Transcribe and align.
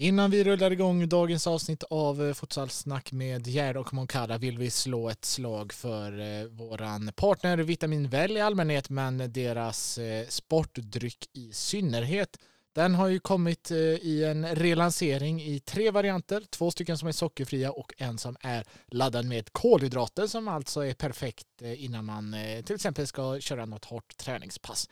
Innan 0.00 0.30
vi 0.30 0.44
rullar 0.44 0.70
igång 0.70 1.08
dagens 1.08 1.46
avsnitt 1.46 1.82
av 1.82 2.26
eh, 2.26 2.34
Futsalsnack 2.34 3.12
med 3.12 3.46
Gerd 3.46 3.76
och 3.76 3.94
Moncada 3.94 4.38
vill 4.38 4.58
vi 4.58 4.70
slå 4.70 5.08
ett 5.08 5.24
slag 5.24 5.72
för 5.72 6.20
eh, 6.20 6.46
våran 6.46 7.12
partner 7.16 7.58
Vitamin 7.58 8.08
Väl 8.08 8.36
i 8.36 8.40
allmänhet 8.40 8.90
men 8.90 9.32
deras 9.32 9.98
eh, 9.98 10.26
sportdryck 10.26 11.28
i 11.32 11.52
synnerhet. 11.52 12.38
Den 12.74 12.94
har 12.94 13.08
ju 13.08 13.20
kommit 13.20 13.70
eh, 13.70 13.78
i 13.78 14.24
en 14.24 14.54
relansering 14.54 15.42
i 15.42 15.60
tre 15.60 15.90
varianter, 15.90 16.42
två 16.50 16.70
stycken 16.70 16.98
som 16.98 17.08
är 17.08 17.12
sockerfria 17.12 17.72
och 17.72 17.92
en 17.98 18.18
som 18.18 18.36
är 18.40 18.64
laddad 18.86 19.26
med 19.26 19.52
kolhydrater 19.52 20.26
som 20.26 20.48
alltså 20.48 20.84
är 20.84 20.94
perfekt 20.94 21.62
innan 21.62 22.04
man 22.04 22.36
till 22.64 22.74
exempel 22.74 23.06
ska 23.06 23.40
köra 23.40 23.64
något 23.66 23.84
hårt 23.84 24.16
träningspass. 24.16 24.88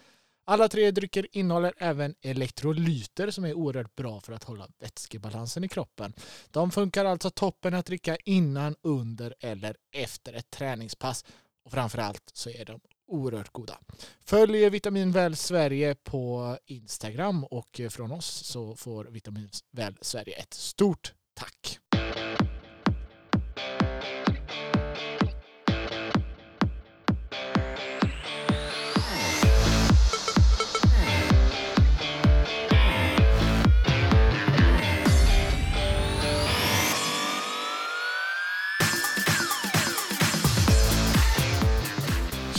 Alla 0.49 0.69
tre 0.69 0.91
drycker 0.91 1.27
innehåller 1.33 1.75
även 1.79 2.15
elektrolyter 2.23 3.31
som 3.31 3.45
är 3.45 3.55
oerhört 3.55 3.97
bra 3.97 4.21
för 4.21 4.33
att 4.33 4.45
hålla 4.45 4.69
vätskebalansen 4.79 5.65
i 5.65 5.69
kroppen. 5.69 6.13
De 6.51 6.71
funkar 6.71 7.05
alltså 7.05 7.31
toppen 7.31 7.75
att 7.75 7.87
dricka 7.87 8.17
innan, 8.17 8.77
under 8.83 9.35
eller 9.41 9.77
efter 9.93 10.33
ett 10.33 10.51
träningspass. 10.51 11.25
Och 11.65 11.73
framförallt 11.73 12.31
så 12.33 12.51
är 12.51 12.65
de 12.65 12.81
oerhört 13.07 13.53
goda. 13.53 13.79
Följ 14.25 14.71
Vitamin 14.71 15.13
Väl 15.13 15.37
Sverige 15.37 15.95
på 15.95 16.57
Instagram 16.67 17.45
och 17.45 17.81
från 17.91 18.13
oss 18.13 18.27
så 18.27 18.77
får 18.77 19.05
Vitamin 19.05 19.51
Väl 19.71 19.97
Sverige 20.01 20.35
ett 20.35 20.55
stort 20.55 21.15
tack. 21.35 21.79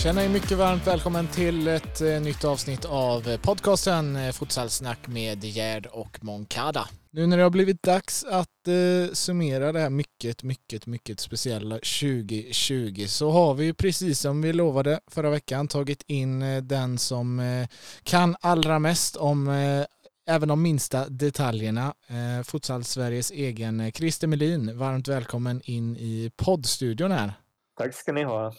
Känner 0.08 0.26
er 0.26 0.30
mycket 0.30 0.58
varmt 0.58 0.88
välkommen 0.88 1.28
till 1.28 1.68
ett 1.68 2.02
eh, 2.02 2.22
nytt 2.22 2.46
avsnitt 2.46 2.86
av 2.86 3.28
eh, 3.28 3.40
podcasten 3.40 4.16
eh, 4.16 4.32
Futsalsnack 4.32 5.08
med 5.08 5.44
Gerd 5.44 5.86
och 5.86 6.24
Moncada. 6.24 6.88
Nu 7.12 7.28
när 7.28 7.38
det 7.38 7.44
har 7.44 7.50
blivit 7.50 7.84
dags 7.84 8.24
att 8.24 8.68
eh, 8.68 9.14
summera 9.14 9.72
det 9.72 9.80
här 9.80 9.90
mycket, 9.90 10.44
mycket, 10.44 10.86
mycket 10.86 11.20
speciella 11.20 11.76
2020 11.76 13.06
så 13.08 13.32
har 13.32 13.54
vi 13.54 13.74
precis 13.74 14.20
som 14.20 14.42
vi 14.42 14.54
lovade 14.54 15.00
förra 15.08 15.30
veckan 15.30 15.68
tagit 15.68 16.04
in 16.08 16.42
eh, 16.42 16.64
den 16.64 16.98
som 16.98 17.40
eh, 17.40 17.68
kan 18.04 18.36
allra 18.42 18.80
mest 18.80 19.16
om 19.16 19.48
eh, 19.48 19.86
även 20.30 20.50
de 20.50 20.62
minsta 20.62 21.10
detaljerna. 21.10 21.94
Eh, 22.08 22.44
Futsal 22.44 22.84
Sveriges 22.84 23.32
egen 23.32 23.80
eh, 23.80 23.92
Christer 23.92 24.28
Melin, 24.28 24.78
varmt 24.78 25.08
välkommen 25.08 25.62
in 25.64 25.98
i 25.98 26.32
poddstudion 26.36 27.12
här. 27.12 27.34
Tack 27.78 27.94
ska 27.94 28.12
ni 28.12 28.24
ha. 28.24 28.54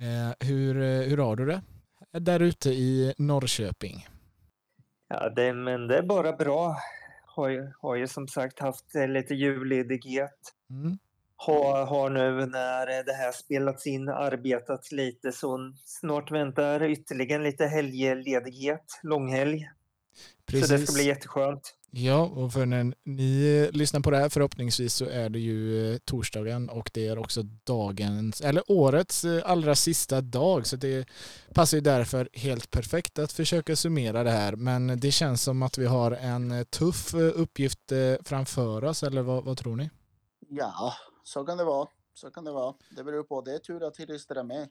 Eh, 0.00 0.48
hur, 0.48 0.82
eh, 0.82 1.00
hur 1.00 1.16
har 1.16 1.36
du 1.36 1.46
det 1.46 1.62
där 2.12 2.40
ute 2.40 2.70
i 2.70 3.14
Norrköping? 3.18 4.06
Ja, 5.08 5.28
det, 5.28 5.52
men 5.52 5.88
det 5.88 5.98
är 5.98 6.02
bara 6.02 6.32
bra. 6.32 6.76
Har 7.26 7.48
ju, 7.48 7.72
har 7.80 7.94
ju 7.94 8.08
som 8.08 8.28
sagt 8.28 8.58
haft 8.58 8.94
eh, 8.94 9.08
lite 9.08 9.34
julledighet. 9.34 10.54
Mm. 10.70 10.98
Har, 11.36 11.86
har 11.86 12.10
nu 12.10 12.46
när 12.46 13.04
det 13.04 13.12
här 13.12 13.32
spelats 13.32 13.86
in 13.86 14.08
arbetat 14.08 14.92
lite 14.92 15.32
så 15.32 15.72
snart 15.84 16.30
väntar 16.30 16.82
ytterligare 16.82 17.42
lite 17.42 17.66
helgledighet, 17.66 19.00
långhelg. 19.02 19.70
Precis. 20.46 20.68
Så 20.68 20.74
det 20.74 20.86
ska 20.86 20.94
bli 20.94 21.06
jätteskönt. 21.06 21.74
Ja, 21.96 22.22
och 22.22 22.52
för 22.52 22.66
när 22.66 22.94
ni 23.04 23.68
lyssnar 23.72 24.00
på 24.00 24.10
det 24.10 24.18
här 24.18 24.28
förhoppningsvis 24.28 24.94
så 24.94 25.04
är 25.04 25.28
det 25.28 25.38
ju 25.38 25.92
eh, 25.92 25.98
torsdagen 25.98 26.68
och 26.68 26.90
det 26.94 27.06
är 27.06 27.18
också 27.18 27.42
dagens, 27.42 28.40
eller 28.40 28.70
årets 28.70 29.24
eh, 29.24 29.42
allra 29.50 29.74
sista 29.74 30.20
dag 30.20 30.66
så 30.66 30.76
det 30.76 31.08
passar 31.52 31.76
ju 31.76 31.80
därför 31.80 32.28
helt 32.32 32.70
perfekt 32.70 33.18
att 33.18 33.32
försöka 33.32 33.76
summera 33.76 34.24
det 34.24 34.30
här 34.30 34.56
men 34.56 35.00
det 35.00 35.10
känns 35.10 35.42
som 35.42 35.62
att 35.62 35.78
vi 35.78 35.86
har 35.86 36.10
en 36.10 36.52
eh, 36.52 36.64
tuff 36.64 37.14
uppgift 37.14 37.92
framför 38.24 38.84
oss 38.84 39.02
eller 39.02 39.22
vad, 39.22 39.44
vad 39.44 39.58
tror 39.58 39.76
ni? 39.76 39.90
Ja, 40.48 40.94
så 41.24 41.44
kan 41.44 41.58
det 41.58 41.64
vara. 41.64 41.88
Så 42.14 42.30
kan 42.30 42.44
det 42.44 42.52
vara. 42.52 42.74
Det 42.96 43.04
beror 43.04 43.22
på. 43.22 43.40
Det 43.40 43.54
är 43.54 43.58
tur 43.58 43.86
att 43.86 43.96
Hilister 43.96 44.34
är 44.34 44.42
med. 44.42 44.68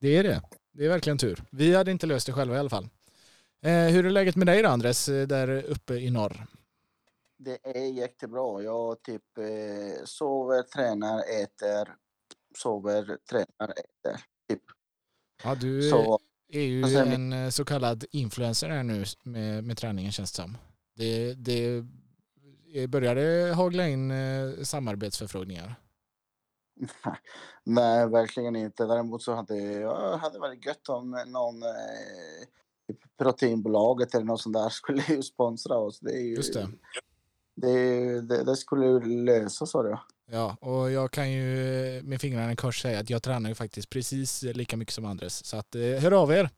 Det 0.00 0.16
är 0.16 0.22
det. 0.22 0.42
Det 0.72 0.84
är 0.84 0.88
verkligen 0.88 1.18
tur. 1.18 1.44
Vi 1.50 1.74
hade 1.74 1.90
inte 1.90 2.06
löst 2.06 2.26
det 2.26 2.32
själva 2.32 2.56
i 2.56 2.58
alla 2.58 2.70
fall. 2.70 2.88
Hur 3.62 4.06
är 4.06 4.10
läget 4.10 4.36
med 4.36 4.46
dig 4.46 4.62
då 4.62 4.68
Andres, 4.68 5.06
där 5.06 5.62
uppe 5.62 5.94
i 5.94 6.10
norr? 6.10 6.46
Det 7.36 7.58
är 7.62 7.92
jättebra. 7.92 8.62
Jag 8.62 9.02
typ 9.02 9.38
eh, 9.38 10.04
sover, 10.04 10.62
tränar, 10.62 11.18
äter, 11.18 11.96
sover, 12.58 13.18
tränar, 13.30 13.70
äter. 13.70 14.20
Typ. 14.48 14.62
Ja, 15.44 15.54
du 15.54 15.82
så, 15.82 16.18
är 16.48 16.60
ju 16.60 16.84
sen, 16.84 17.12
en 17.12 17.32
eh, 17.32 17.50
så 17.50 17.64
kallad 17.64 18.04
influencer 18.10 18.68
här 18.68 18.82
nu 18.82 19.04
med, 19.24 19.64
med 19.64 19.78
träningen 19.78 20.12
känns 20.12 20.32
det 20.32 20.42
som. 20.42 20.58
Det, 20.96 21.34
det 21.34 21.84
började 22.88 23.52
hagla 23.54 23.88
in 23.88 24.10
eh, 24.10 24.62
samarbetsförfrågningar. 24.62 25.74
Nej, 27.64 28.08
verkligen 28.08 28.56
inte. 28.56 28.84
Däremot 28.84 29.22
så 29.22 29.34
hade 29.34 29.56
jag 29.56 30.18
hade 30.18 30.38
varit 30.38 30.66
gött 30.66 30.88
om 30.88 31.10
någon 31.26 31.62
eh, 31.62 32.46
typ 32.88 33.16
proteinbolaget 33.18 34.14
eller 34.14 34.24
något 34.24 34.40
sånt 34.40 34.54
där 34.54 34.68
skulle 34.68 35.02
ju 35.08 35.22
sponsra 35.22 35.76
oss. 35.76 36.00
Det 36.00 36.12
är 36.12 36.22
ju, 36.22 36.34
Just 36.34 36.54
det. 36.54 36.68
Det, 37.54 38.20
det, 38.20 38.44
det 38.44 38.56
skulle 38.56 39.00
lösa 39.06 39.66
sa 39.66 39.82
du. 39.82 39.98
Ja, 40.30 40.56
och 40.60 40.90
jag 40.90 41.10
kan 41.10 41.32
ju 41.32 41.46
med 42.02 42.20
fingrarna 42.20 42.52
i 42.52 42.56
kors 42.56 42.82
säga 42.82 43.00
att 43.00 43.10
jag 43.10 43.22
tränar 43.22 43.48
ju 43.48 43.54
faktiskt 43.54 43.90
precis 43.90 44.42
lika 44.42 44.76
mycket 44.76 44.94
som 44.94 45.04
Andres. 45.04 45.44
Så 45.46 45.56
att, 45.56 45.74
eh, 45.74 45.80
hör 45.82 46.12
av 46.12 46.32
er, 46.32 46.50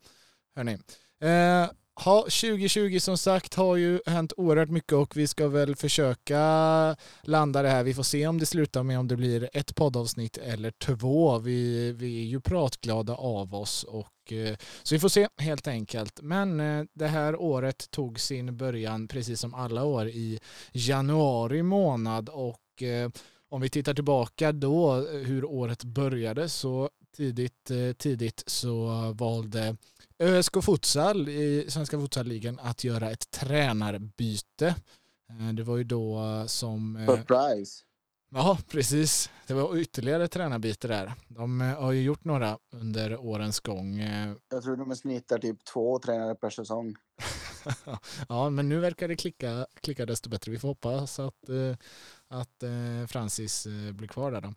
hörni. 0.55 0.73
Eh, 1.21 1.69
ha, 2.05 2.21
2020 2.21 2.99
som 2.99 3.17
sagt 3.17 3.53
har 3.53 3.75
ju 3.75 4.01
hänt 4.05 4.33
oerhört 4.37 4.69
mycket 4.69 4.93
och 4.93 5.17
vi 5.17 5.27
ska 5.27 5.47
väl 5.47 5.75
försöka 5.75 6.95
landa 7.21 7.61
det 7.61 7.69
här. 7.69 7.83
Vi 7.83 7.93
får 7.93 8.03
se 8.03 8.27
om 8.27 8.39
det 8.39 8.45
slutar 8.45 8.83
med 8.83 8.99
om 8.99 9.07
det 9.07 9.15
blir 9.15 9.49
ett 9.53 9.75
poddavsnitt 9.75 10.37
eller 10.37 10.71
två. 10.71 11.39
Vi, 11.39 11.91
vi 11.91 12.21
är 12.21 12.25
ju 12.25 12.41
pratglada 12.41 13.15
av 13.15 13.55
oss 13.55 13.83
och 13.83 14.33
eh, 14.33 14.55
så 14.83 14.95
vi 14.95 14.99
får 14.99 15.09
se 15.09 15.27
helt 15.37 15.67
enkelt. 15.67 16.21
Men 16.21 16.59
eh, 16.59 16.85
det 16.93 17.07
här 17.07 17.35
året 17.35 17.91
tog 17.91 18.19
sin 18.19 18.57
början 18.57 19.07
precis 19.07 19.39
som 19.39 19.53
alla 19.53 19.83
år 19.83 20.07
i 20.07 20.39
januari 20.71 21.63
månad 21.63 22.29
och 22.29 22.83
eh, 22.83 23.09
om 23.49 23.61
vi 23.61 23.69
tittar 23.69 23.93
tillbaka 23.93 24.51
då 24.51 24.93
hur 24.95 25.45
året 25.45 25.83
började 25.83 26.49
så 26.49 26.89
tidigt, 27.15 27.71
tidigt 27.97 28.43
så 28.47 28.87
valde 29.13 29.75
ÖSK 30.19 30.63
Futsal 30.63 31.29
i 31.29 31.65
Svenska 31.69 31.99
Futsalligan 31.99 32.59
att 32.59 32.83
göra 32.83 33.11
ett 33.11 33.31
tränarbyte. 33.31 34.75
Eh, 35.29 35.53
det 35.53 35.63
var 35.63 35.77
ju 35.77 35.83
då 35.83 36.43
som... 36.47 36.95
Eh, 36.95 37.05
Surprise! 37.05 37.83
Ja, 38.29 38.57
precis. 38.69 39.29
Det 39.47 39.53
var 39.53 39.77
ytterligare 39.77 40.27
tränarbyte 40.27 40.87
där. 40.87 41.13
De 41.27 41.61
eh, 41.61 41.67
har 41.67 41.91
ju 41.91 42.01
gjort 42.01 42.23
några 42.23 42.57
under 42.71 43.17
årens 43.17 43.59
gång. 43.59 43.99
Jag 44.49 44.63
tror 44.63 44.75
de 44.75 44.95
snittar 44.95 45.37
typ 45.37 45.65
två 45.65 45.99
tränare 45.99 46.35
per 46.35 46.49
säsong. 46.49 46.95
ja, 48.29 48.49
men 48.49 48.69
nu 48.69 48.79
verkar 48.79 49.07
det 49.07 49.15
klicka, 49.15 49.67
klicka 49.81 50.05
desto 50.05 50.29
bättre. 50.29 50.51
Vi 50.51 50.59
får 50.59 50.67
hoppas 50.67 51.19
att, 51.19 51.49
att 52.27 52.63
Francis 53.07 53.67
blir 53.91 54.07
kvar 54.07 54.31
där 54.31 54.41
då. 54.41 54.53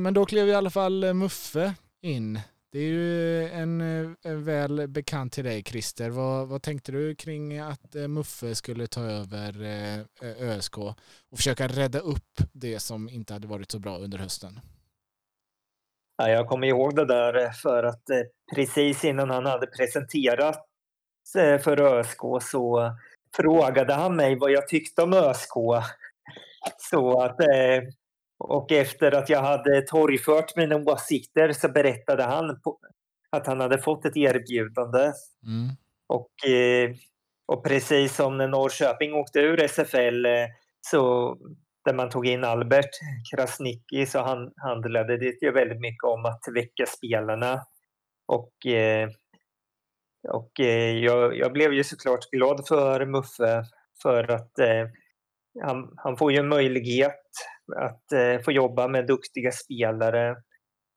Men 0.00 0.14
då 0.14 0.26
klev 0.26 0.48
i 0.48 0.54
alla 0.54 0.70
fall 0.70 1.14
Muffe 1.14 1.74
in 2.00 2.40
det 2.72 2.78
är 2.78 2.88
ju 2.88 3.48
en, 3.48 3.80
en 4.22 4.44
väl 4.44 4.88
bekant 4.88 5.32
till 5.32 5.44
dig 5.44 5.62
Christer. 5.62 6.10
Vad, 6.10 6.48
vad 6.48 6.62
tänkte 6.62 6.92
du 6.92 7.14
kring 7.14 7.58
att 7.58 7.94
eh, 7.94 8.08
Muffe 8.08 8.54
skulle 8.54 8.86
ta 8.86 9.00
över 9.00 9.62
eh, 9.62 10.48
ÖSK 10.50 10.78
och 10.78 10.96
försöka 11.36 11.68
rädda 11.68 11.98
upp 11.98 12.40
det 12.52 12.80
som 12.80 13.08
inte 13.08 13.32
hade 13.32 13.46
varit 13.46 13.70
så 13.70 13.78
bra 13.78 13.98
under 13.98 14.18
hösten? 14.18 14.60
Ja, 16.16 16.28
jag 16.28 16.48
kommer 16.48 16.66
ihåg 16.66 16.96
det 16.96 17.04
där 17.04 17.44
eh, 17.44 17.50
för 17.50 17.84
att 17.84 18.10
eh, 18.10 18.22
precis 18.54 19.04
innan 19.04 19.30
han 19.30 19.46
hade 19.46 19.66
presenterat 19.66 20.66
eh, 21.38 21.58
för 21.58 21.80
ÖSK 21.80 22.20
så 22.42 22.96
frågade 23.36 23.94
han 23.94 24.16
mig 24.16 24.38
vad 24.38 24.50
jag 24.50 24.68
tyckte 24.68 25.02
om 25.02 25.12
ÖSK. 25.12 25.52
Så 26.90 27.20
att 27.20 27.36
och 28.42 28.72
efter 28.72 29.12
att 29.12 29.28
jag 29.28 29.42
hade 29.42 29.82
torgfört 29.82 30.56
mina 30.56 30.76
åsikter 30.76 31.52
så 31.52 31.68
berättade 31.68 32.22
han 32.22 32.60
att 33.30 33.46
han 33.46 33.60
hade 33.60 33.78
fått 33.78 34.04
ett 34.04 34.16
erbjudande. 34.16 35.12
Mm. 35.46 35.68
Och, 36.06 36.48
eh, 36.50 36.90
och 37.46 37.64
precis 37.64 38.16
som 38.16 38.38
när 38.38 38.48
Norrköping 38.48 39.14
åkte 39.14 39.40
ur 39.40 39.60
SFL 39.60 40.26
eh, 40.26 40.46
så 40.80 41.36
där 41.84 41.94
man 41.94 42.10
tog 42.10 42.26
in 42.26 42.44
Albert 42.44 42.90
Krasniqi 43.30 44.06
så 44.06 44.18
han, 44.22 44.52
handlade 44.56 45.16
det 45.16 45.42
ju 45.42 45.52
väldigt 45.52 45.80
mycket 45.80 46.04
om 46.04 46.24
att 46.24 46.40
väcka 46.54 46.86
spelarna. 46.86 47.60
Och, 48.26 48.66
eh, 48.66 49.08
och 50.28 50.52
jag, 50.94 51.36
jag 51.36 51.52
blev 51.52 51.72
ju 51.72 51.84
såklart 51.84 52.30
glad 52.30 52.66
för 52.68 53.06
Muffe 53.06 53.64
för 54.02 54.30
att 54.30 54.58
han, 55.60 55.92
han, 55.96 56.16
får 56.16 56.32
ju 56.32 56.38
en 56.38 56.48
möjlighet 56.48 57.20
att 57.76 58.12
eh, 58.12 58.42
få 58.44 58.52
jobba 58.52 58.88
med 58.88 59.06
duktiga 59.06 59.52
spelare 59.52 60.36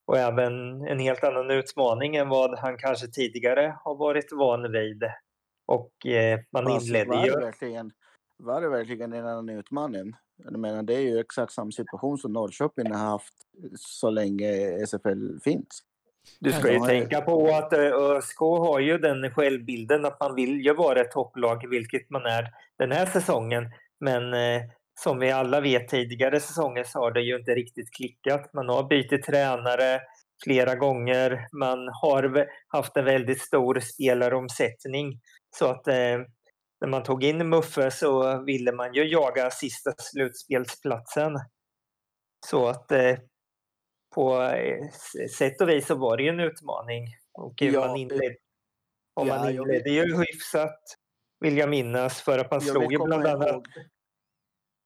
och 0.07 0.17
även 0.17 0.81
en 0.87 0.99
helt 0.99 1.23
annan 1.23 1.51
utmaning 1.51 2.15
än 2.15 2.29
vad 2.29 2.59
han 2.59 2.77
kanske 2.77 3.07
tidigare 3.07 3.75
har 3.83 3.95
varit 3.95 4.31
van 4.31 4.71
vid. 4.71 5.03
Och 5.67 6.05
eh, 6.05 6.39
man 6.51 6.67
alltså, 6.67 6.87
inledde 6.87 7.25
ju... 7.25 7.31
Verkligen, 7.31 7.91
var 8.37 8.61
det 8.61 8.69
verkligen 8.69 9.13
en 9.13 9.25
annan 9.25 9.49
utmaning? 9.49 10.13
Jag 10.37 10.59
menar, 10.59 10.83
det 10.83 10.95
är 10.95 10.99
ju 10.99 11.19
exakt 11.19 11.53
samma 11.53 11.71
situation 11.71 12.17
som 12.17 12.33
Norrköping 12.33 12.91
har 12.91 12.99
haft 12.99 13.33
så 13.77 14.09
länge 14.09 14.79
SFL 14.87 15.39
finns. 15.43 15.83
Du 16.39 16.51
ska 16.51 16.73
ju 16.73 16.79
tänka 16.79 17.21
på 17.21 17.47
att 17.47 17.73
eh, 17.73 17.79
ÖSK 17.79 18.39
har 18.39 18.79
ju 18.79 18.97
den 18.97 19.31
självbilden 19.31 20.05
att 20.05 20.19
man 20.19 20.35
vill 20.35 20.65
ju 20.65 20.73
vara 20.73 21.01
ett 21.01 21.11
topplag, 21.11 21.69
vilket 21.69 22.09
man 22.09 22.25
är 22.25 22.47
den 22.77 22.91
här 22.91 23.05
säsongen. 23.05 23.63
Men 23.99 24.33
eh, 24.33 24.61
som 24.99 25.19
vi 25.19 25.31
alla 25.31 25.61
vet 25.61 25.87
tidigare 25.87 26.39
säsonger 26.39 26.83
så 26.83 26.99
har 26.99 27.11
det 27.11 27.21
ju 27.21 27.35
inte 27.39 27.55
riktigt 27.55 27.93
klickat. 27.93 28.53
Man 28.53 28.69
har 28.69 28.83
bytt 28.83 29.23
tränare 29.23 30.01
flera 30.43 30.75
gånger. 30.75 31.47
Man 31.59 31.87
har 32.01 32.47
haft 32.67 32.97
en 32.97 33.05
väldigt 33.05 33.41
stor 33.41 33.79
spelaromsättning. 33.79 35.19
Så 35.59 35.65
att 35.65 35.87
eh, 35.87 36.19
när 36.81 36.87
man 36.87 37.03
tog 37.03 37.23
in 37.23 37.49
Muffe 37.49 37.91
så 37.91 38.43
ville 38.43 38.71
man 38.71 38.93
ju 38.93 39.07
jaga 39.07 39.51
sista 39.51 39.93
slutspelsplatsen. 39.97 41.33
Så 42.47 42.67
att 42.67 42.91
eh, 42.91 43.17
på 44.15 44.41
eh, 44.41 44.89
sätt 45.37 45.61
och 45.61 45.69
vis 45.69 45.87
så 45.87 45.95
var 45.95 46.17
det 46.17 46.23
ju 46.23 46.29
en 46.29 46.39
utmaning. 46.39 47.07
Och 47.33 47.53
ja, 47.57 47.87
man 47.87 47.97
inledde, 47.97 48.35
och 49.13 49.27
man 49.27 49.51
inledde 49.51 49.89
ju 49.89 50.17
hyfsat, 50.17 50.79
vill 51.45 51.57
jag 51.57 51.69
minnas, 51.69 52.21
för 52.21 52.39
att 52.39 52.51
man 52.51 52.61
slog 52.61 52.91
ju 52.91 52.97
bland 52.97 53.27
annat 53.27 53.49
ihåg, 53.49 53.67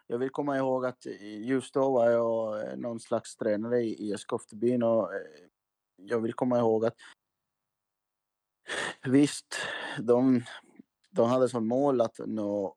jag 0.07 0.17
vill 0.17 0.29
komma 0.29 0.57
ihåg 0.57 0.85
att 0.85 1.05
just 1.41 1.73
då 1.73 1.91
var 1.91 2.09
jag 2.09 2.67
eh, 2.67 2.77
någon 2.77 2.99
slags 2.99 3.35
tränare 3.35 3.81
i 3.81 4.15
Skoftebyn 4.17 4.83
och 4.83 5.13
eh, 5.13 5.21
jag 5.95 6.19
vill 6.19 6.33
komma 6.33 6.59
ihåg 6.59 6.85
att 6.85 6.95
visst, 9.03 9.55
de, 9.99 10.43
de 11.09 11.29
hade 11.29 11.49
som 11.49 11.67
mål 11.67 12.01
att 12.01 12.19
nå 12.25 12.75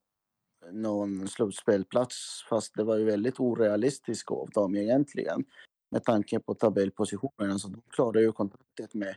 någon 0.70 1.28
slutspelplats 1.28 2.44
fast 2.48 2.74
det 2.74 2.84
var 2.84 2.96
ju 2.96 3.04
väldigt 3.04 3.40
orealistiskt 3.40 4.30
av 4.30 4.50
dem 4.50 4.76
egentligen 4.76 5.44
med 5.90 6.04
tanke 6.04 6.40
på 6.40 6.54
tabellpositionen. 6.54 7.58
Så 7.58 7.68
de 7.68 7.82
klarade 7.90 8.20
ju 8.20 8.32
kontraktet 8.32 8.94
med 8.94 9.16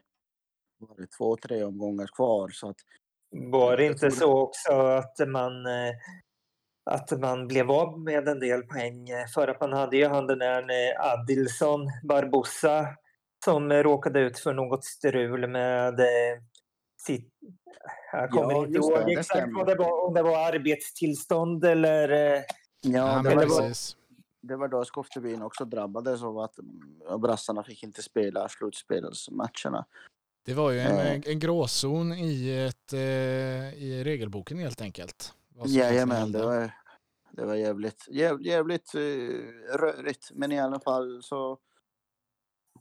var 0.78 0.96
det 0.98 1.08
två, 1.08 1.38
tre 1.38 1.64
omgångar 1.64 2.08
kvar. 2.08 2.50
Så 2.50 2.70
att, 2.70 2.78
var 3.52 3.78
det 3.78 3.86
inte 3.86 4.12
så 4.12 4.38
också 4.40 4.72
att 4.72 5.28
man 5.28 5.66
eh, 5.66 5.94
att 6.86 7.20
man 7.20 7.48
blev 7.48 7.72
av 7.72 8.00
med 8.00 8.28
en 8.28 8.40
del 8.40 8.64
poäng? 8.64 9.08
För 9.34 9.48
att 9.48 9.62
man 9.62 9.74
hade 9.74 9.98
ju 9.98 10.08
han 10.08 10.28
den 10.28 10.40
där 10.40 10.66
Adilson 11.00 11.88
Barbosa 12.04 12.88
som 13.46 13.74
råkade 13.74 14.20
ut 14.20 14.40
för 14.40 14.54
något 14.54 14.86
strul 14.86 15.48
med 15.48 16.00
eh, 16.00 16.42
sitt... 17.02 17.30
Jag 18.12 18.30
kommer 18.30 18.52
ja, 18.52 18.66
inte 18.66 18.78
ihåg 18.78 19.06
det, 19.06 19.14
exakt 19.14 19.48
vad 19.54 19.68
det 19.68 19.76
var, 19.76 20.08
om 20.08 20.14
det 20.14 20.24
var 20.24 20.54
arbetstillstånd 20.54 21.66
eller... 21.66 22.10
Eh, 22.10 22.42
ja, 22.82 23.22
det, 23.24 23.36
var, 23.36 23.46
var, 23.46 23.74
det 24.42 24.56
var 24.56 24.68
då 24.68 24.86
Skoftebyn 24.86 25.42
också 25.42 25.66
drabbades 25.66 26.24
av 26.24 26.40
att 26.40 26.56
brassarna 27.22 27.64
fick 27.64 27.84
inte 27.84 28.04
spela 28.04 28.50
slutspelsmatcherna. 28.50 29.86
Det 30.46 30.54
var 30.54 30.72
ju 30.72 30.80
en, 30.80 31.00
eh. 31.00 31.22
en 31.26 31.40
gråzon 31.40 32.14
i, 32.14 32.68
ett, 32.70 32.94
i 32.94 34.02
regelboken 34.04 34.58
helt 34.58 34.82
enkelt. 34.82 35.34
Jajamän, 35.66 36.32
det 36.32 36.46
var, 36.46 36.72
det 37.32 37.46
var 37.46 37.56
jävligt, 37.56 38.08
jävligt, 38.10 38.48
jävligt 38.48 38.96
uh, 38.96 39.02
rörigt. 39.78 40.32
Men 40.34 40.52
i 40.52 40.60
alla 40.60 40.80
fall 40.80 41.24
så 41.24 41.58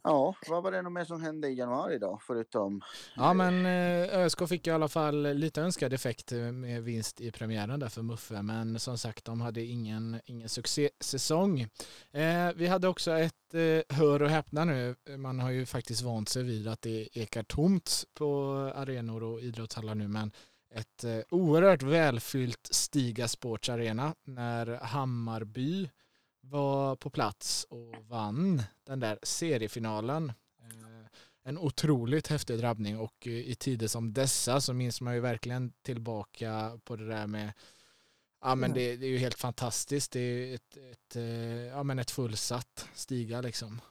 Ja, 0.05 0.35
vad 0.47 0.63
var 0.63 0.71
det 0.71 0.81
nog 0.81 0.91
mer 0.91 1.05
som 1.05 1.21
hände 1.21 1.47
i 1.47 1.53
januari 1.53 1.99
då, 1.99 2.19
förutom? 2.21 2.81
Ja, 3.15 3.33
men 3.33 3.65
eh, 3.65 4.19
ÖSK 4.19 4.47
fick 4.47 4.67
i 4.67 4.71
alla 4.71 4.87
fall 4.87 5.33
lite 5.33 5.61
önskad 5.61 5.93
effekt 5.93 6.31
eh, 6.31 6.39
med 6.39 6.83
vinst 6.83 7.21
i 7.21 7.31
premiären 7.31 7.79
där 7.79 7.89
för 7.89 8.01
Muffe, 8.01 8.41
men 8.41 8.79
som 8.79 8.97
sagt, 8.97 9.25
de 9.25 9.41
hade 9.41 9.61
ingen, 9.61 10.21
ingen 10.25 10.49
succésäsong. 10.49 11.61
Eh, 12.11 12.51
vi 12.55 12.67
hade 12.67 12.87
också 12.87 13.11
ett, 13.11 13.53
eh, 13.53 13.97
hör 13.97 14.21
och 14.21 14.29
häpna 14.29 14.65
nu, 14.65 14.95
man 15.17 15.39
har 15.39 15.49
ju 15.49 15.65
faktiskt 15.65 16.01
vant 16.01 16.29
sig 16.29 16.43
vid 16.43 16.67
att 16.67 16.81
det 16.81 17.17
ekar 17.17 17.43
tomt 17.43 18.03
på 18.13 18.51
arenor 18.75 19.23
och 19.23 19.41
idrottshallar 19.41 19.95
nu, 19.95 20.07
men 20.07 20.31
ett 20.75 21.03
eh, 21.03 21.19
oerhört 21.29 21.83
välfyllt 21.83 22.69
Stiga 22.71 23.27
Sports 23.27 23.69
Arena 23.69 24.15
när 24.23 24.67
Hammarby 24.67 25.89
var 26.49 26.95
på 26.95 27.09
plats 27.09 27.67
och 27.69 27.95
vann 28.07 28.63
den 28.83 28.99
där 28.99 29.19
seriefinalen. 29.23 30.29
Eh, 30.61 31.07
en 31.43 31.57
otroligt 31.57 32.27
häftig 32.27 32.59
drabbning 32.59 32.99
och 32.99 33.27
i 33.27 33.55
tider 33.55 33.87
som 33.87 34.13
dessa 34.13 34.61
så 34.61 34.73
minns 34.73 35.01
man 35.01 35.13
ju 35.13 35.19
verkligen 35.19 35.73
tillbaka 35.81 36.79
på 36.83 36.95
det 36.95 37.07
där 37.07 37.27
med 37.27 37.53
Ja 38.41 38.55
men 38.55 38.73
det, 38.73 38.95
det 38.95 39.05
är 39.05 39.09
ju 39.09 39.17
helt 39.17 39.39
fantastiskt. 39.39 40.11
Det 40.11 40.19
är 40.19 40.55
ett, 40.55 40.77
ett, 40.77 41.15
eh, 41.15 41.23
ja, 41.65 41.83
men 41.83 41.99
ett 41.99 42.11
fullsatt 42.11 42.89
stiga 42.93 43.41
liksom. 43.41 43.81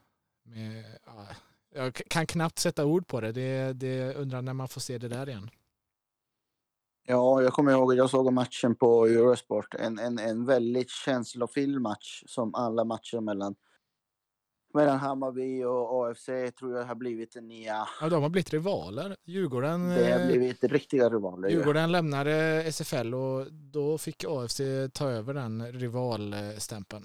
Med, 0.43 0.85
ja, 1.06 1.27
jag 1.75 1.95
kan 1.95 2.27
knappt 2.27 2.59
sätta 2.59 2.85
ord 2.85 3.06
på 3.06 3.21
det. 3.21 3.33
det. 3.33 3.73
Det 3.73 4.15
undrar 4.15 4.43
när 4.43 4.53
man 4.53 4.69
får 4.69 4.81
se 4.81 4.99
det 4.99 5.09
där 5.09 5.29
igen. 5.29 5.51
Ja, 7.06 7.43
jag 7.43 7.53
kommer 7.53 7.73
ihåg 7.73 7.93
att 7.93 7.97
jag 7.99 8.11
såg 8.11 8.33
matchen 8.33 8.75
på 8.75 9.06
Eurosport. 9.06 9.75
En, 9.75 9.99
en, 9.99 10.19
en 10.19 10.45
väldigt 10.45 10.91
känslofylld 10.91 11.81
match 11.81 12.23
som 12.27 12.55
alla 12.55 12.85
matcher 12.85 13.21
mellan, 13.21 13.55
mellan 14.75 14.99
Hammarby 14.99 15.65
och 15.65 16.11
AFC 16.11 16.27
tror 16.59 16.77
jag 16.77 16.85
har 16.85 16.95
blivit 16.95 17.37
en 17.37 17.49
nya... 17.49 17.89
Ja, 18.01 18.09
de 18.09 18.23
har 18.23 18.31
blivit 18.31 18.53
rivaler. 18.53 19.17
Djurgården... 19.25 19.89
Det 19.89 20.12
har 20.12 20.27
blivit 20.27 20.65
riktiga 20.65 21.11
rivaler. 21.11 21.49
Djurgården 21.49 21.83
ja. 21.83 21.89
lämnade 21.89 22.65
SFL 22.73 23.15
och 23.15 23.53
då 23.53 23.99
fick 23.99 24.25
AFC 24.29 24.61
ta 24.93 25.11
över 25.11 25.35
den 25.35 25.73
rivalstämpeln. 25.73 27.05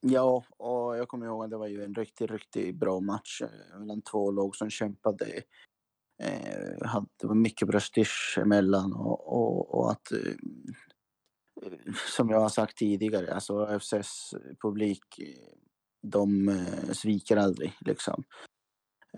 Ja, 0.00 0.44
och 0.56 0.96
jag 0.96 1.08
kommer 1.08 1.26
ihåg 1.26 1.44
att 1.44 1.50
det 1.50 1.56
var 1.56 1.66
ju 1.66 1.84
en 1.84 1.94
riktigt, 1.94 2.30
riktigt 2.30 2.74
bra 2.74 3.00
match 3.00 3.42
eh, 3.42 3.78
mellan 3.78 4.02
två 4.02 4.30
lag 4.30 4.56
som 4.56 4.70
kämpade 4.70 5.42
eh, 6.22 7.02
det 7.16 7.26
var 7.26 7.34
mycket 7.34 7.68
prestige 7.68 8.38
emellan 8.38 8.92
och, 8.92 9.32
och, 9.32 9.74
och 9.74 9.90
att 9.90 10.12
eh, 10.12 10.34
som 12.16 12.30
jag 12.30 12.40
har 12.40 12.48
sagt 12.48 12.76
tidigare, 12.76 13.34
alltså 13.34 13.58
AFCs 13.58 14.34
publik, 14.62 15.04
de 16.02 16.48
eh, 16.48 16.92
sviker 16.92 17.36
aldrig 17.36 17.72
liksom. 17.80 18.24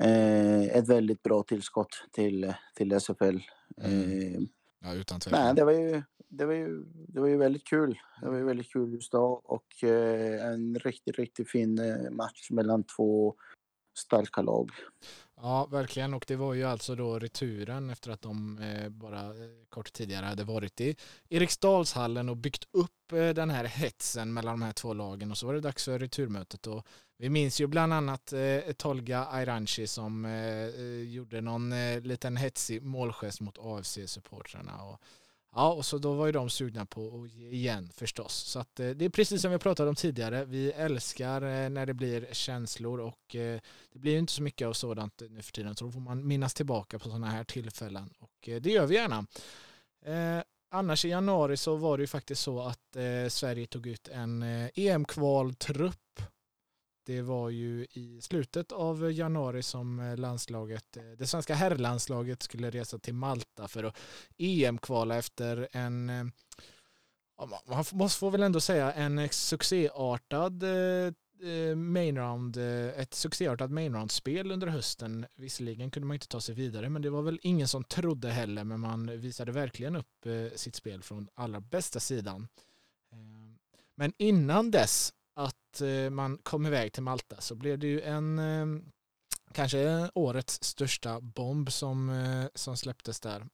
Eh, 0.01 0.63
ett 0.63 0.89
väldigt 0.89 1.23
bra 1.23 1.43
tillskott 1.43 2.05
till, 2.13 2.55
till 2.75 2.93
SFL. 2.93 3.39
Mm. 3.83 4.11
Eh, 4.11 4.41
ja, 4.81 4.95
utan 4.95 5.21
tvekan. 5.21 5.45
Nej, 5.45 5.55
det 5.55 5.65
var 5.65 5.73
ju, 5.73 6.03
det 6.29 6.47
var 6.47 6.55
ju, 6.55 6.85
det 6.85 7.21
var 7.21 7.29
ju 7.29 7.37
väldigt 7.37 7.67
kul. 7.67 7.99
Det 8.21 8.29
var 8.31 8.37
ju 8.37 8.45
väldigt 8.45 8.73
kul 8.73 8.93
just 8.93 9.13
då 9.13 9.43
och 9.45 9.85
eh, 9.85 10.47
en 10.47 10.79
riktigt, 10.79 11.19
riktigt 11.19 11.51
fin 11.51 11.79
eh, 11.79 12.11
match 12.11 12.51
mellan 12.51 12.85
två 12.85 13.35
starka 13.99 14.43
lag. 14.43 14.71
Ja, 15.43 15.67
verkligen. 15.67 16.15
Och 16.15 16.25
det 16.29 16.37
var 16.37 16.55
ju 16.55 16.65
alltså 16.65 16.95
då 16.95 17.19
returen 17.19 17.91
efter 17.91 18.11
att 18.11 18.23
de 18.23 18.59
eh, 18.59 18.89
bara 18.89 19.21
eh, 19.21 19.51
kort 19.69 19.93
tidigare 19.93 20.27
hade 20.27 20.45
varit 20.45 20.81
i 20.81 20.97
Eriksdalshallen 21.29 22.29
och 22.29 22.37
byggt 22.37 22.65
upp 22.73 23.13
eh, 23.13 23.29
den 23.29 23.51
här 23.51 23.65
hetsen 23.65 24.33
mellan 24.33 24.61
de 24.61 24.67
här 24.67 24.73
två 24.73 24.95
lagen. 24.95 25.31
Och 25.31 25.39
så 25.39 25.47
var 25.47 25.55
det 25.55 25.61
dags 25.61 25.85
för 25.85 25.99
returmötet. 25.99 26.67
Och 26.67 26.87
vi 27.19 27.29
minns 27.29 27.61
ju 27.61 27.67
bland 27.67 27.93
annat 27.93 28.33
eh, 28.33 28.73
Tolga 28.77 29.27
Ayranchi 29.27 29.87
som 29.87 30.25
eh, 30.25 30.67
gjorde 31.15 31.41
någon 31.41 31.71
liten 32.01 32.37
hetsig 32.37 32.83
målgest 32.83 33.41
mot 33.41 33.59
AFC-supportrarna 33.59 34.83
och 34.83 35.01
Ja, 35.53 35.73
och 35.73 35.87
så 35.87 35.99
då 35.99 36.13
var 36.13 36.27
ju 36.27 36.33
de 36.33 36.51
sugna 36.51 36.87
på 36.87 37.23
att 37.23 37.31
ge 37.31 37.51
igen 37.51 37.91
förstås. 37.95 38.33
Så 38.35 38.59
att 38.59 38.81
eh, 38.81 38.91
det 38.91 39.05
är 39.05 39.09
precis 39.09 39.43
som 39.43 39.51
vi 39.51 39.59
pratade 39.59 39.89
om 39.89 39.95
tidigare. 39.97 40.45
Vi 40.45 40.73
älskar 40.73 41.43
eh, 41.43 41.71
när 41.71 41.87
det 41.87 41.95
blir 41.95 42.29
känslor 42.33 43.01
och 43.01 43.37
eh, 43.37 43.61
det 43.93 43.99
blir 43.99 44.13
ju 44.13 44.19
inte 44.19 44.33
så 44.33 44.43
mycket 44.43 44.69
av 44.69 44.73
sådant 44.73 45.23
nu 45.31 45.43
för 45.43 45.53
tiden. 45.53 45.77
Så 45.77 45.85
då 45.85 45.93
får 45.93 46.01
man 46.01 46.27
minnas 46.27 46.55
tillbaka 46.55 46.99
på 46.99 47.05
sådana 47.05 47.27
här 47.27 47.45
tillfällen 47.45 48.11
och 48.19 48.49
det 48.61 48.71
gör 48.71 48.87
vi 48.87 48.95
gärna. 48.95 49.27
Annars 50.73 51.05
i 51.05 51.09
januari 51.09 51.57
så 51.57 51.77
var 51.77 51.99
det 51.99 52.03
ju 52.03 52.07
faktiskt 52.07 52.43
så 52.43 52.61
att 52.61 52.97
Sverige 53.29 53.67
tog 53.67 53.87
ut 53.87 54.09
en 54.09 54.43
EM-kvaltrupp 54.75 56.23
det 57.11 57.23
var 57.23 57.51
ju 57.51 57.87
i 57.93 58.21
slutet 58.21 58.73
av 58.73 59.13
januari 59.13 59.63
som 59.63 60.01
eh, 60.01 60.17
landslaget, 60.17 60.97
eh, 60.97 61.03
det 61.19 61.27
svenska 61.27 61.55
herrlandslaget 61.55 62.43
skulle 62.43 62.71
resa 62.71 62.99
till 62.99 63.15
Malta 63.15 63.69
för 63.69 63.85
att 63.85 63.97
EM-kvala 64.39 65.17
efter 65.17 65.69
en, 65.73 66.11
eh, 66.11 66.25
man 67.67 67.85
måste 67.93 68.19
få 68.19 68.31
väl 68.31 68.43
ändå 68.43 68.61
säga 68.61 68.93
en 68.93 69.29
succéartad 69.29 70.65
main 71.77 72.19
round, 72.19 72.57
ett 72.97 73.15
succéartat 73.15 73.71
main 73.71 73.95
round-spel 73.95 74.53
under 74.53 74.67
hösten. 74.67 75.27
Visserligen 75.37 75.91
kunde 75.91 76.07
man 76.07 76.15
inte 76.15 76.29
ta 76.29 76.41
sig 76.41 76.55
vidare, 76.55 76.89
men 76.89 77.03
det 77.03 77.11
var 77.11 77.23
väl 77.23 77.41
ingen 77.43 77.69
som 77.69 77.85
trodde 77.85 78.31
heller, 78.31 78.65
men 78.65 78.81
man 78.81 79.21
visade 79.21 79.53
verkligen 79.53 79.97
upp 79.97 80.27
sitt 80.55 80.75
spel 80.75 81.03
från 81.03 81.29
allra 81.35 81.61
bästa 81.61 82.01
sidan. 82.01 82.49
Men 83.95 84.13
innan 84.19 84.71
dess 84.71 85.13
att 85.71 85.81
eh, 85.81 86.11
man 86.11 86.39
kom 86.39 86.67
iväg 86.67 86.93
till 86.93 87.03
Malta 87.03 87.41
så 87.41 87.55
blev 87.55 87.79
det 87.79 87.87
ju 87.87 88.01
en 88.01 88.39
eh, 88.39 88.67
kanske 89.53 90.11
årets 90.15 90.65
största 90.65 91.21
bomb 91.21 91.73
som, 91.73 92.11
eh, 92.11 92.47
som 92.55 92.77
släpptes 92.77 93.21
där. 93.21 93.47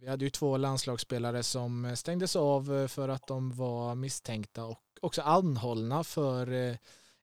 Vi 0.00 0.08
hade 0.08 0.24
ju 0.24 0.30
två 0.30 0.56
landslagsspelare 0.56 1.42
som 1.42 1.96
stängdes 1.96 2.36
av 2.36 2.88
för 2.88 3.08
att 3.08 3.26
de 3.26 3.52
var 3.52 3.94
misstänkta 3.94 4.64
och 4.64 4.82
också 5.00 5.22
anhållna 5.22 6.04
för 6.04 6.76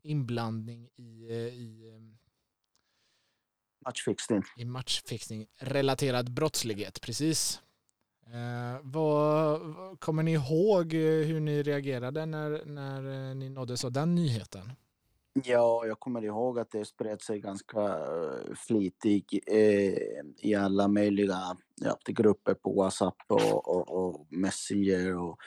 inblandning 0.04 0.90
i, 0.96 1.34
i 1.36 1.94
matchfixning. 3.86 4.44
I 4.58 4.66
matchfixning 4.66 5.48
relaterad 5.60 6.32
brottslighet, 6.32 7.02
precis. 7.02 7.62
Eh, 8.34 8.80
vad, 8.84 9.62
kommer 10.00 10.24
ni 10.24 10.34
ihåg 10.34 10.94
eh, 10.94 11.00
hur 11.00 11.40
ni 11.40 11.64
reagerade 11.64 12.26
när, 12.26 12.66
när 12.66 13.30
eh, 13.30 13.36
ni 13.36 13.50
nåddes 13.50 13.86
av 13.86 13.92
den 13.92 14.16
nyheten? 14.16 14.72
Ja, 15.44 15.86
jag 15.86 16.00
kommer 16.00 16.24
ihåg 16.24 16.60
att 16.60 16.72
det 16.72 16.86
spred 16.86 17.22
sig 17.22 17.40
ganska 17.40 17.80
eh, 17.80 18.56
flitigt 18.56 19.34
eh, 19.48 19.94
i 20.38 20.56
alla 20.56 20.88
möjliga 20.88 21.58
ja, 21.76 21.98
grupper 22.06 22.54
på 22.54 22.74
Whatsapp 22.74 23.18
och, 23.28 23.68
och, 23.68 23.90
och 23.90 24.28
Messenger 24.30 25.18
och 25.18 25.38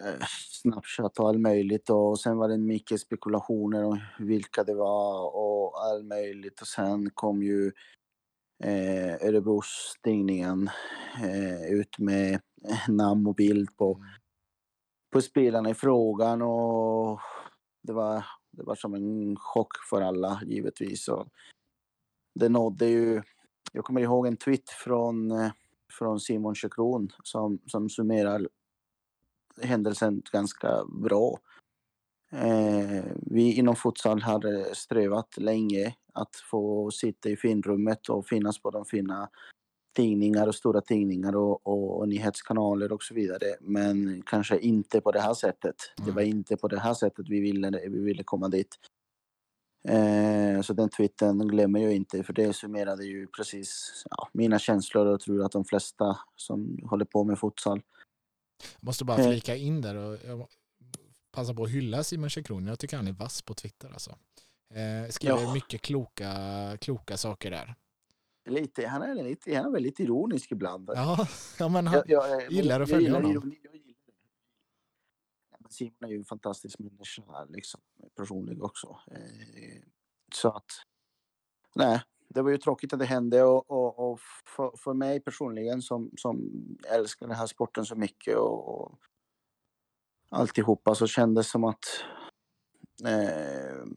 eh, 0.00 0.26
Snapchat 0.62 1.18
och 1.18 1.28
allt 1.28 1.40
möjligt. 1.40 1.90
Och 1.90 2.20
sen 2.20 2.36
var 2.36 2.48
det 2.48 2.58
mycket 2.58 3.00
spekulationer 3.00 3.84
om 3.84 4.00
vilka 4.18 4.64
det 4.64 4.74
var 4.74 5.36
och 5.36 5.84
allt 5.84 6.04
möjligt. 6.04 6.60
Och 6.60 6.66
sen 6.66 7.10
kom 7.10 7.42
ju 7.42 7.72
eh, 8.64 9.28
Örebrostidningen 9.28 10.70
eh, 11.22 11.72
ut 11.72 11.98
med 11.98 12.40
namn 12.88 13.26
och 13.26 13.34
bild 13.34 13.76
på, 13.76 13.94
mm. 13.94 14.06
på 15.12 15.20
spelarna 15.20 15.70
i 15.70 15.74
frågan 15.74 16.42
och 16.42 17.20
det 17.82 17.92
var, 17.92 18.24
det 18.50 18.62
var 18.62 18.74
som 18.74 18.94
en 18.94 19.36
chock 19.36 19.72
för 19.90 20.00
alla 20.00 20.40
givetvis. 20.46 21.08
Och 21.08 21.28
det 22.34 22.48
nådde 22.48 22.86
ju, 22.86 23.22
jag 23.72 23.84
kommer 23.84 24.00
ihåg 24.00 24.26
en 24.26 24.36
tweet 24.36 24.70
från, 24.70 25.30
eh, 25.30 25.52
från 25.98 26.20
Simon 26.20 26.54
Chekron 26.54 27.08
som, 27.22 27.58
som 27.66 27.88
summerar 27.88 28.48
händelsen 29.62 30.22
ganska 30.32 30.84
bra. 30.84 31.38
Eh, 32.32 33.04
vi 33.16 33.52
inom 33.52 33.76
futsal 33.76 34.22
har 34.22 34.74
strävat 34.74 35.36
länge 35.36 35.94
att 36.14 36.36
få 36.50 36.90
sitta 36.90 37.28
i 37.28 37.36
finrummet 37.36 38.08
och 38.08 38.26
finnas 38.26 38.62
på 38.62 38.70
de 38.70 38.84
fina 38.84 39.30
tidningar 39.96 40.46
och 40.46 40.54
stora 40.54 40.80
tidningar 40.80 41.36
och, 41.36 41.66
och, 41.66 41.98
och, 41.98 42.08
nyhetskanaler 42.08 42.92
och 42.92 43.02
så 43.02 43.14
vidare. 43.14 43.56
Men 43.60 44.22
kanske 44.26 44.58
inte 44.58 45.00
på 45.00 45.12
det 45.12 45.20
här 45.20 45.34
sättet. 45.34 45.76
Mm. 45.98 46.06
Det 46.06 46.12
var 46.12 46.22
inte 46.22 46.56
på 46.56 46.68
det 46.68 46.80
här 46.80 46.94
sättet 46.94 47.28
vi 47.28 47.40
ville, 47.40 47.70
vi 47.70 48.00
ville 48.00 48.22
komma 48.22 48.48
dit. 48.48 48.76
Eh, 49.88 50.60
så 50.62 50.72
den 50.72 50.88
tweeten 50.88 51.48
glömmer 51.48 51.80
jag 51.80 51.92
inte 51.92 52.22
för 52.22 52.32
det 52.32 52.52
summerade 52.52 53.04
ju 53.04 53.26
precis 53.26 54.02
ja, 54.10 54.28
mina 54.32 54.58
känslor 54.58 55.06
och 55.06 55.20
tror 55.20 55.44
att 55.44 55.52
de 55.52 55.64
flesta 55.64 56.18
som 56.36 56.78
håller 56.90 57.04
på 57.04 57.24
med 57.24 57.38
futsal. 57.38 57.82
Jag 58.80 58.86
måste 58.86 59.04
bara 59.04 59.18
eh. 59.18 59.28
flika 59.28 59.56
in 59.56 59.80
där 59.80 59.96
och 59.96 60.18
passa 61.32 61.54
på 61.54 61.64
att 61.64 61.70
hylla 61.70 62.04
Simon 62.04 62.30
Chekron. 62.30 62.66
Jag 62.66 62.78
tycker 62.78 62.96
han 62.96 63.08
är 63.08 63.12
vass 63.12 63.42
på 63.42 63.54
Twitter 63.54 63.88
alltså. 63.88 64.16
Eh, 64.74 65.08
skriver 65.08 65.42
ja. 65.42 65.54
mycket 65.54 65.80
kloka, 65.80 66.32
kloka 66.80 67.16
saker 67.16 67.50
där. 67.50 67.74
Lite, 68.44 68.86
han 68.86 69.02
är 69.02 69.22
lite, 69.24 69.56
han 69.56 69.66
är 69.66 69.70
väldigt 69.70 70.00
ironisk 70.00 70.52
ibland. 70.52 70.90
Ja, 70.94 71.28
ja 71.58 71.68
men 71.68 71.86
han 71.86 72.02
jag, 72.06 72.30
jag, 72.30 72.52
gillar 72.52 72.80
att 72.80 72.90
följa 72.90 73.14
honom. 73.14 73.30
Ironi, 73.30 73.58
jag 73.62 73.74
gillar 73.74 73.86
det. 75.58 75.72
Simon 75.72 76.04
är 76.04 76.08
ju 76.08 76.16
en 76.16 76.24
fantastisk 76.24 76.78
människa, 76.78 77.44
liksom, 77.48 77.80
personlig 78.16 78.62
också. 78.62 78.98
Eh, 79.10 79.82
så 80.34 80.48
att, 80.48 80.70
nej, 81.74 82.02
det 82.28 82.42
var 82.42 82.50
ju 82.50 82.58
tråkigt 82.58 82.92
att 82.92 82.98
det 82.98 83.04
hände 83.04 83.42
och, 83.42 83.70
och, 83.70 84.12
och 84.12 84.20
för, 84.56 84.72
för, 84.76 84.94
mig 84.94 85.20
personligen 85.20 85.82
som, 85.82 86.10
som 86.16 86.50
älskar 86.88 87.26
den 87.26 87.36
här 87.36 87.46
sporten 87.46 87.84
så 87.84 87.96
mycket 87.96 88.36
och, 88.36 88.68
och 88.68 88.98
alltihopa 90.28 90.94
så 90.94 91.06
kändes 91.06 91.50
som 91.50 91.64
att 91.64 91.84
eh, 92.04 92.19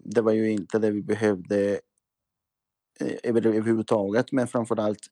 det 0.04 0.22
var 0.22 0.32
ju 0.32 0.52
inte 0.52 0.80
det 0.80 0.92
vi 0.92 1.02
behövde 1.02 1.80
eh, 3.00 3.16
överhuvudtaget 3.24 4.32
men 4.32 4.48
framförallt 4.48 5.08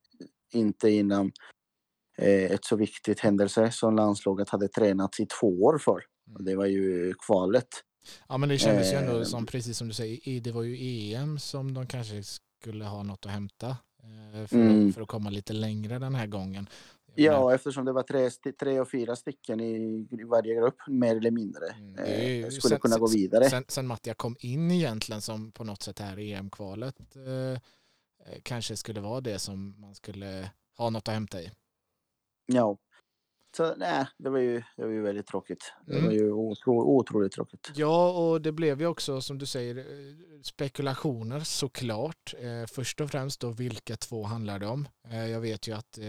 inte 0.54 0.90
innan 0.90 1.32
eh, 2.18 2.52
ett 2.52 2.66
så 2.66 2.76
viktigt 2.76 3.20
händelse 3.20 3.72
som 3.72 3.96
landslaget 3.96 4.50
hade 4.50 4.68
tränat 4.68 5.20
i 5.20 5.26
två 5.26 5.48
år 5.48 5.78
för. 5.78 6.04
Mm. 6.30 6.46
Det 6.46 6.56
var 6.56 6.66
ju 6.66 7.14
kvalet. 7.28 7.68
Ja 8.30 8.38
men 8.38 8.50
det 8.50 8.58
kändes 8.58 8.94
ju 8.94 8.98
ändå 8.98 9.18
eh, 9.18 9.24
som, 9.24 9.46
precis 9.46 9.78
som 9.78 9.88
du 9.88 9.94
säger, 9.94 10.42
det 10.42 10.52
var 10.52 10.64
ju 10.64 10.78
EM 11.14 11.40
som 11.40 11.74
de 11.74 11.88
kanske 11.88 12.24
skulle 12.62 12.86
ha 12.86 13.04
något 13.04 13.26
att 13.26 13.32
hämta 13.32 13.70
eh, 14.04 14.48
för, 14.48 14.56
mm. 14.56 14.94
för, 14.94 15.02
att 15.02 15.08
komma 15.08 15.30
lite 15.30 15.54
längre 15.54 16.00
den 16.00 16.16
här 16.16 16.28
gången. 16.28 16.70
Ja, 17.16 17.46
men... 17.46 17.56
eftersom 17.56 17.86
det 17.86 17.92
var 17.92 18.04
tre, 18.04 18.30
tre 18.60 18.80
och 18.80 18.92
fyra 18.92 19.16
stycken 19.16 19.60
i, 19.60 20.08
i 20.12 20.24
varje 20.24 20.56
grupp, 20.56 20.78
mer 20.88 21.16
eller 21.16 21.32
mindre, 21.32 21.66
mm, 21.66 21.96
eh, 21.96 22.50
skulle 22.50 22.70
sen, 22.70 22.80
kunna 22.80 22.98
gå 22.98 23.08
vidare. 23.08 23.50
Sen, 23.50 23.66
sen 23.68 23.88
Mattia 23.88 24.14
kom 24.14 24.36
in 24.40 24.72
egentligen 24.72 25.22
som 25.22 25.52
på 25.52 25.64
något 25.64 25.84
sätt 25.84 26.00
här 26.00 26.20
i 26.20 26.34
EM-kvalet 26.34 26.96
eh, 27.16 27.52
eh, 27.54 28.40
kanske 28.44 28.78
skulle 28.78 29.02
vara 29.02 29.22
det 29.22 29.40
som 29.40 29.82
man 29.82 29.96
skulle 29.96 30.52
ha 30.78 30.90
något 30.90 31.08
att 31.08 31.14
hämta 31.14 31.42
i. 31.42 31.52
Ja, 32.46 32.78
så 33.58 33.76
nej, 33.76 34.08
det 34.18 34.30
var 34.30 34.40
ju, 34.40 34.64
det 34.78 34.84
var 34.84 34.92
ju 34.92 35.02
väldigt 35.02 35.28
tråkigt. 35.28 35.74
Det 35.86 35.94
mm. 35.94 36.06
var 36.06 36.14
ju 36.14 36.32
otro, 36.32 36.74
otroligt 36.82 37.32
tråkigt. 37.32 37.72
Ja, 37.76 38.12
och 38.12 38.42
det 38.42 38.52
blev 38.52 38.82
ju 38.82 38.88
också 38.88 39.22
som 39.22 39.38
du 39.38 39.46
säger 39.46 39.78
eh, 39.78 39.84
spekulationer 40.44 41.40
såklart. 41.40 42.34
Eh, 42.40 42.66
först 42.68 43.02
och 43.02 43.10
främst 43.10 43.42
då 43.42 43.50
vilka 43.50 43.96
två 43.96 44.24
handlar 44.24 44.60
det 44.60 44.68
om? 44.68 44.88
Eh, 45.12 45.28
jag 45.28 45.42
vet 45.42 45.68
ju 45.68 45.74
att 45.74 45.98
eh, 45.98 46.06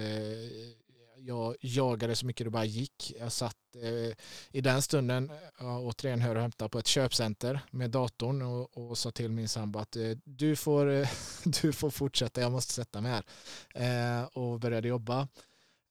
jag 1.27 1.57
jagade 1.61 2.17
så 2.17 2.27
mycket 2.27 2.47
det 2.47 2.51
bara 2.51 2.65
gick. 2.65 3.13
Jag 3.19 3.33
satt 3.33 3.57
eh, 3.83 4.17
i 4.51 4.61
den 4.61 4.83
stunden, 4.83 5.31
eh, 5.31 5.37
ja, 5.59 5.79
återigen 5.79 6.21
hör 6.21 6.35
och 6.35 6.43
hämta 6.43 6.69
på 6.69 6.79
ett 6.79 6.87
köpcenter 6.87 7.61
med 7.71 7.91
datorn 7.91 8.43
och, 8.43 8.79
och 8.79 8.99
sa 8.99 9.11
till 9.11 9.31
min 9.31 9.49
sambo 9.49 9.79
att 9.79 9.97
eh, 9.97 10.11
du, 10.25 10.57
får, 10.57 10.91
eh, 10.91 11.09
du 11.63 11.73
får 11.73 11.91
fortsätta, 11.91 12.41
jag 12.41 12.53
måste 12.53 12.73
sätta 12.73 13.01
mig 13.01 13.13
här. 13.13 13.25
Eh, 13.75 14.25
och 14.25 14.61
började 14.61 14.89
jobba. 14.89 15.29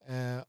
Eh, 0.08 0.44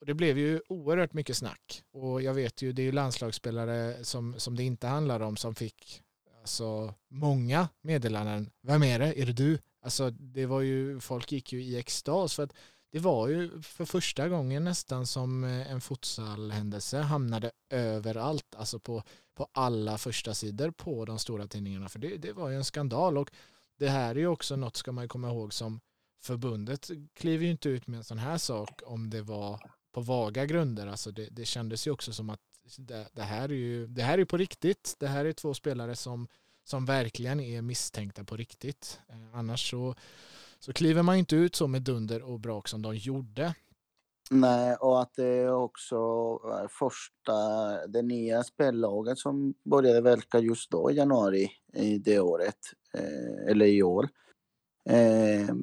och 0.00 0.06
det 0.06 0.14
blev 0.14 0.38
ju 0.38 0.60
oerhört 0.68 1.12
mycket 1.12 1.36
snack. 1.36 1.82
Och 1.92 2.22
jag 2.22 2.34
vet 2.34 2.62
ju, 2.62 2.72
det 2.72 2.82
är 2.82 2.84
ju 2.84 2.92
landslagsspelare 2.92 4.04
som, 4.04 4.34
som 4.38 4.56
det 4.56 4.62
inte 4.62 4.86
handlar 4.86 5.20
om 5.20 5.36
som 5.36 5.54
fick 5.54 6.02
alltså, 6.40 6.94
många 7.08 7.68
meddelanden. 7.80 8.50
Vem 8.62 8.82
är 8.82 8.98
det? 8.98 9.20
Är 9.20 9.26
det 9.26 9.32
du? 9.32 9.58
Alltså 9.82 10.10
det 10.10 10.46
var 10.46 10.60
ju, 10.60 11.00
folk 11.00 11.32
gick 11.32 11.52
ju 11.52 11.62
i 11.62 11.78
extas 11.78 12.34
för 12.34 12.42
att 12.42 12.52
det 12.96 13.00
var 13.00 13.28
ju 13.28 13.62
för 13.62 13.84
första 13.84 14.28
gången 14.28 14.64
nästan 14.64 15.06
som 15.06 15.44
eh, 15.44 15.70
en 15.70 15.80
futsalhändelse 15.80 16.98
hamnade 16.98 17.50
överallt, 17.70 18.54
alltså 18.56 18.78
på, 18.78 19.02
på 19.34 19.48
alla 19.52 19.98
första 19.98 20.34
sidor 20.34 20.70
på 20.70 21.04
de 21.04 21.18
stora 21.18 21.46
tidningarna. 21.46 21.88
För 21.88 21.98
det, 21.98 22.16
det 22.16 22.32
var 22.32 22.48
ju 22.48 22.56
en 22.56 22.64
skandal 22.64 23.18
och 23.18 23.30
det 23.78 23.88
här 23.88 24.10
är 24.10 24.18
ju 24.18 24.26
också 24.26 24.56
något 24.56 24.76
ska 24.76 24.92
man 24.92 25.04
ju 25.04 25.08
komma 25.08 25.28
ihåg 25.28 25.52
som 25.52 25.80
förbundet 26.22 26.90
kliver 27.14 27.44
ju 27.44 27.50
inte 27.50 27.68
ut 27.68 27.86
med 27.86 27.98
en 27.98 28.04
sån 28.04 28.18
här 28.18 28.38
sak 28.38 28.80
om 28.86 29.10
det 29.10 29.22
var 29.22 29.70
på 29.92 30.00
vaga 30.00 30.46
grunder. 30.46 30.86
Alltså 30.86 31.10
det, 31.10 31.28
det 31.30 31.44
kändes 31.44 31.86
ju 31.86 31.90
också 31.90 32.12
som 32.12 32.30
att 32.30 32.40
det, 32.78 33.08
det, 33.12 33.22
här 33.22 33.48
är 33.48 33.54
ju 33.54 33.86
det 33.86 34.02
här 34.02 34.18
är 34.18 34.24
på 34.24 34.36
riktigt. 34.36 34.96
Det 34.98 35.08
här 35.08 35.24
är 35.24 35.32
två 35.32 35.54
spelare 35.54 35.96
som, 35.96 36.28
som 36.64 36.86
verkligen 36.86 37.40
är 37.40 37.62
misstänkta 37.62 38.24
på 38.24 38.36
riktigt. 38.36 39.00
Eh, 39.08 39.38
annars 39.38 39.70
så 39.70 39.94
så 40.66 40.72
kliver 40.72 41.02
man 41.02 41.16
inte 41.16 41.36
ut 41.36 41.56
så 41.56 41.66
med 41.66 41.82
dunder 41.82 42.22
och 42.22 42.40
brak 42.40 42.68
som 42.68 42.82
de 42.82 42.96
gjorde. 42.96 43.54
Nej, 44.30 44.76
och 44.76 45.02
att 45.02 45.14
det 45.14 45.26
är 45.26 45.54
också 45.54 45.96
första, 46.68 47.32
det 47.86 48.02
nya 48.02 48.42
spellaget 48.42 49.18
som 49.18 49.54
började 49.64 50.00
verka 50.00 50.38
just 50.38 50.70
då 50.70 50.90
i 50.90 50.94
januari 50.94 51.50
i 51.72 51.98
det 51.98 52.20
året, 52.20 52.58
eh, 52.94 53.50
eller 53.50 53.66
i 53.66 53.82
år. 53.82 54.08
Eh, 54.88 55.54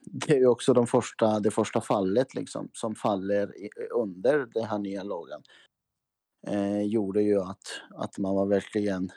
det 0.00 0.38
är 0.38 0.46
också 0.46 0.72
de 0.72 0.86
första, 0.86 1.40
det 1.40 1.50
första 1.50 1.80
fallet 1.80 2.34
liksom, 2.34 2.68
som 2.72 2.94
faller 2.94 3.54
under 3.94 4.46
den 4.46 4.64
här 4.64 4.78
nya 4.78 5.02
lagen. 5.02 5.42
Eh, 6.46 6.82
gjorde 6.82 7.22
ju 7.22 7.40
att, 7.40 7.64
att 7.94 8.18
man 8.18 8.34
var 8.34 8.46
verkligen 8.46 9.10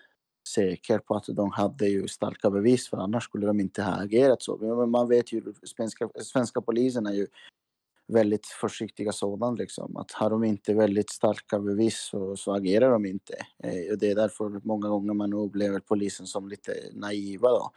säker 0.48 1.00
på 1.00 1.16
att 1.16 1.26
de 1.28 1.52
hade 1.52 1.88
ju 1.88 2.08
starka 2.08 2.50
bevis 2.50 2.90
för 2.90 2.98
annars 2.98 3.24
skulle 3.24 3.48
de 3.48 3.60
inte 3.60 3.84
ha 3.84 3.92
agerat 3.92 4.42
så. 4.42 4.58
Men 4.58 4.90
man 4.90 5.10
vet 5.10 5.34
ju, 5.34 5.54
svenska, 5.64 6.10
svenska 6.22 6.62
polisen 6.62 7.06
är 7.06 7.14
ju 7.14 7.28
väldigt 8.08 8.46
försiktiga 8.46 9.12
sådan 9.12 9.56
liksom. 9.56 9.98
Att 9.98 10.12
har 10.12 10.30
de 10.30 10.44
inte 10.44 10.74
väldigt 10.74 11.10
starka 11.10 11.60
bevis 11.60 12.08
så, 12.12 12.36
så 12.36 12.54
agerar 12.54 12.92
de 12.92 13.06
inte. 13.06 13.34
Eh, 13.64 13.92
och 13.92 13.98
det 13.98 14.12
är 14.12 14.16
därför 14.16 14.62
många 14.64 14.90
gånger 14.90 15.14
man 15.14 15.34
upplever 15.34 15.80
polisen 15.80 16.26
som 16.26 16.50
lite 16.50 16.72
naiva 16.94 17.50
då. 17.50 17.72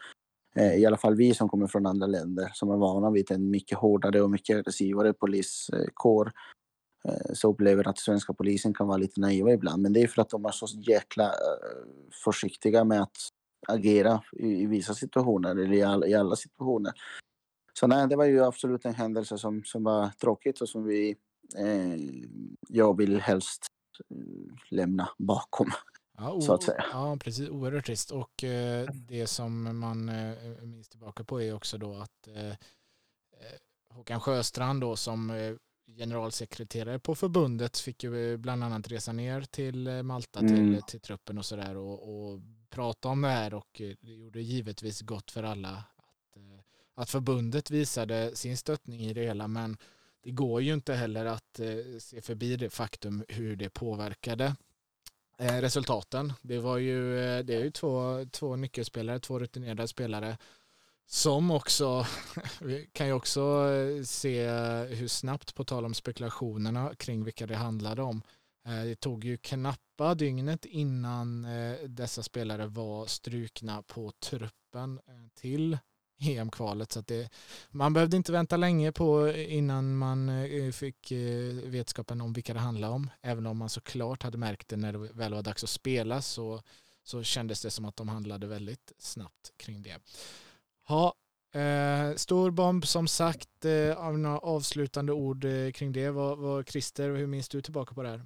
Eh, 0.56 0.74
I 0.74 0.86
alla 0.86 0.96
fall 0.96 1.14
vi 1.14 1.34
som 1.34 1.48
kommer 1.48 1.66
från 1.66 1.86
andra 1.86 2.06
länder 2.06 2.50
som 2.54 2.70
är 2.70 2.76
vana 2.76 3.10
vid 3.10 3.30
en 3.30 3.50
mycket 3.50 3.78
hårdare 3.78 4.22
och 4.22 4.30
mycket 4.30 4.56
aggressivare 4.58 5.12
poliskår 5.12 6.32
eh, 7.04 7.32
så 7.32 7.50
upplever 7.50 7.88
att 7.88 7.98
svenska 7.98 8.32
polisen 8.32 8.74
kan 8.74 8.86
vara 8.86 8.98
lite 8.98 9.20
naiva 9.20 9.52
ibland. 9.52 9.82
Men 9.82 9.92
det 9.92 10.02
är 10.02 10.08
för 10.08 10.22
att 10.22 10.30
de 10.30 10.44
är 10.44 10.50
så 10.50 10.66
jäkla 10.80 11.24
eh, 11.24 11.86
försiktiga 12.24 12.84
med 12.84 13.02
att 13.02 13.16
agera 13.68 14.22
i, 14.32 14.66
vissa 14.66 14.94
situationer, 14.94 15.50
eller 15.50 15.72
i, 15.72 15.82
all, 15.82 16.04
i 16.04 16.14
alla 16.14 16.36
situationer. 16.36 16.92
Så 17.72 17.86
nej, 17.86 18.08
det 18.08 18.16
var 18.16 18.24
ju 18.24 18.44
absolut 18.44 18.84
en 18.84 18.94
händelse 18.94 19.38
som, 19.38 19.64
som 19.64 19.84
var 19.84 20.08
tråkigt 20.08 20.60
och 20.60 20.68
som 20.68 20.84
vi, 20.84 21.16
eh, 21.58 21.96
jag 22.68 22.96
vill 22.96 23.20
helst 23.20 23.66
eh, 24.10 24.54
lämna 24.70 25.08
bakom. 25.18 25.70
Ja, 26.18 26.40
så 26.42 26.54
att 26.54 26.62
säga. 26.62 26.84
ja 26.92 27.16
precis. 27.20 27.48
Oerhört 27.48 27.86
trist. 27.86 28.10
Och 28.10 28.44
eh, 28.44 28.88
det 28.92 29.26
som 29.26 29.78
man 29.78 30.08
eh, 30.08 30.62
minns 30.62 30.88
tillbaka 30.88 31.24
på 31.24 31.42
är 31.42 31.54
också 31.54 31.78
då 31.78 31.94
att 31.94 32.28
eh, 32.28 32.54
Håkan 33.94 34.20
Sjöstrand 34.20 34.80
då 34.80 34.96
som 34.96 35.30
generalsekreterare 35.96 36.98
på 36.98 37.14
förbundet 37.14 37.78
fick 37.78 38.04
ju 38.04 38.36
bland 38.36 38.64
annat 38.64 38.88
resa 38.88 39.12
ner 39.12 39.40
till 39.40 39.86
eh, 39.86 40.02
Malta 40.02 40.40
mm. 40.40 40.54
till, 40.54 40.82
till 40.82 41.00
truppen 41.00 41.38
och 41.38 41.46
sådär 41.46 41.76
och, 41.76 42.32
och 42.32 42.40
prata 42.70 43.08
om 43.08 43.22
det 43.22 43.28
här 43.28 43.54
och 43.54 43.82
det 44.00 44.12
gjorde 44.14 44.40
givetvis 44.40 45.00
gott 45.00 45.30
för 45.30 45.42
alla 45.42 45.70
att, 45.70 46.36
att 46.94 47.10
förbundet 47.10 47.70
visade 47.70 48.36
sin 48.36 48.56
stöttning 48.56 49.00
i 49.00 49.14
det 49.14 49.22
hela 49.22 49.48
men 49.48 49.76
det 50.22 50.30
går 50.30 50.62
ju 50.62 50.74
inte 50.74 50.94
heller 50.94 51.24
att 51.24 51.60
se 51.98 52.22
förbi 52.22 52.56
det 52.56 52.70
faktum 52.70 53.24
hur 53.28 53.56
det 53.56 53.70
påverkade 53.70 54.54
Eh, 55.40 55.60
resultaten. 55.60 56.32
Det 56.42 56.58
var 56.58 56.78
ju, 56.78 57.18
eh, 57.18 57.44
det 57.44 57.54
är 57.54 57.64
ju 57.64 57.70
två, 57.70 58.24
två 58.32 58.56
nyckelspelare, 58.56 59.20
två 59.20 59.38
rutinerade 59.38 59.88
spelare 59.88 60.38
som 61.10 61.50
också, 61.50 62.06
vi 62.60 62.90
kan 62.92 63.06
ju 63.06 63.12
också 63.12 63.40
eh, 63.40 64.02
se 64.02 64.44
eh, 64.44 64.82
hur 64.82 65.08
snabbt, 65.08 65.54
på 65.54 65.64
tal 65.64 65.84
om 65.84 65.94
spekulationerna 65.94 66.94
kring 66.94 67.24
vilka 67.24 67.46
det 67.46 67.56
handlade 67.56 68.02
om, 68.02 68.22
eh, 68.66 68.82
det 68.82 69.00
tog 69.00 69.24
ju 69.24 69.36
knappa 69.36 70.14
dygnet 70.14 70.64
innan 70.64 71.46
dessa 71.86 72.22
spelare 72.22 72.66
var 72.66 73.06
strukna 73.06 73.82
på 73.82 74.12
truppen 74.20 75.00
till 75.34 75.78
EM-kvalet. 76.20 76.92
Så 76.92 77.00
det, 77.00 77.30
man 77.70 77.92
behövde 77.92 78.16
inte 78.16 78.32
vänta 78.32 78.56
länge 78.56 78.92
på 78.92 79.32
innan 79.32 79.96
man 79.96 80.30
fick 80.72 81.12
vetskapen 81.64 82.20
om 82.20 82.32
vilka 82.32 82.54
det 82.54 82.60
handlade 82.60 82.94
om. 82.94 83.10
Även 83.22 83.46
om 83.46 83.56
man 83.56 83.68
såklart 83.68 84.22
hade 84.22 84.38
märkt 84.38 84.68
det 84.68 84.76
när 84.76 84.92
det 84.92 84.98
väl 84.98 85.34
var 85.34 85.42
dags 85.42 85.64
att 85.64 85.70
spela 85.70 86.22
så, 86.22 86.62
så 87.02 87.22
kändes 87.22 87.62
det 87.62 87.70
som 87.70 87.84
att 87.84 87.96
de 87.96 88.08
handlade 88.08 88.46
väldigt 88.46 88.92
snabbt 88.98 89.52
kring 89.56 89.82
det. 89.82 89.98
Ja, 90.88 91.14
eh, 91.54 92.14
stor 92.16 92.50
bomb 92.50 92.86
som 92.86 93.08
sagt. 93.08 93.64
Eh, 93.64 94.12
några 94.12 94.38
avslutande 94.38 95.12
ord 95.12 95.44
eh, 95.44 95.70
kring 95.70 95.92
det. 95.92 96.10
Vad, 96.10 96.38
vad, 96.38 96.68
Christer, 96.68 97.10
hur 97.10 97.26
minns 97.26 97.48
du 97.48 97.60
tillbaka 97.60 97.94
på 97.94 98.02
det 98.02 98.08
här? 98.08 98.22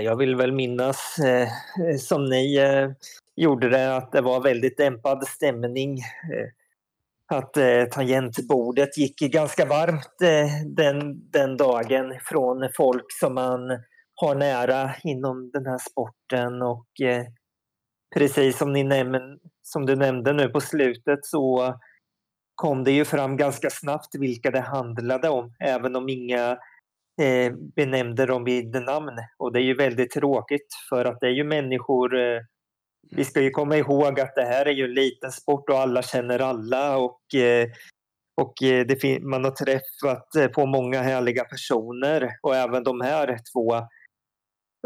Jag 0.00 0.16
vill 0.16 0.36
väl 0.36 0.52
minnas 0.52 1.18
eh, 1.18 1.48
som 1.98 2.24
ni 2.24 2.56
eh, 2.56 2.90
gjorde 3.36 3.68
det 3.68 3.96
att 3.96 4.12
det 4.12 4.20
var 4.20 4.40
väldigt 4.40 4.76
dämpad 4.76 5.28
stämning. 5.28 5.98
Eh, 5.98 6.48
att 7.26 7.56
eh, 7.56 7.84
tangentbordet 7.84 8.98
gick 8.98 9.18
ganska 9.18 9.66
varmt 9.66 10.22
eh, 10.22 10.66
den, 10.66 11.30
den 11.30 11.56
dagen 11.56 12.20
från 12.22 12.68
folk 12.76 13.06
som 13.20 13.34
man 13.34 13.60
har 14.14 14.34
nära 14.34 14.94
inom 15.02 15.50
den 15.50 15.66
här 15.66 15.78
sporten 15.78 16.62
och 16.62 17.00
eh, 17.00 17.24
precis 18.14 18.58
som, 18.58 18.72
ni 18.72 18.84
näm 18.84 19.14
som 19.62 19.86
du 19.86 19.96
nämnde 19.96 20.32
nu 20.32 20.48
på 20.48 20.60
slutet 20.60 21.24
så 21.24 21.74
kom 22.54 22.84
det 22.84 22.92
ju 22.92 23.04
fram 23.04 23.36
ganska 23.36 23.70
snabbt 23.70 24.14
vilka 24.14 24.50
det 24.50 24.60
handlade 24.60 25.28
om 25.28 25.54
även 25.60 25.96
om 25.96 26.08
inga 26.08 26.58
eh, 27.22 27.52
benämnde 27.76 28.26
dem 28.26 28.44
vid 28.44 28.82
namn. 28.82 29.18
Och 29.38 29.52
det 29.52 29.60
är 29.60 29.64
ju 29.64 29.74
väldigt 29.74 30.10
tråkigt 30.10 30.68
för 30.88 31.04
att 31.04 31.20
det 31.20 31.26
är 31.26 31.32
ju 31.32 31.44
människor 31.44 32.18
eh, 32.18 32.40
vi 33.10 33.24
ska 33.24 33.40
ju 33.40 33.50
komma 33.50 33.76
ihåg 33.76 34.20
att 34.20 34.34
det 34.34 34.44
här 34.44 34.66
är 34.66 34.72
ju 34.72 34.84
en 34.84 34.94
liten 34.94 35.32
sport 35.32 35.70
och 35.70 35.78
alla 35.78 36.02
känner 36.02 36.38
alla 36.38 36.98
och, 36.98 37.34
eh, 37.34 37.68
och 38.40 38.62
eh, 38.62 38.86
det 38.86 39.20
man 39.22 39.44
har 39.44 39.50
träffat 39.50 40.34
eh, 40.34 40.46
på 40.46 40.66
många 40.66 41.02
härliga 41.02 41.44
personer 41.44 42.30
och 42.42 42.56
även 42.56 42.84
de 42.84 43.00
här 43.00 43.38
två. 43.52 43.86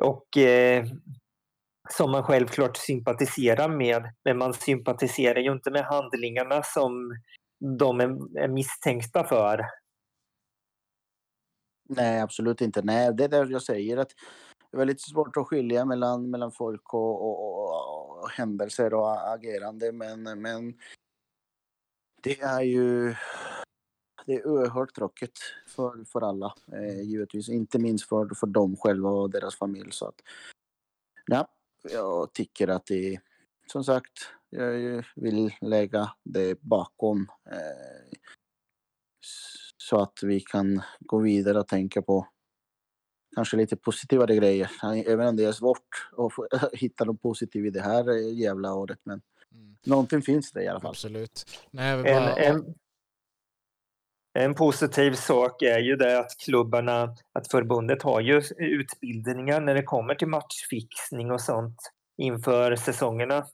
Och 0.02 0.36
eh, 0.36 0.84
som 1.90 2.10
man 2.10 2.22
självklart 2.22 2.76
sympatiserar 2.76 3.68
med. 3.68 4.14
Men 4.24 4.38
man 4.38 4.54
sympatiserar 4.54 5.40
ju 5.40 5.52
inte 5.52 5.70
med 5.70 5.84
handlingarna 5.84 6.62
som 6.62 7.16
de 7.78 8.00
är 8.00 8.48
misstänkta 8.48 9.24
för. 9.24 9.60
Nej, 11.88 12.20
absolut 12.20 12.60
inte. 12.60 12.82
Nej, 12.82 13.14
det 13.14 13.24
är 13.24 13.28
det 13.28 13.52
jag 13.52 13.62
säger 13.62 13.96
att 13.96 14.10
det 14.70 14.76
är 14.76 14.78
väldigt 14.78 15.00
svårt 15.00 15.36
att 15.36 15.46
skilja 15.46 15.84
mellan, 15.84 16.30
mellan 16.30 16.52
folk 16.52 16.94
och, 16.94 17.22
och, 17.22 17.58
och, 17.58 18.22
och 18.22 18.30
händelser 18.30 18.94
och 18.94 19.32
agerande. 19.32 19.92
Men, 19.92 20.22
men 20.22 20.74
det 22.22 22.40
är 22.40 22.62
ju 22.62 23.14
det 24.26 24.34
är 24.34 24.46
oerhört 24.46 24.94
tråkigt 24.94 25.38
för, 25.66 26.04
för 26.04 26.20
alla, 26.20 26.54
eh, 26.72 27.00
givetvis. 27.00 27.48
Inte 27.48 27.78
minst 27.78 28.08
för, 28.08 28.34
för 28.34 28.46
dem 28.46 28.76
själva 28.76 29.08
och 29.08 29.30
deras 29.30 29.56
familj. 29.56 29.92
Så 29.92 30.06
att, 30.06 30.20
ja, 31.26 31.48
jag 31.90 32.32
tycker 32.32 32.68
att 32.68 32.86
det 32.86 33.20
som 33.72 33.84
sagt, 33.84 34.12
jag 34.50 35.04
vill 35.16 35.52
lägga 35.60 36.10
det 36.24 36.60
bakom 36.60 37.28
eh, 37.50 38.18
så 39.76 40.00
att 40.00 40.18
vi 40.22 40.40
kan 40.40 40.82
gå 41.00 41.18
vidare 41.18 41.60
och 41.60 41.68
tänka 41.68 42.02
på 42.02 42.28
kanske 43.34 43.56
lite 43.56 43.76
positivare 43.76 44.36
grejer. 44.36 44.70
Även 45.06 45.26
om 45.26 45.36
det 45.36 45.44
är 45.44 45.52
svårt 45.52 46.10
att 46.16 46.72
hitta 46.72 47.04
något 47.04 47.22
positivt 47.22 47.66
i 47.66 47.70
det 47.70 47.80
här 47.80 48.12
jävla 48.32 48.74
året. 48.74 48.98
Men 49.04 49.22
mm. 49.52 49.76
någonting 49.86 50.22
finns 50.22 50.52
det 50.52 50.62
i 50.62 50.68
alla 50.68 50.80
fall. 50.80 50.90
Absolut. 50.90 51.46
Nej, 51.70 52.02
bara... 52.02 52.34
en, 52.34 52.56
en, 52.56 52.74
en, 54.34 54.54
positiv 54.54 55.12
sak 55.12 55.62
är 55.62 55.78
ju 55.78 55.96
det 55.96 56.18
att 56.18 56.30
klubbarna, 56.44 57.16
att 57.32 57.50
förbundet 57.50 58.02
har 58.02 58.20
ju 58.20 58.42
utbildningar 58.56 59.60
när 59.60 59.74
det 59.74 59.82
kommer 59.82 60.14
till 60.14 60.28
matchfixning 60.28 61.30
och 61.30 61.40
sånt 61.40 61.76
inför 62.16 62.76
säsongerna. 62.76 63.46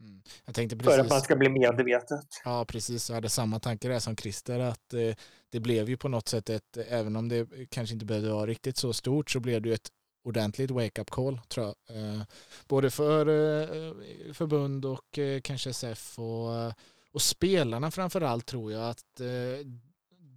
Mm. 0.00 0.22
Jag 0.44 0.54
tänkte 0.54 0.76
precis, 0.76 0.94
för 0.94 1.00
att 1.00 1.10
man 1.10 1.20
ska 1.20 1.36
bli 1.36 1.48
medvetet. 1.48 2.26
Ja, 2.44 2.64
precis. 2.64 3.08
Jag 3.08 3.14
hade 3.14 3.28
samma 3.28 3.60
tanke 3.60 3.88
där 3.88 3.98
som 3.98 4.16
Christer, 4.16 4.58
att 4.58 4.94
eh, 4.94 5.14
det 5.52 5.60
blev 5.60 5.88
ju 5.88 5.96
på 5.96 6.08
något 6.08 6.28
sätt 6.28 6.50
ett, 6.50 6.76
även 6.88 7.16
om 7.16 7.28
det 7.28 7.48
kanske 7.70 7.92
inte 7.92 8.06
behövde 8.06 8.32
vara 8.32 8.46
riktigt 8.46 8.76
så 8.76 8.92
stort, 8.92 9.30
så 9.30 9.40
blev 9.40 9.62
det 9.62 9.68
ju 9.68 9.74
ett 9.74 9.88
ordentligt 10.24 10.70
wake-up 10.70 11.10
call, 11.10 11.40
tror 11.48 11.66
jag. 11.66 11.96
Eh, 11.96 12.22
både 12.68 12.90
för 12.90 13.26
eh, 13.28 13.94
förbund 14.32 14.84
och 14.84 15.18
kanske 15.42 15.70
SF 15.70 16.18
och, 16.18 16.72
och 17.12 17.22
spelarna 17.22 17.90
framför 17.90 18.20
allt 18.20 18.46
tror 18.46 18.72
jag 18.72 18.90
att 18.90 19.20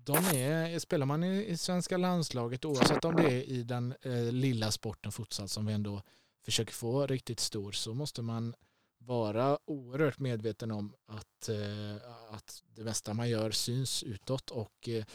de 0.10 0.38
är, 0.38 0.80
spelar 0.80 1.06
man 1.06 1.24
i, 1.24 1.46
i 1.46 1.58
svenska 1.58 1.98
landslaget, 1.98 2.66
oavsett 2.66 3.06
om 3.06 3.16
det 3.16 3.32
är 3.32 3.44
i 3.44 3.64
den 3.64 3.94
eh, 4.02 4.32
lilla 4.32 4.72
sporten 4.72 5.12
futsal 5.12 5.50
som 5.50 5.66
vi 5.66 5.74
ändå 5.74 6.02
försöker 6.46 6.74
få 6.74 7.08
riktigt 7.08 7.40
stor, 7.40 7.72
så 7.72 7.94
måste 7.94 8.22
man 8.22 8.56
vara 8.98 9.60
oerhört 9.66 10.20
medveten 10.20 10.72
om 10.72 10.94
att, 11.08 11.50
eh, 11.50 11.96
att 12.32 12.64
det 12.76 12.84
mesta 12.84 13.14
man 13.14 13.30
gör 13.30 13.52
syns 13.52 14.04
utåt. 14.04 14.50
Och 14.50 14.90
eh, 14.90 15.06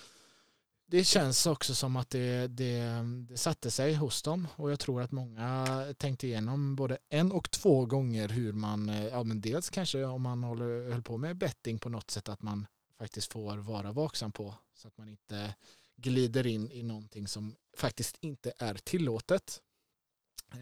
det 0.86 1.04
känns 1.04 1.46
också 1.46 1.74
som 1.74 1.96
att 1.96 2.10
det, 2.10 2.46
det, 2.46 2.82
det 3.28 3.36
satte 3.36 3.70
sig 3.70 3.94
hos 3.94 4.22
dem. 4.22 4.48
Och 4.56 4.70
jag 4.70 4.80
tror 4.80 5.02
att 5.02 5.12
många 5.12 5.66
tänkte 5.98 6.26
igenom 6.26 6.76
både 6.76 6.98
en 7.08 7.32
och 7.32 7.50
två 7.50 7.86
gånger 7.86 8.28
hur 8.28 8.52
man, 8.52 8.88
eh, 8.88 9.06
ja 9.06 9.22
men 9.22 9.40
dels 9.40 9.70
kanske 9.70 10.04
om 10.04 10.22
man 10.22 10.44
håller, 10.44 10.90
höll 10.90 11.02
på 11.02 11.16
med 11.16 11.36
betting 11.36 11.78
på 11.78 11.88
något 11.88 12.10
sätt 12.10 12.28
att 12.28 12.42
man 12.42 12.66
faktiskt 12.98 13.32
får 13.32 13.56
vara 13.56 13.92
vaksam 13.92 14.32
på 14.32 14.54
så 14.74 14.88
att 14.88 14.98
man 14.98 15.08
inte 15.08 15.54
glider 15.96 16.46
in 16.46 16.70
i 16.70 16.82
någonting 16.82 17.28
som 17.28 17.56
faktiskt 17.76 18.16
inte 18.20 18.52
är 18.58 18.74
tillåtet. 18.74 19.60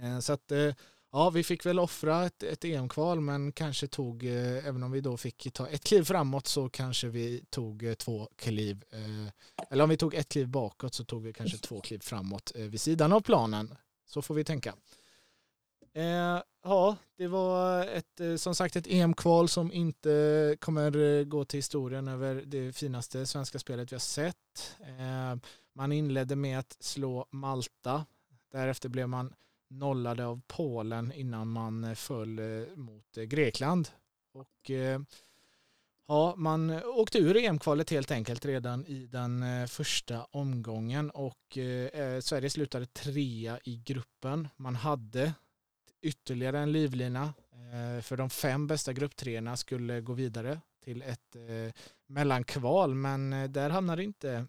Eh, 0.02 0.18
så 0.18 0.32
att 0.32 0.52
eh, 0.52 0.74
ja, 1.12 1.30
vi 1.30 1.44
fick 1.44 1.66
väl 1.66 1.78
offra 1.78 2.26
ett, 2.26 2.42
ett 2.42 2.64
EM-kval 2.64 3.20
men 3.20 3.52
kanske 3.52 3.86
tog, 3.86 4.24
eh, 4.24 4.66
även 4.66 4.82
om 4.82 4.92
vi 4.92 5.00
då 5.00 5.16
fick 5.16 5.52
ta 5.52 5.68
ett 5.68 5.84
kliv 5.84 6.02
framåt 6.02 6.46
så 6.46 6.68
kanske 6.68 7.08
vi 7.08 7.44
tog 7.50 7.94
två 7.98 8.28
kliv, 8.36 8.84
eller 9.70 9.84
om 9.84 9.90
vi 9.90 9.96
tog 9.96 10.14
ett 10.14 10.28
kliv 10.28 10.48
bakåt 10.48 10.94
så 10.94 11.04
tog 11.04 11.22
vi 11.22 11.32
kanske 11.32 11.58
två 11.58 11.80
kliv 11.80 11.98
framåt 11.98 12.52
vid 12.54 12.80
sidan 12.80 13.12
av 13.12 13.20
planen. 13.20 13.74
Så 14.06 14.22
får 14.22 14.34
vi 14.34 14.44
tänka. 14.44 14.74
Eh, 15.94 16.42
ja, 16.62 16.96
det 17.16 17.26
var 17.26 17.86
ett, 17.86 18.20
eh, 18.20 18.36
som 18.36 18.54
sagt 18.54 18.76
ett 18.76 18.86
EM-kval 18.86 19.48
som 19.48 19.72
inte 19.72 20.56
kommer 20.60 20.96
eh, 20.96 21.24
gå 21.24 21.44
till 21.44 21.58
historien 21.58 22.08
över 22.08 22.42
det 22.46 22.72
finaste 22.72 23.26
svenska 23.26 23.58
spelet 23.58 23.92
vi 23.92 23.94
har 23.94 24.00
sett. 24.00 24.76
Eh, 24.80 25.36
man 25.74 25.92
inledde 25.92 26.36
med 26.36 26.58
att 26.58 26.76
slå 26.80 27.26
Malta. 27.30 28.06
Därefter 28.52 28.88
blev 28.88 29.08
man 29.08 29.34
nollade 29.70 30.26
av 30.26 30.40
Polen 30.46 31.12
innan 31.12 31.48
man 31.48 31.96
föll 31.96 32.40
mot 32.76 33.14
Grekland. 33.14 33.88
Och 34.34 34.70
Ja, 36.12 36.34
man 36.36 36.84
åkte 36.84 37.18
ur 37.18 37.36
EM-kvalet 37.36 37.90
helt 37.90 38.10
enkelt 38.10 38.44
redan 38.44 38.86
i 38.86 39.06
den 39.06 39.42
eh, 39.42 39.66
första 39.66 40.24
omgången 40.24 41.10
och 41.10 41.58
eh, 41.58 42.20
Sverige 42.20 42.50
slutade 42.50 42.86
trea 42.86 43.58
i 43.64 43.76
gruppen. 43.76 44.48
Man 44.56 44.74
hade 44.76 45.32
ytterligare 46.02 46.58
en 46.58 46.72
livlina 46.72 47.34
eh, 47.52 48.02
för 48.02 48.16
de 48.16 48.30
fem 48.30 48.66
bästa 48.66 48.92
grupptreorna 48.92 49.56
skulle 49.56 50.00
gå 50.00 50.12
vidare 50.12 50.60
till 50.84 51.02
ett 51.02 51.36
eh, 51.36 51.74
mellankval 52.06 52.94
men 52.94 53.32
eh, 53.32 53.50
där 53.50 53.70
hamnade 53.70 54.04
inte 54.04 54.46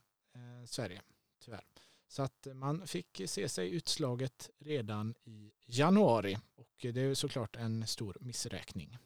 Sverige 0.66 1.02
tyvärr. 1.46 1.64
Så 2.08 2.24
att 2.24 2.48
man 2.54 2.88
fick 2.88 3.22
se 3.26 3.50
sig 3.50 3.72
utslaget 3.72 4.50
redan 4.60 5.16
i 5.24 5.52
januari 5.66 6.38
och 6.56 6.86
det 6.94 7.02
är 7.02 7.14
såklart 7.14 7.56
en 7.56 7.88
stor 7.88 8.18
missräkning. 8.22 8.98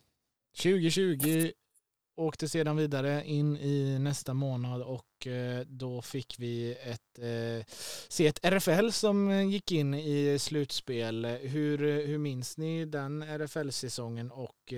2020 0.63 1.51
åkte 2.17 2.49
sedan 2.49 2.77
vidare 2.77 3.25
in 3.25 3.58
i 3.58 3.99
nästa 3.99 4.34
månad 4.34 4.82
och 4.82 5.27
eh, 5.27 5.62
då 5.67 6.01
fick 6.01 6.36
vi 6.39 6.75
ett, 6.82 7.19
eh, 7.19 7.65
se 8.08 8.27
ett 8.27 8.45
RFL 8.45 8.89
som 8.89 9.30
eh, 9.30 9.49
gick 9.49 9.71
in 9.71 9.93
i 9.93 10.39
slutspel. 10.39 11.25
Hur, 11.25 11.77
hur 12.08 12.17
minns 12.17 12.58
ni 12.58 12.86
den 12.86 13.21
RFL-säsongen 13.21 14.32
och 14.32 14.73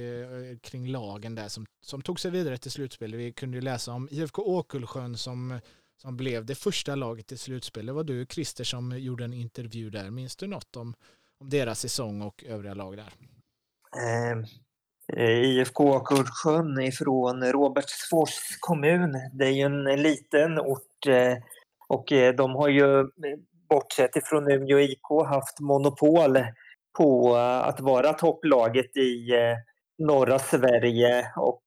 kring 0.62 0.88
lagen 0.88 1.36
där 1.36 1.47
som, 1.47 1.65
som 1.82 2.02
tog 2.02 2.19
sig 2.19 2.32
vidare 2.32 2.58
till 2.58 2.71
slutspel? 2.71 3.15
Vi 3.15 3.32
kunde 3.32 3.58
ju 3.58 3.62
läsa 3.62 3.91
om 3.91 4.10
IFK 4.12 4.41
Åkullsjön 4.41 5.17
som, 5.17 5.60
som 6.02 6.17
blev 6.17 6.45
det 6.45 6.56
första 6.56 6.95
laget 6.95 7.32
i 7.32 7.38
slutspel. 7.38 7.86
Det 7.86 7.93
var 7.93 8.04
du, 8.04 8.25
Christer, 8.25 8.63
som 8.63 8.99
gjorde 8.99 9.23
en 9.23 9.34
intervju 9.34 9.89
där. 9.89 10.10
Minns 10.10 10.36
du 10.36 10.47
något 10.47 10.75
om, 10.75 10.93
om 11.39 11.49
deras 11.49 11.80
säsong 11.80 12.21
och 12.21 12.43
övriga 12.43 12.73
lag 12.73 12.97
där? 12.97 13.13
Um 14.34 14.45
Eh, 15.17 15.43
IFK 15.43 16.00
Kurdsjön 16.00 16.82
ifrån 16.82 17.43
Robertsfors 17.43 18.58
kommun. 18.60 19.13
Det 19.34 19.45
är 19.45 19.52
ju 19.52 19.62
en 19.62 19.84
liten 19.84 20.60
ort 20.60 21.08
eh, 21.08 21.38
och 21.88 22.12
eh, 22.12 22.36
de 22.36 22.56
har 22.56 22.69
ju 22.69 23.08
bortsett 23.69 24.15
ifrån 24.15 24.52
Umeå 24.52 24.80
IK 24.80 25.28
haft 25.28 25.60
monopol 25.60 26.38
på 26.98 27.36
att 27.36 27.80
vara 27.80 28.13
topplaget 28.13 28.98
i 28.98 29.30
norra 29.98 30.39
Sverige 30.39 31.32
och 31.36 31.63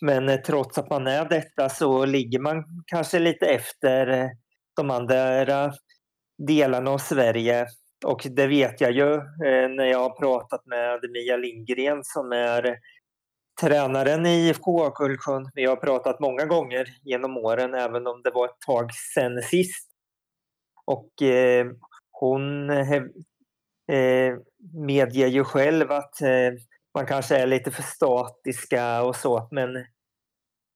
men 0.00 0.42
trots 0.42 0.78
att 0.78 0.90
man 0.90 1.06
är 1.06 1.28
detta 1.28 1.68
så 1.68 2.04
ligger 2.04 2.38
man 2.38 2.64
kanske 2.86 3.18
lite 3.18 3.46
efter 3.46 4.30
de 4.76 4.90
andra 4.90 5.72
delarna 6.46 6.90
av 6.90 6.98
Sverige. 6.98 7.66
Och 8.04 8.26
det 8.30 8.46
vet 8.46 8.80
jag 8.80 8.92
ju 8.92 9.14
eh, 9.14 9.68
när 9.68 9.84
jag 9.84 9.98
har 9.98 10.10
pratat 10.10 10.66
med 10.66 11.00
Mia 11.10 11.36
Lindgren 11.36 12.04
som 12.04 12.32
är 12.32 12.78
tränaren 13.60 14.26
i 14.26 14.48
IFK 14.48 14.90
Kullsjön. 14.90 15.50
Vi 15.54 15.64
har 15.64 15.76
pratat 15.76 16.20
många 16.20 16.44
gånger 16.44 16.86
genom 17.02 17.36
åren, 17.36 17.74
även 17.74 18.06
om 18.06 18.22
det 18.22 18.30
var 18.30 18.44
ett 18.44 18.60
tag 18.66 18.90
sedan 19.14 19.42
sist. 19.42 19.90
Och 20.84 21.22
eh, 21.22 21.66
hon 22.10 22.70
eh, 22.70 23.02
medger 24.72 25.26
ju 25.26 25.44
själv 25.44 25.92
att 25.92 26.20
eh, 26.22 26.52
man 26.94 27.06
kanske 27.06 27.36
är 27.36 27.46
lite 27.46 27.70
för 27.70 27.82
statiska 27.82 29.02
och 29.02 29.16
så, 29.16 29.48
men, 29.50 29.86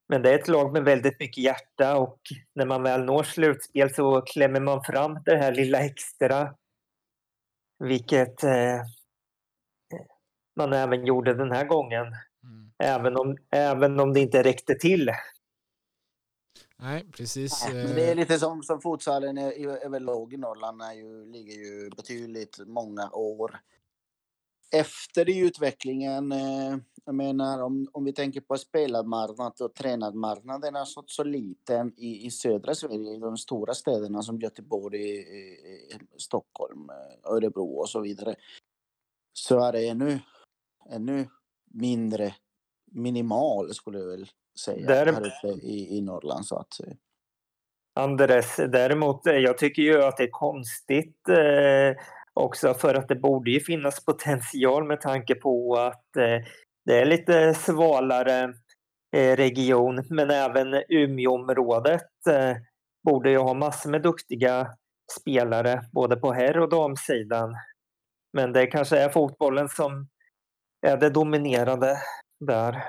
men 0.09 0.23
det 0.23 0.31
är 0.31 0.38
ett 0.38 0.49
lag 0.49 0.73
med 0.73 0.85
väldigt 0.85 1.21
mycket 1.21 1.45
hjärta 1.45 1.97
och 1.97 2.21
när 2.55 2.67
man 2.67 2.83
väl 2.83 3.05
når 3.05 3.23
slutspel 3.23 3.95
så 3.95 4.21
klämmer 4.21 4.61
man 4.61 4.85
fram 4.85 5.19
det 5.25 5.37
här 5.37 5.53
lilla 5.53 5.79
extra 5.79 6.55
vilket 7.79 8.45
eh, 8.45 8.83
man 10.57 10.73
även 10.73 11.07
gjorde 11.07 11.35
den 11.35 11.53
här 11.53 11.64
gången. 11.64 12.07
Mm. 12.43 12.73
Även, 12.79 13.17
om, 13.17 13.37
även 13.51 14.01
om 14.01 14.12
det 14.12 14.21
inte 14.21 14.43
räckte 14.43 14.75
till. 14.75 15.11
Nej, 16.77 17.07
precis. 17.12 17.69
Nej, 17.69 17.95
det 17.95 18.05
är 18.05 18.11
eh, 18.11 18.17
lite 18.17 18.38
som, 18.38 18.62
som 18.62 18.81
futsalen 18.81 19.38
överlag 19.38 20.33
i 20.33 20.37
Norrland 20.37 20.83
är 20.83 20.93
ju, 20.93 21.27
ligger 21.27 21.55
ju 21.55 21.91
betydligt 21.91 22.59
många 22.67 23.11
år 23.11 23.61
efter 24.73 25.29
i 25.29 25.38
utvecklingen. 25.38 26.33
Eh, 26.33 26.77
jag 27.09 27.14
menar 27.14 27.62
om, 27.62 27.88
om 27.92 28.05
vi 28.05 28.12
tänker 28.12 28.40
på 28.40 28.57
spelarmarknad 28.57 29.53
och 29.61 29.75
tränarmarknaden 29.75 30.77
är 30.77 30.85
så, 30.85 31.05
så 31.07 31.25
liten 31.25 31.92
i, 31.97 32.27
i 32.27 32.31
södra 32.31 32.75
Sverige, 32.75 33.14
i 33.14 33.18
de 33.18 33.37
stora 33.37 33.75
städerna 33.75 34.23
som 34.23 34.38
Göteborg, 34.38 35.01
i, 35.01 35.18
i 35.18 35.99
Stockholm, 36.16 36.90
Örebro 37.25 37.79
och 37.79 37.88
så 37.88 38.01
vidare. 38.01 38.35
Så 39.33 39.61
är 39.61 39.73
det 39.73 39.88
ännu, 39.88 40.18
ännu 40.90 41.29
mindre, 41.71 42.35
minimal 42.90 43.75
skulle 43.75 43.99
jag 43.99 44.07
väl 44.07 44.27
säga, 44.61 44.87
Där... 44.87 45.12
här 45.12 45.27
uppe 45.27 45.66
i, 45.66 45.99
i 45.99 46.01
Norrland. 46.01 46.47
Så 46.47 46.57
att. 46.57 46.81
Andres, 47.94 48.57
däremot, 48.57 49.21
jag 49.25 49.59
tycker 49.59 49.83
ju 49.83 50.03
att 50.03 50.16
det 50.16 50.23
är 50.23 50.31
konstigt 50.31 51.29
eh, 51.29 52.03
också 52.33 52.75
för 52.75 52.94
att 52.94 53.09
det 53.09 53.16
borde 53.16 53.51
ju 53.51 53.61
finnas 53.61 54.05
potential 54.05 54.85
med 54.85 55.01
tanke 55.01 55.35
på 55.35 55.77
att 55.77 56.16
eh, 56.16 56.42
det 56.88 57.01
är 57.01 57.07
lite 57.07 57.55
svalare 57.55 58.55
eh, 59.16 59.37
region 59.37 60.05
men 60.11 60.31
även 60.31 60.83
Umeåområdet 60.88 62.27
eh, 62.31 62.57
borde 63.05 63.31
ju 63.31 63.38
ha 63.38 63.55
massor 63.55 63.90
med 63.90 64.03
duktiga 64.03 64.66
spelare 65.20 65.81
både 65.92 66.16
på 66.16 66.33
herr 66.33 66.59
och 66.59 66.68
damsidan. 66.68 67.55
Men 68.33 68.53
det 68.53 68.66
kanske 68.66 68.98
är 68.98 69.09
fotbollen 69.09 69.68
som 69.68 70.09
är 70.87 70.96
det 70.96 71.11
dominerande 71.11 71.96
där. 72.46 72.85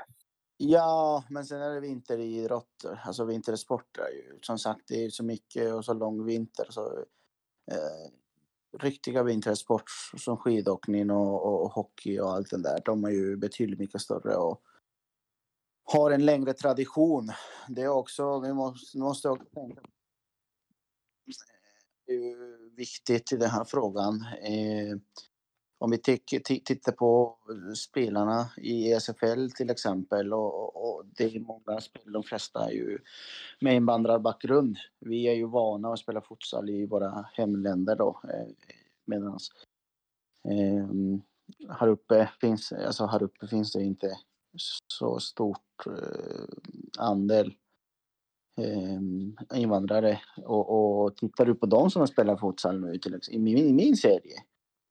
Ja, 0.58 1.24
men 1.30 1.46
sen 1.46 1.62
är 1.62 1.74
det 1.74 1.80
vinteridrotter, 1.80 3.02
alltså 3.06 3.26
vintersporter. 3.26 4.06
Som 4.42 4.58
sagt, 4.58 4.82
det 4.88 5.06
är 5.06 5.10
så 5.10 5.24
mycket 5.24 5.74
och 5.74 5.86
så 5.86 5.94
lång 5.94 6.26
vinter. 6.26 6.66
Så, 6.70 6.82
eh, 7.72 8.12
riktiga 8.80 9.24
vintersport 9.24 9.90
som 10.18 10.38
skidåkning 10.38 11.12
och, 11.12 11.46
och, 11.46 11.64
och, 11.64 11.72
hockey 11.72 12.20
och 12.20 12.32
allt 12.32 12.50
det 12.50 12.62
där, 12.62 12.82
de 12.86 13.04
är 13.04 13.10
ju 13.10 13.38
betydligt 13.38 13.80
mycket 13.80 14.02
större 14.02 14.36
och 14.36 14.62
har 15.84 16.12
en 16.12 16.26
längre 16.26 16.54
tradition. 16.54 17.32
Det 17.68 17.82
är 17.82 17.90
också, 17.90 18.40
vi 18.40 18.54
måste, 18.54 18.98
måste 18.98 19.30
också 19.30 19.46
tänka 19.54 19.82
eh, 19.82 19.86
det 22.06 22.14
är 22.14 22.76
viktigt 22.76 23.32
i 23.32 23.38
den 23.38 23.50
här 23.50 23.66
frågan. 23.66 24.26
Eh, 24.42 24.98
om 25.82 25.92
vi 25.92 25.98
tittar 25.98 26.92
på 26.92 27.38
spelarna 27.76 28.50
i 28.58 28.92
ESFL 28.92 29.50
till 29.56 29.70
exempel 29.70 30.34
och, 30.34 30.76
och, 30.76 31.06
det 31.06 31.24
är 31.24 31.40
många 31.40 31.82
spel, 31.82 32.12
de 32.12 32.24
flesta 32.24 32.66
är 32.66 32.72
ju 32.72 33.00
med 33.60 33.76
invandrarbakgrund. 33.76 34.78
Vi 35.00 35.28
är 35.28 35.34
ju 35.34 35.46
vana 35.48 35.94
att 35.94 36.00
spela 36.00 36.22
futsal 36.22 36.70
i 36.70 36.86
våra 36.86 37.26
hemländer 37.34 37.96
då. 37.96 38.22
Eh, 38.24 38.48
medans 39.06 39.52
Medan 40.44 41.22
eh, 41.70 41.76
här, 41.80 41.88
uppe 41.88 42.30
finns, 42.42 42.72
alltså 42.72 43.06
här 43.06 43.24
uppe 43.24 43.48
finns 43.48 43.72
det 43.72 43.84
inte 43.84 44.18
så 44.88 45.20
stort 45.20 45.86
eh, 45.86 46.46
andel 46.98 47.54
eh, 48.58 49.60
invandrare. 49.60 50.22
Och, 50.46 51.04
och 51.04 51.16
tittar 51.16 51.46
du 51.46 51.56
på 51.56 51.66
de 51.66 51.92
som 51.92 52.08
spelar 52.08 52.38
futsal 52.38 52.82
nu 52.82 52.98
till 52.98 53.16
exempel, 53.16 53.36
i 53.36 53.44
min, 53.44 53.58
i 53.58 53.74
min 53.74 53.96
serie 53.96 54.44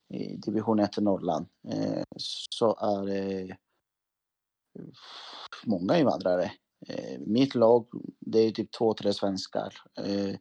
i 0.09 0.37
division 0.37 0.79
1 0.79 0.99
i 0.99 1.01
Norrland 1.01 1.47
eh, 1.69 2.03
så 2.17 2.77
är 2.77 3.07
det 3.07 3.57
många 5.67 5.99
invandrare. 5.99 6.53
Eh, 6.87 7.21
mitt 7.21 7.55
lag, 7.55 7.87
det 8.21 8.39
är 8.39 8.51
typ 8.51 8.73
två, 8.73 8.95
tre 8.95 9.13
svenskar. 9.13 9.75
Eh, 9.99 10.35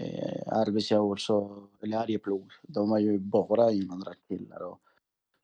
eh, 0.00 0.58
Arvidsjaur 0.58 1.16
så, 1.16 1.68
eller 1.82 1.98
Arjeplog, 1.98 2.52
de 2.62 2.92
är 2.92 2.98
ju 2.98 3.18
bara 3.18 3.72
invandrarkillar. 3.72 4.62
Och, 4.62 4.80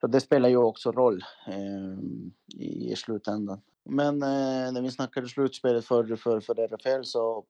så 0.00 0.06
det 0.06 0.20
spelar 0.20 0.48
ju 0.48 0.56
också 0.56 0.92
roll 0.92 1.24
eh, 1.46 1.98
i, 2.60 2.92
i 2.92 2.96
slutändan. 2.96 3.60
Men 3.84 4.22
eh, 4.22 4.72
när 4.72 4.82
vi 4.82 4.90
snackade 4.90 5.28
slutspelet 5.28 5.84
för, 5.84 6.16
för, 6.16 6.40
för 6.40 6.54
RFL 6.54 7.02
så, 7.04 7.44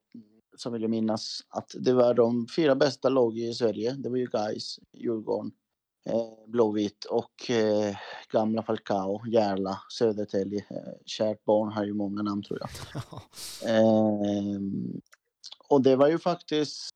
så 0.56 0.70
vill 0.70 0.82
jag 0.82 0.90
minnas 0.90 1.40
att 1.48 1.74
det 1.80 1.92
var 1.92 2.14
de 2.14 2.46
fyra 2.56 2.74
bästa 2.74 3.08
lag 3.08 3.38
i 3.38 3.54
Sverige. 3.54 3.92
Det 3.92 4.08
var 4.08 4.16
ju 4.16 4.26
Gais, 4.26 4.78
Djurgården, 4.92 5.52
eh, 6.04 6.46
Blåvitt 6.46 7.04
och 7.04 7.50
eh, 7.50 7.96
gamla 8.32 8.62
Falcao, 8.62 9.26
Järla, 9.26 9.78
Södertälje. 9.88 10.66
Eh, 10.70 10.92
kärt 11.04 11.44
barn 11.44 11.72
har 11.72 11.84
ju 11.84 11.94
många 11.94 12.22
namn 12.22 12.42
tror 12.42 12.60
jag. 12.60 12.70
eh, 13.76 14.60
och 15.68 15.82
det 15.82 15.96
var 15.96 16.08
ju 16.08 16.18
faktiskt 16.18 16.90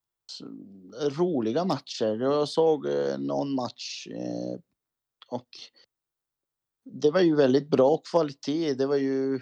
roliga 1.00 1.64
matcher. 1.64 2.20
Jag 2.20 2.48
såg 2.48 2.86
eh, 2.86 3.18
någon 3.18 3.54
match 3.54 4.06
och 5.26 5.48
det 6.84 7.10
var 7.10 7.20
ju 7.20 7.36
väldigt 7.36 7.68
bra 7.68 7.98
kvalitet. 7.98 8.74
Det 8.74 8.86
var 8.86 8.96
ju, 8.96 9.40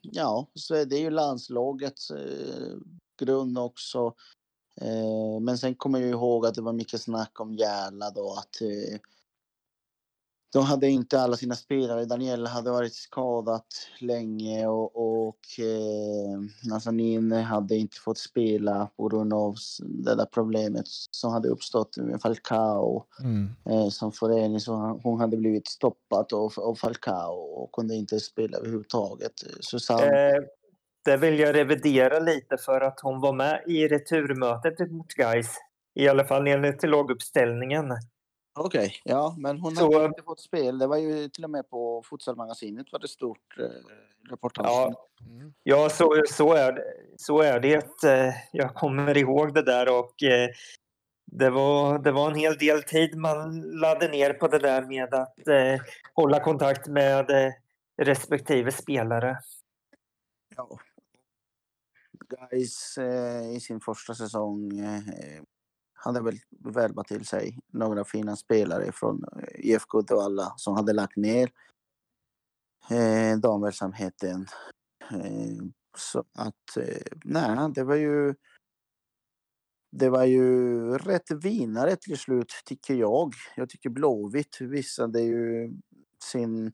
ja, 0.00 0.50
så 0.54 0.84
det 0.84 0.96
är 0.96 1.00
ju 1.00 1.10
landslagets 1.10 2.12
grund 3.18 3.58
också. 3.58 4.14
Men 5.40 5.58
sen 5.58 5.74
kommer 5.74 5.98
jag 5.98 6.10
ihåg 6.10 6.46
att 6.46 6.54
det 6.54 6.62
var 6.62 6.72
mycket 6.72 7.00
snack 7.00 7.40
om 7.40 7.54
Järla 7.54 8.10
då 8.10 8.32
att 8.38 8.62
de 10.54 10.64
hade 10.64 10.88
inte 10.88 11.20
alla 11.20 11.36
sina 11.36 11.54
spelare. 11.54 12.04
Daniel 12.04 12.46
hade 12.46 12.70
varit 12.70 12.94
skadat 12.94 13.66
länge 14.00 14.66
och, 14.66 15.26
och 15.26 15.38
eh, 15.58 16.40
Nazanin 16.70 17.32
hade 17.32 17.76
inte 17.76 17.96
fått 17.96 18.18
spela 18.18 18.90
på 18.96 19.08
grund 19.08 19.32
av 19.34 19.54
det 19.82 20.14
där 20.14 20.26
problemet 20.26 20.84
som 21.10 21.32
hade 21.32 21.48
uppstått 21.48 21.96
med 21.96 22.22
Falcao. 22.22 23.04
Mm. 23.20 23.50
Eh, 23.70 23.88
som 23.88 24.12
förening 24.12 24.60
så 24.60 25.00
hon 25.02 25.20
hade 25.20 25.36
blivit 25.36 25.68
stoppad 25.68 26.32
av, 26.32 26.52
av 26.56 26.74
Falcao 26.74 27.34
och 27.34 27.72
kunde 27.72 27.94
inte 27.94 28.20
spela 28.20 28.58
överhuvudtaget. 28.58 29.32
Susanne... 29.60 30.30
Eh, 30.30 30.42
det 31.04 31.16
vill 31.16 31.38
jag 31.38 31.54
revidera 31.54 32.18
lite 32.18 32.56
för 32.56 32.80
att 32.80 33.00
hon 33.00 33.20
var 33.20 33.32
med 33.32 33.62
i 33.66 33.88
returmötet 33.88 34.90
mot 34.90 35.14
Guys. 35.14 35.56
I 35.94 36.08
alla 36.08 36.24
fall 36.24 36.46
enligt 36.46 36.82
laguppställningen. 36.82 37.92
Okej, 38.58 38.86
okay, 38.86 38.90
ja, 39.04 39.34
men 39.38 39.60
hon 39.60 39.76
så, 39.76 39.98
har 39.98 40.04
inte 40.04 40.22
fått 40.22 40.40
spel. 40.40 40.78
Det 40.78 40.86
var 40.86 40.96
ju 40.96 41.28
till 41.28 41.44
och 41.44 41.50
med 41.50 41.70
på 41.70 42.02
Futsalmagasinet 42.10 42.92
var 42.92 42.98
det 42.98 43.08
stort 43.08 43.58
eh, 43.58 44.30
reportage. 44.30 44.66
Ja, 44.68 45.08
mm. 45.20 45.54
ja 45.62 45.88
så, 45.88 46.22
så, 46.30 46.52
är 46.52 46.72
det, 46.72 46.84
så 47.16 47.40
är 47.40 47.60
det. 47.60 48.04
Eh, 48.04 48.34
jag 48.52 48.74
kommer 48.74 49.16
ihåg 49.16 49.54
det 49.54 49.62
där 49.62 49.98
och 49.98 50.22
eh, 50.22 50.48
det 51.26 51.50
var, 51.50 51.98
det 51.98 52.12
var 52.12 52.30
en 52.30 52.38
hel 52.38 52.56
del 52.56 52.82
tid 52.82 53.16
man 53.16 53.60
laddade 53.60 54.08
ner 54.08 54.32
på 54.32 54.48
det 54.48 54.58
där 54.58 54.82
med 54.82 55.14
att 55.14 55.48
eh, 55.48 55.80
hålla 56.14 56.40
kontakt 56.40 56.86
med 56.86 57.30
eh, 57.30 57.52
respektive 58.02 58.72
spelare. 58.72 59.38
Ja. 60.56 60.78
Guys 62.36 62.98
eh, 62.98 63.56
i 63.56 63.60
sin 63.60 63.80
första 63.80 64.14
säsong 64.14 64.78
eh, 64.78 65.42
hade 65.94 66.20
väl 66.20 66.38
värvat 66.50 67.06
till 67.06 67.26
sig 67.26 67.58
några 67.72 68.04
fina 68.04 68.36
spelare 68.36 68.92
från 68.92 69.24
eh, 69.24 69.70
IFK 69.70 69.98
Uddevalla 69.98 70.54
som 70.56 70.74
hade 70.74 70.92
lagt 70.92 71.16
ner 71.16 71.50
eh, 72.90 73.38
damverksamheten. 73.38 74.46
Eh, 75.10 75.64
så 75.96 76.24
att, 76.34 76.76
eh, 76.76 77.02
nej, 77.24 77.72
det 77.74 77.84
var 77.84 77.94
ju 77.94 78.34
det 79.96 80.10
var 80.10 80.24
ju 80.24 80.98
rätt 80.98 81.30
vinnare 81.30 81.96
till 81.96 82.18
slut, 82.18 82.52
tycker 82.64 82.94
jag. 82.94 83.32
Jag 83.56 83.68
tycker 83.68 83.90
Blåvitt 83.90 84.60
visade 84.60 85.20
ju 85.20 85.72
sin 86.24 86.72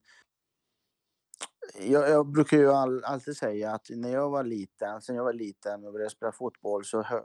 jag, 1.79 2.11
jag, 2.11 2.27
brukar 2.27 2.57
ju 2.57 2.71
all, 2.71 3.05
alltid 3.05 3.37
säga 3.37 3.73
att 3.73 3.87
när 3.91 4.13
jag 4.13 4.31
var 4.31 4.45
liten, 4.45 5.01
sen 5.01 5.17
jag 5.17 5.25
var 5.25 5.33
liten 5.33 5.85
och 5.85 5.93
började 5.93 6.11
spela 6.11 6.33
fotboll 6.33 6.85
så 6.85 7.03
hör, 7.03 7.23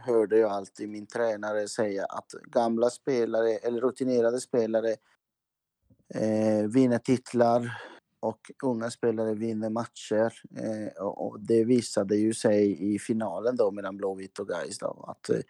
hörde 0.00 0.38
jag 0.38 0.50
alltid 0.50 0.88
min 0.88 1.06
tränare 1.06 1.68
säga 1.68 2.04
att 2.04 2.30
gamla 2.30 2.90
spelare 2.90 3.50
eller 3.50 3.80
rutinerade 3.80 4.40
spelare 4.40 4.96
eh, 6.14 6.66
vinner 6.68 6.98
titlar 6.98 7.82
och 8.20 8.50
unga 8.62 8.90
spelare 8.90 9.34
vinner 9.34 9.70
matcher. 9.70 10.32
Eh, 10.56 11.02
och, 11.02 11.26
och, 11.26 11.40
det 11.40 11.64
visade 11.64 12.16
ju 12.16 12.34
sig 12.34 12.94
i 12.94 12.98
finalen 12.98 13.56
då 13.56 13.70
mellan 13.70 13.96
Blåvitt 13.96 14.38
och 14.38 14.48
Gais 14.48 14.78
då 14.78 15.04
att 15.08 15.30
eh, 15.30 15.40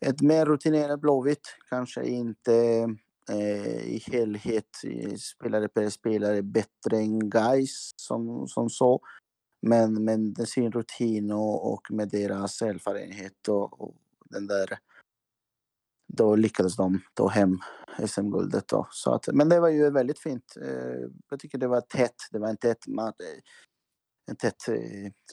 ett 0.00 0.20
mer 0.20 0.46
rutinerat 0.46 1.00
Blåvitt 1.00 1.56
kanske 1.68 2.04
inte 2.04 2.54
eh, 2.54 2.88
Eh, 3.30 3.94
i 3.94 4.02
helhet 4.06 4.68
spelare 5.18 5.68
per 5.68 5.88
spelare 5.88 6.42
bättre 6.42 6.96
än 6.96 7.30
guys 7.30 7.90
som, 7.96 8.48
som 8.48 8.70
så. 8.70 9.00
Men, 9.62 10.04
med 10.04 10.48
sin 10.48 10.72
rutin 10.72 11.30
och, 11.30 11.72
och 11.72 11.90
med 11.90 12.08
deras 12.08 12.62
erfarenhet 12.62 13.48
och, 13.48 13.80
och, 13.80 13.94
den 14.24 14.46
där 14.46 14.78
då 16.06 16.36
lyckades 16.36 16.76
de 16.76 17.00
ta 17.14 17.28
hem 17.28 17.58
SM-guldet. 18.06 18.72
Så 18.90 19.14
att, 19.14 19.28
men 19.32 19.48
det 19.48 19.60
var 19.60 19.68
ju 19.68 19.90
väldigt 19.90 20.18
fint. 20.18 20.56
Eh, 20.62 21.08
jag 21.30 21.40
tycker 21.40 21.58
det 21.58 21.66
var 21.66 21.80
tätt. 21.80 22.16
Det 22.32 22.38
var 22.38 22.50
inte 22.50 22.70
ett, 24.32 24.44
ett 24.44 24.58
tätt 24.58 24.74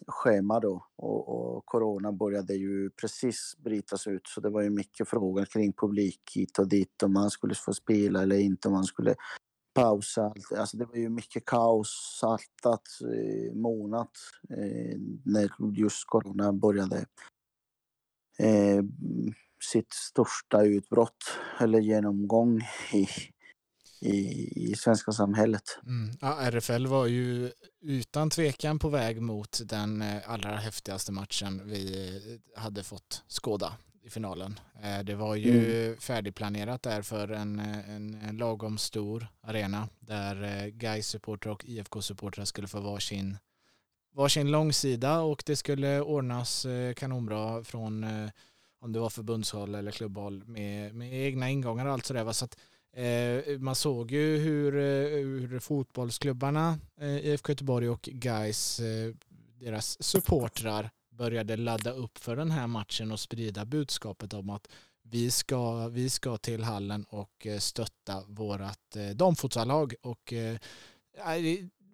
schema 0.07 0.59
då 0.59 0.85
och, 0.95 1.29
och, 1.29 1.65
corona 1.65 2.11
började 2.11 2.53
ju 2.53 2.89
precis 2.89 3.53
brytas 3.57 4.07
ut 4.07 4.27
så 4.27 4.41
det 4.41 4.49
var 4.49 4.61
ju 4.61 4.69
mycket 4.69 5.07
frågor 5.09 5.45
kring 5.45 5.73
publik 5.73 6.21
hit 6.35 6.59
och 6.59 6.67
dit 6.67 7.03
om 7.03 7.13
man 7.13 7.29
skulle 7.29 7.55
få 7.55 7.73
spela 7.73 8.21
eller 8.21 8.39
inte 8.39 8.67
om 8.67 8.73
man 8.73 8.83
skulle 8.83 9.15
pausa. 9.73 10.33
Alltså 10.57 10.77
det 10.77 10.85
var 10.85 10.95
ju 10.95 11.09
mycket 11.09 11.45
kaos 11.45 12.17
saltat 12.19 12.87
eh, 13.01 13.53
månad 13.53 14.09
eh, 14.49 14.97
när 15.25 15.77
just 15.77 16.07
corona 16.07 16.53
började 16.53 17.05
eh, 18.39 18.83
sitt 19.71 19.93
största 19.93 20.63
utbrott 20.63 21.23
eller 21.59 21.79
genomgång 21.79 22.61
i, 22.93 23.07
i, 24.01 24.51
i 24.71 24.75
svenska 24.75 25.11
samhället. 25.11 25.79
Mm. 25.85 26.17
Ja, 26.21 26.37
RFL 26.51 26.87
var 26.87 27.05
ju 27.07 27.51
utan 27.81 28.29
tvekan 28.29 28.79
på 28.79 28.89
väg 28.89 29.21
mot 29.21 29.61
den 29.65 30.01
eh, 30.01 30.31
allra 30.31 30.55
häftigaste 30.55 31.11
matchen 31.11 31.61
vi 31.65 32.07
eh, 32.55 32.61
hade 32.61 32.83
fått 32.83 33.23
skåda 33.27 33.73
i 34.03 34.09
finalen. 34.09 34.59
Eh, 34.83 34.99
det 34.99 35.15
var 35.15 35.35
ju 35.35 35.85
mm. 35.85 35.97
färdigplanerat 35.97 36.83
där 36.83 37.01
för 37.01 37.31
en, 37.31 37.59
en, 37.59 38.13
en 38.13 38.37
lagom 38.37 38.77
stor 38.77 39.27
arena 39.41 39.89
där 39.99 40.67
gais 40.67 41.07
supportrar 41.07 41.51
och 41.51 41.65
IFK-supportrar 41.65 42.45
skulle 42.45 42.67
få 42.67 42.79
varsin, 42.79 43.37
varsin 44.15 44.51
långsida 44.51 45.19
och 45.19 45.43
det 45.45 45.55
skulle 45.55 46.01
ordnas 46.01 46.65
kanonbra 46.95 47.63
från 47.63 48.05
om 48.81 48.93
det 48.93 48.99
var 48.99 49.09
förbundshåll 49.09 49.75
eller 49.75 49.91
klubbhåll 49.91 50.43
med, 50.45 50.95
med 50.95 51.13
egna 51.13 51.49
ingångar 51.49 51.85
och 51.85 51.91
allt 51.91 52.05
sådär. 52.05 52.31
Så 52.31 52.45
att 52.45 52.57
Eh, 52.93 53.59
man 53.59 53.75
såg 53.75 54.11
ju 54.11 54.37
hur, 54.37 54.75
eh, 54.75 55.49
hur 55.49 55.59
fotbollsklubbarna 55.59 56.79
eh, 57.01 57.25
IFK 57.25 57.51
Göteborg 57.51 57.89
och 57.89 58.01
Guys 58.01 58.79
eh, 58.79 59.13
deras 59.59 60.03
supportrar 60.03 60.89
började 61.09 61.57
ladda 61.57 61.91
upp 61.91 62.17
för 62.17 62.35
den 62.35 62.51
här 62.51 62.67
matchen 62.67 63.11
och 63.11 63.19
sprida 63.19 63.65
budskapet 63.65 64.33
om 64.33 64.49
att 64.49 64.67
vi 65.03 65.31
ska, 65.31 65.87
vi 65.87 66.09
ska 66.09 66.37
till 66.37 66.63
hallen 66.63 67.03
och 67.09 67.47
eh, 67.47 67.59
stötta 67.59 68.23
vårt 68.27 68.95
eh, 68.95 69.09
damfotbollslag 69.09 69.93
och 70.01 70.33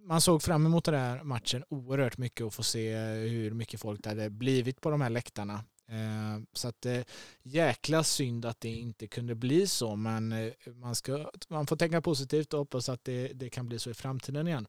man 0.08 0.22
såg 0.22 0.44
fram 0.44 0.66
emot 0.66 0.86
den 0.86 0.96
här 0.96 1.24
matchen 1.24 1.64
oerhört 1.70 2.18
mycket 2.18 2.46
och 2.46 2.54
få 2.54 2.64
se 2.64 2.98
hur 3.14 3.52
mycket 3.52 3.82
folk 3.82 4.04
det 4.04 4.10
hade 4.10 4.30
blivit 4.30 4.82
på 4.82 4.90
de 4.90 5.02
här 5.02 5.10
läktarna. 5.10 5.64
Eh, 5.90 6.44
så 6.54 6.68
att 6.68 6.82
det 6.82 7.06
jäkla 7.44 8.04
synd 8.04 8.46
att 8.46 8.60
det 8.60 8.70
inte 8.70 9.08
kunde 9.08 9.36
bli 9.36 9.68
så, 9.68 9.96
men 9.96 10.32
eh, 10.32 10.54
man, 10.66 10.96
ska, 10.96 11.32
man 11.48 11.68
får 11.68 11.76
tänka 11.76 12.02
positivt 12.02 12.54
och 12.54 12.60
hoppas 12.60 12.90
att 12.90 13.04
det, 13.04 13.28
det 13.28 13.50
kan 13.50 13.68
bli 13.68 13.80
så 13.80 13.90
i 13.90 13.94
framtiden 13.94 14.48
igen. 14.48 14.68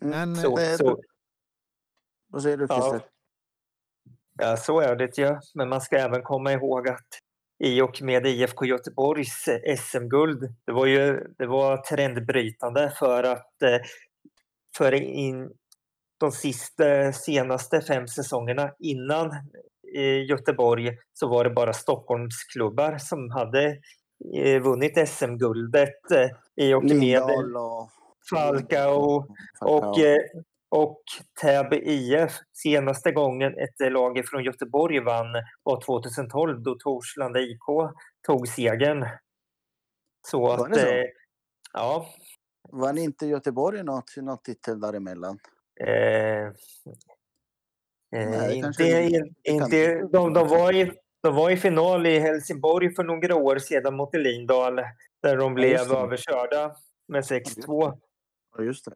Mm, 0.00 0.10
men, 0.10 0.36
så, 0.36 0.56
det, 0.56 0.78
så. 0.78 1.02
Vad 2.28 2.42
säger 2.42 2.56
du 2.56 2.66
Christer? 2.66 3.00
Ja. 4.38 4.50
ja, 4.50 4.56
så 4.56 4.80
är 4.80 4.96
det 4.96 5.18
ju. 5.18 5.36
Men 5.54 5.68
man 5.68 5.80
ska 5.80 5.96
även 5.96 6.22
komma 6.22 6.52
ihåg 6.52 6.88
att 6.88 7.08
i 7.64 7.80
och 7.80 8.02
med 8.02 8.26
IFK 8.26 8.64
Göteborgs 8.64 9.48
eh, 9.48 9.76
SM-guld, 9.76 10.54
det 10.64 10.72
var 10.72 10.86
ju 10.86 11.34
det 11.38 11.46
var 11.46 11.76
trendbrytande 11.76 12.92
för 12.98 13.22
att 13.22 13.52
för 14.76 14.94
in, 14.94 15.50
de 16.18 16.32
sista, 16.32 17.12
senaste 17.12 17.80
fem 17.80 18.08
säsongerna 18.08 18.72
innan 18.78 19.30
i 19.96 20.24
Göteborg 20.24 20.98
så 21.12 21.28
var 21.28 21.44
det 21.44 21.50
bara 21.50 21.72
Stockholmsklubbar 21.72 22.98
som 22.98 23.30
hade 23.30 23.78
eh, 24.36 24.62
vunnit 24.62 25.08
SM-guldet 25.08 26.10
eh, 26.10 26.66
i 26.66 26.74
och 26.74 26.84
med 26.84 27.22
och... 27.56 27.90
Falcao 28.30 28.94
och, 28.94 29.28
och, 29.60 29.98
eh, 29.98 30.18
och 30.68 31.02
Täby 31.40 31.76
IF. 31.76 32.32
Senaste 32.52 33.12
gången 33.12 33.52
ett 33.58 33.92
lag 33.92 34.22
från 34.26 34.44
Göteborg 34.44 35.00
vann 35.00 35.32
var 35.62 35.80
2012 35.80 36.62
då 36.62 36.74
Torslanda 36.74 37.40
IK 37.40 37.66
tog 38.26 38.48
segern. 38.48 39.06
Så 40.28 40.52
att, 40.52 40.80
så? 40.80 41.04
ja. 41.72 42.06
Vann 42.72 42.98
inte 42.98 43.26
Göteborg 43.26 43.82
något, 43.82 44.16
något 44.16 44.44
titel 44.44 44.80
däremellan? 44.80 45.38
Eh, 45.80 46.52
Nej, 48.24 48.56
inte, 48.56 49.22
inte, 49.42 50.08
de, 50.12 50.32
de, 50.32 50.48
var 50.48 50.72
i, 50.72 50.92
de 51.22 51.34
var 51.34 51.50
i 51.50 51.56
final 51.56 52.06
i 52.06 52.18
Helsingborg 52.18 52.94
för 52.94 53.04
några 53.04 53.34
år 53.34 53.58
sedan 53.58 53.96
mot 53.96 54.14
Lindal 54.14 54.76
där 55.22 55.36
de 55.36 55.54
blev 55.54 55.72
ja, 55.88 56.02
överkörda 56.02 56.76
med 57.08 57.22
6-2. 57.22 57.98
Ja, 58.56 58.64
just 58.64 58.84
det. 58.84 58.94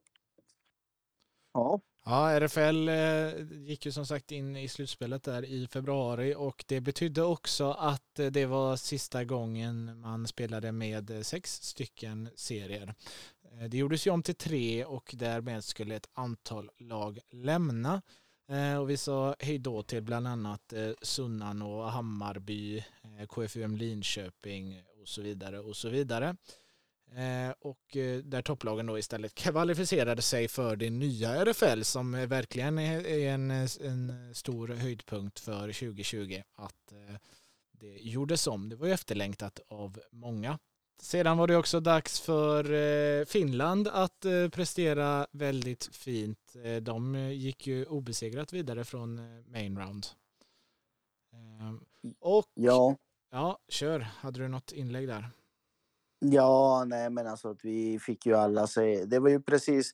Ja. 1.54 1.80
Ja, 2.04 2.40
RFL 2.40 2.88
eh, 2.88 3.58
gick 3.68 3.86
ju 3.86 3.92
som 3.92 4.06
sagt 4.06 4.32
in 4.32 4.56
i 4.56 4.68
slutspelet 4.68 5.22
där 5.22 5.44
i 5.44 5.66
februari 5.66 6.34
och 6.34 6.64
det 6.68 6.80
betydde 6.80 7.22
också 7.22 7.70
att 7.70 8.20
det 8.30 8.46
var 8.46 8.76
sista 8.76 9.24
gången 9.24 10.00
man 10.00 10.26
spelade 10.26 10.72
med 10.72 11.26
sex 11.26 11.62
stycken 11.62 12.28
serier. 12.34 12.94
Eh, 13.52 13.68
det 13.68 13.76
gjordes 13.76 14.06
ju 14.06 14.10
om 14.10 14.22
till 14.22 14.34
tre 14.34 14.84
och 14.84 15.14
därmed 15.18 15.64
skulle 15.64 15.94
ett 15.94 16.08
antal 16.12 16.70
lag 16.78 17.18
lämna. 17.30 18.02
Eh, 18.50 18.76
och 18.76 18.90
vi 18.90 18.96
sa 18.96 19.36
hej 19.38 19.58
då 19.58 19.82
till 19.82 20.02
bland 20.02 20.26
annat 20.26 20.72
eh, 20.72 20.90
Sunnan 21.02 21.62
och 21.62 21.90
Hammarby, 21.90 22.78
eh, 22.78 23.26
KFUM 23.26 23.76
Linköping 23.76 24.82
och 25.00 25.08
så 25.08 25.22
vidare 25.22 25.60
och 25.60 25.76
så 25.76 25.88
vidare. 25.88 26.36
Och 27.60 27.96
där 28.24 28.42
topplagen 28.42 28.86
då 28.86 28.98
istället 28.98 29.34
kvalificerade 29.34 30.22
sig 30.22 30.48
för 30.48 30.76
det 30.76 30.90
nya 30.90 31.34
RFL 31.34 31.82
som 31.82 32.12
verkligen 32.12 32.78
är 32.78 33.08
en, 33.08 33.50
en 33.80 34.34
stor 34.34 34.68
höjdpunkt 34.68 35.40
för 35.40 35.60
2020 35.60 36.42
att 36.54 36.92
det 37.72 37.96
gjordes 38.00 38.46
om. 38.46 38.68
Det 38.68 38.76
var 38.76 38.86
ju 38.86 38.92
efterlängtat 38.92 39.60
av 39.68 40.00
många. 40.10 40.58
Sedan 41.02 41.38
var 41.38 41.46
det 41.46 41.56
också 41.56 41.80
dags 41.80 42.20
för 42.20 43.24
Finland 43.24 43.88
att 43.88 44.26
prestera 44.52 45.26
väldigt 45.32 45.84
fint. 45.96 46.56
De 46.82 47.14
gick 47.32 47.66
ju 47.66 47.86
obesegrat 47.86 48.52
vidare 48.52 48.84
från 48.84 49.20
main 49.46 49.78
round. 49.78 50.06
Och 52.20 52.44
ja, 52.54 52.96
ja 53.30 53.58
kör. 53.68 54.00
Hade 54.00 54.40
du 54.40 54.48
något 54.48 54.72
inlägg 54.72 55.08
där? 55.08 55.30
Ja, 56.18 56.84
nej 56.86 57.10
men 57.10 57.26
alltså 57.26 57.56
vi 57.62 57.98
fick 57.98 58.26
ju 58.26 58.34
alla 58.34 58.66
se. 58.66 59.04
Det 59.04 59.18
var 59.18 59.28
ju 59.28 59.42
precis 59.42 59.92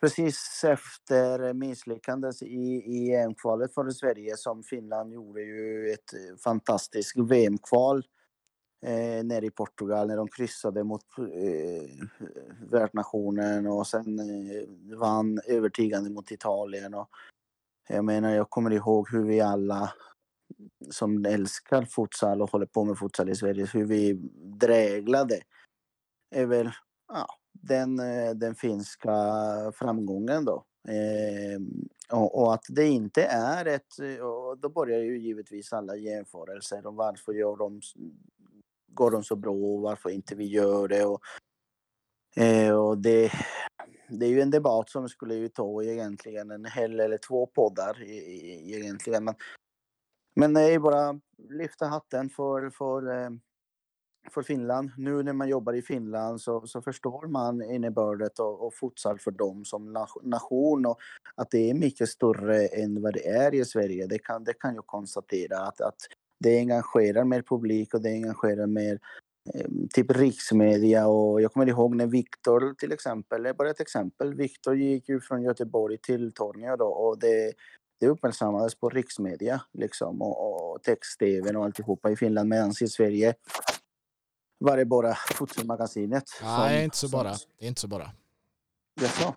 precis 0.00 0.64
efter 0.64 1.52
misslyckandet 1.52 2.42
i, 2.42 2.82
i 2.86 3.14
EM-kvalet 3.14 3.74
för 3.74 3.90
Sverige 3.90 4.36
som 4.36 4.62
Finland 4.62 5.12
gjorde 5.12 5.42
ju 5.42 5.92
ett 5.92 6.40
fantastiskt 6.44 7.16
VM-kval 7.16 8.04
eh, 8.82 9.24
nere 9.24 9.46
i 9.46 9.50
Portugal 9.50 10.08
när 10.08 10.16
de 10.16 10.28
kryssade 10.28 10.84
mot 10.84 11.04
eh, 11.18 11.90
värdnationen 12.70 13.66
och 13.66 13.86
sen 13.86 14.18
eh, 14.18 14.96
vann 14.98 15.40
övertygande 15.46 16.10
mot 16.10 16.30
Italien. 16.30 16.94
Och 16.94 17.08
jag 17.88 18.04
menar, 18.04 18.34
jag 18.34 18.50
kommer 18.50 18.70
ihåg 18.70 19.08
hur 19.10 19.24
vi 19.24 19.40
alla 19.40 19.92
som 20.90 21.24
älskar 21.24 21.84
futsal 21.84 22.42
och 22.42 22.50
håller 22.50 22.66
på 22.66 22.84
med 22.84 22.98
futsal 22.98 23.28
i 23.28 23.34
Sverige, 23.34 23.66
hur 23.72 23.84
vi 23.84 24.12
dräglade 24.34 25.40
är 26.30 26.46
väl 26.46 26.70
ja, 27.08 27.26
den, 27.52 27.98
eh, 27.98 28.30
den 28.30 28.54
finska 28.54 29.12
framgången 29.74 30.44
då. 30.44 30.64
Eh, 30.88 31.60
och, 32.18 32.42
och, 32.42 32.54
att 32.54 32.64
det 32.68 32.86
inte 32.86 33.22
är 33.22 33.64
ett... 33.64 33.98
Och 34.22 34.58
då 34.58 34.68
börjar 34.68 34.98
ju 34.98 35.18
givetvis 35.18 35.72
alla 35.72 35.96
jämförelser 35.96 36.86
om 36.86 36.96
varför 36.96 37.32
gör 37.32 37.56
de, 37.56 37.80
går 38.98 39.10
de 39.10 39.24
så 39.24 39.36
bra 39.36 39.52
och 39.52 39.80
varför 39.80 40.10
inte 40.10 40.34
vi 40.34 40.46
gör 40.46 40.88
det. 40.88 41.04
Och, 41.04 41.20
eh, 42.36 42.74
och 42.74 42.98
det, 42.98 43.32
det 44.08 44.26
är 44.26 44.30
ju 44.30 44.40
en 44.40 44.50
debatt 44.50 44.90
som 44.90 45.08
skulle 45.08 45.34
ju 45.34 45.48
ta 45.48 45.82
egentligen 45.82 46.50
en 46.50 46.64
hel 46.64 47.00
eller 47.00 47.18
två 47.18 47.46
poddar 47.46 48.02
egentligen. 48.02 49.24
Men 49.24 49.34
men 50.38 50.54
det 50.54 50.60
är 50.60 50.78
bara 50.78 51.20
lyfta 51.48 51.86
hatten 51.86 52.30
för, 52.30 52.70
för, 52.70 53.22
eh, 53.22 53.30
för 54.30 54.42
Finland. 54.42 54.90
Nu 54.96 55.22
när 55.22 55.32
man 55.32 55.48
jobbar 55.48 55.72
i 55.72 55.82
Finland 55.82 56.40
så, 56.40 56.66
så 56.66 56.82
förstår 56.82 57.26
man 57.26 57.62
innebördet 57.62 58.38
och, 58.38 58.66
och 58.66 58.74
futsal 58.74 59.18
för 59.18 59.30
dem 59.30 59.64
som 59.64 59.92
nation 60.22 60.86
och 60.86 60.98
att 61.34 61.50
det 61.50 61.70
är 61.70 61.74
mycket 61.74 62.08
större 62.08 62.66
än 62.66 63.02
vad 63.02 63.12
det 63.12 63.28
är 63.28 63.54
i 63.54 63.64
Sverige. 63.64 64.06
Det 64.06 64.18
kan, 64.18 64.44
det 64.44 64.52
kan 64.52 64.74
jag 64.74 64.86
konstatera 64.86 65.58
att, 65.58 65.80
att 65.80 65.98
det 66.38 66.58
engagerar 66.58 67.24
mer 67.24 67.42
publik 67.42 67.94
och 67.94 68.02
det 68.02 68.12
engagerar 68.12 68.66
mer 68.66 68.98
eh, 69.54 69.66
typ 69.94 70.10
riksmedia 70.10 71.06
och 71.06 71.42
jag 71.42 71.52
kommer 71.52 71.68
ihåg 71.68 71.96
när 71.96 72.06
Viktor 72.06 72.74
till 72.78 72.92
exempel, 72.92 73.42
det 73.42 73.48
är 73.48 73.54
bara 73.54 73.70
ett 73.70 73.80
exempel, 73.80 74.34
Viktor 74.34 74.76
gick 74.76 75.08
ju 75.08 75.20
från 75.20 75.42
Göteborg 75.42 75.98
till 75.98 76.32
Tornio 76.32 76.76
då 76.76 76.86
och 76.86 77.18
det 77.18 77.52
det 78.00 78.06
uppmärksammades 78.06 78.74
på 78.74 78.88
riksmedia 78.88 79.60
liksom 79.72 80.22
och, 80.22 80.72
och 80.72 80.82
text-tv 80.82 81.56
och 81.56 81.64
alltihopa 81.64 82.10
i 82.10 82.16
Finland 82.16 82.48
medan 82.48 82.72
i 82.80 82.88
Sverige 82.88 83.34
var 84.58 84.76
det 84.76 84.84
bara 84.84 85.14
Fotbollmagasinet. 85.14 86.24
Nej, 86.42 86.76
som, 86.76 86.84
inte 86.84 86.96
så 86.96 87.08
bara. 87.08 87.36
Det 87.58 87.64
är 87.64 87.68
inte 87.68 87.80
så 87.80 87.88
bara. 87.88 88.10
Jaså? 89.00 89.34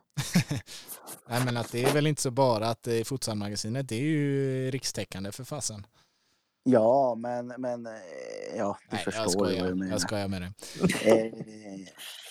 Nej, 1.30 1.46
men 1.46 1.58
att 1.58 1.72
det 1.72 1.84
är 1.84 1.94
väl 1.94 2.08
inte 2.08 2.22
så 2.22 2.32
bara 2.32 2.68
att 2.70 2.84
det 2.84 2.94
är 2.94 3.04
Futsalmagasinet, 3.04 3.90
det 3.90 3.96
är 3.96 4.02
ju 4.02 4.72
rikstäckande 4.72 5.32
för 5.32 5.44
fasen. 5.44 5.88
Ja, 6.64 7.16
men, 7.16 7.54
men 7.58 7.86
eh, 7.86 7.92
ja, 8.58 8.78
du 8.90 8.96
Nej, 8.96 9.04
förstår 9.04 9.24
jag 9.24 9.32
skojar, 9.32 9.62
vad 9.62 9.70
jag 9.70 9.78
menar. 9.78 9.92
Jag 9.92 10.02
skojar 10.02 10.28
med 10.28 10.42
det. 10.42 10.54
Eh, 11.10 11.34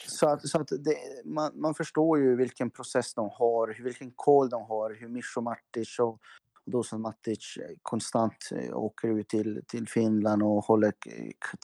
så 0.07 0.29
att, 0.29 0.49
så 0.49 0.61
att 0.61 0.69
det, 0.69 0.97
man, 1.25 1.61
man 1.61 1.75
förstår 1.75 2.19
ju 2.19 2.37
vilken 2.37 2.71
process 2.71 3.15
de 3.15 3.31
har, 3.33 3.83
vilken 3.83 4.11
koll 4.17 4.49
de 4.49 4.63
har, 4.63 4.97
hur 5.01 5.09
Mischo 5.09 5.41
Matic 5.41 5.99
och 5.99 6.21
Dusan 6.67 7.01
Matic 7.01 7.59
konstant 7.83 8.51
eh, 8.53 8.77
åker 8.77 9.09
ut 9.09 9.29
till, 9.29 9.63
till 9.67 9.89
Finland 9.89 10.43
och 10.43 10.65
håller 10.65 10.93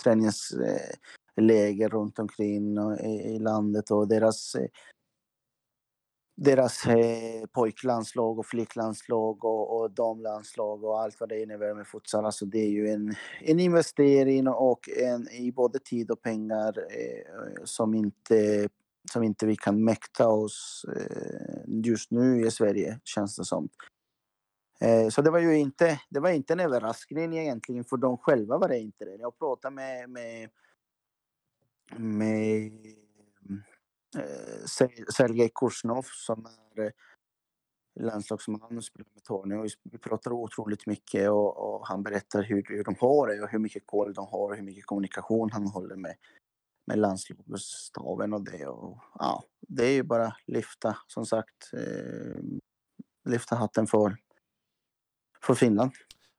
träningsläger 0.04 1.88
runt 1.88 2.18
omkring 2.18 2.78
i 3.24 3.38
landet 3.38 3.90
och 3.90 4.08
deras 4.08 4.56
deras 6.36 6.86
eh, 6.86 7.46
pojklandslag 7.52 8.38
och 8.38 8.46
flicklandslag 8.46 9.44
och, 9.44 9.76
och 9.76 9.90
damlandslag 9.90 10.84
och 10.84 11.00
allt 11.00 11.20
vad 11.20 11.28
det 11.28 11.42
innebär 11.42 11.74
med 11.74 11.86
futsal. 11.86 12.24
Alltså 12.24 12.46
det 12.46 12.58
är 12.58 12.70
ju 12.70 12.88
en, 12.88 13.14
en 13.40 13.60
investering 13.60 14.48
och 14.48 14.88
en, 14.88 15.28
i 15.28 15.52
både 15.52 15.78
tid 15.78 16.10
och 16.10 16.22
pengar 16.22 16.78
eh, 16.78 17.64
som, 17.64 17.94
inte, 17.94 18.68
som 19.12 19.22
inte 19.22 19.46
vi 19.46 19.56
kan 19.56 19.84
mäkta 19.84 20.28
oss 20.28 20.86
eh, 20.96 21.60
just 21.66 22.10
nu 22.10 22.46
i 22.46 22.50
Sverige, 22.50 23.00
känns 23.04 23.36
det 23.36 23.44
som. 23.44 23.68
Eh, 24.80 25.08
så 25.08 25.22
det 25.22 25.30
var 25.30 25.38
ju 25.38 25.58
inte, 25.58 26.00
det 26.10 26.20
var 26.20 26.30
inte 26.30 26.52
en 26.52 26.60
överraskning 26.60 27.36
egentligen 27.36 27.84
för 27.84 27.96
dem 27.96 28.18
själva 28.18 28.58
var 28.58 28.68
det 28.68 28.78
inte 28.78 29.04
det. 29.04 29.16
Jag 29.20 29.38
pratade 29.38 29.74
med, 29.74 30.10
med, 30.10 30.50
med 31.96 32.72
Sergej 35.16 35.50
Kursnov 35.54 36.06
som 36.26 36.46
är 36.46 36.84
eh, 36.84 36.90
landslagsman 38.00 38.76
och 38.76 38.84
spelar 38.84 39.08
med 39.14 39.24
Tornio. 39.24 39.68
Vi 39.82 39.98
pratar 39.98 40.32
otroligt 40.32 40.86
mycket 40.86 41.30
och, 41.30 41.56
och, 41.56 41.86
han 41.86 42.02
berättar 42.02 42.42
hur, 42.42 42.64
hur 42.68 42.84
de 42.84 42.94
har 43.00 43.26
det 43.28 43.42
och 43.42 43.48
hur 43.48 43.58
mycket 43.58 43.86
koll 43.86 44.14
de 44.14 44.26
har 44.26 44.50
och 44.50 44.56
hur 44.56 44.62
mycket 44.62 44.86
kommunikation 44.86 45.50
han 45.52 45.66
håller 45.66 45.96
med, 45.96 46.16
med 46.86 46.98
landslagsstaben 46.98 48.32
och 48.32 48.44
det. 48.44 48.66
Och, 48.66 48.98
ja, 49.14 49.44
det 49.60 49.86
är 49.86 49.92
ju 49.92 50.02
bara 50.02 50.36
lyfta, 50.46 50.96
som 51.06 51.26
sagt, 51.26 51.72
eh, 51.72 52.42
lyfta 53.28 53.56
hatten 53.56 53.86
för, 53.86 54.16
för 55.42 55.54
Finland. 55.54 55.92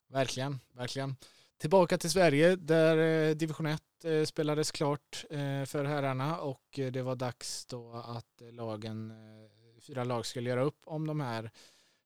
Verkligen, 0.08 0.60
verkligen. 0.74 1.16
Tillbaka 1.58 1.98
till 1.98 2.10
Sverige 2.10 2.56
där 2.56 2.98
eh, 2.98 3.36
division 3.36 3.66
1 3.66 3.82
eh, 4.04 4.24
spelades 4.24 4.72
klart 4.72 5.26
eh, 5.30 5.66
för 5.66 5.86
herrarna. 5.86 6.40
Och 6.40 6.64
det 6.92 7.02
var 7.02 7.16
dags 7.16 7.66
då 7.66 7.94
att 7.94 8.42
lagen, 8.52 9.14
fyra 9.82 10.04
lag 10.04 10.26
skulle 10.26 10.50
göra 10.50 10.64
upp 10.64 10.80
om 10.86 11.08
de 11.08 11.20
här 11.20 11.52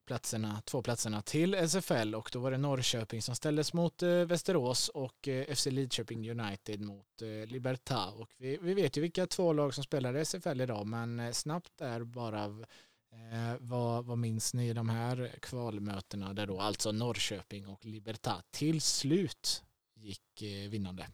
platserna, 0.07 0.61
två 0.65 0.81
platserna 0.81 1.21
till 1.21 1.55
SFL 1.55 2.15
och 2.15 2.29
då 2.33 2.39
var 2.39 2.51
det 2.51 2.57
Norrköping 2.57 3.21
som 3.21 3.35
ställdes 3.35 3.73
mot 3.73 4.01
Västerås 4.01 4.89
och 4.89 5.29
FC 5.55 5.65
Lidköping 5.65 6.31
United 6.31 6.81
mot 6.81 7.21
Libertad. 7.45 8.13
Och 8.13 8.29
vi, 8.37 8.57
vi 8.61 8.73
vet 8.73 8.97
ju 8.97 9.01
vilka 9.01 9.27
två 9.27 9.53
lag 9.53 9.73
som 9.73 9.83
spelar 9.83 10.17
i 10.17 10.25
SFL 10.25 10.61
idag 10.61 10.87
men 10.87 11.33
snabbt 11.33 11.81
är 11.81 12.03
bara 12.03 12.65
Eh, 13.13 13.57
vad, 13.59 14.05
vad 14.05 14.17
minns 14.17 14.53
ni 14.53 14.73
de 14.73 14.89
här 14.89 15.35
kvalmötena 15.41 16.33
där 16.33 16.47
då 16.47 16.59
alltså 16.59 16.91
Norrköping 16.91 17.67
och 17.67 17.85
Libertad 17.85 18.43
till 18.51 18.81
slut 18.81 19.63
gick 19.95 20.41
eh, 20.41 20.69
vinnande? 20.69 21.07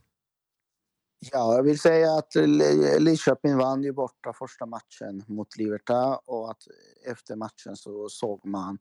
Ja, 1.31 1.55
jag 1.55 1.63
vill 1.63 1.79
säga 1.79 2.13
att 2.13 2.35
Lidköping 2.99 3.57
vann 3.57 3.83
ju 3.83 3.91
borta 3.91 4.33
första 4.33 4.65
matchen 4.65 5.23
mot 5.27 5.57
Libertad 5.57 6.19
och 6.25 6.51
att 6.51 6.63
efter 7.05 7.35
matchen 7.35 7.75
så 7.75 8.09
såg 8.09 8.45
man 8.45 8.77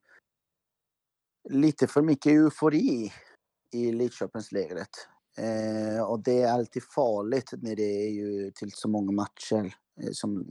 lite 1.48 1.86
för 1.86 2.02
mycket 2.02 2.32
eufori 2.32 3.12
i 3.72 3.92
Lidköpingslägret. 3.92 5.08
Eh, 5.38 6.02
och 6.02 6.20
det 6.20 6.42
är 6.42 6.52
alltid 6.52 6.82
farligt 6.84 7.50
när 7.52 7.76
det 7.76 8.06
är 8.06 8.10
ju 8.10 8.50
till 8.50 8.72
så 8.72 8.88
många 8.88 9.12
matcher 9.12 9.74
eh, 10.00 10.10
som 10.12 10.46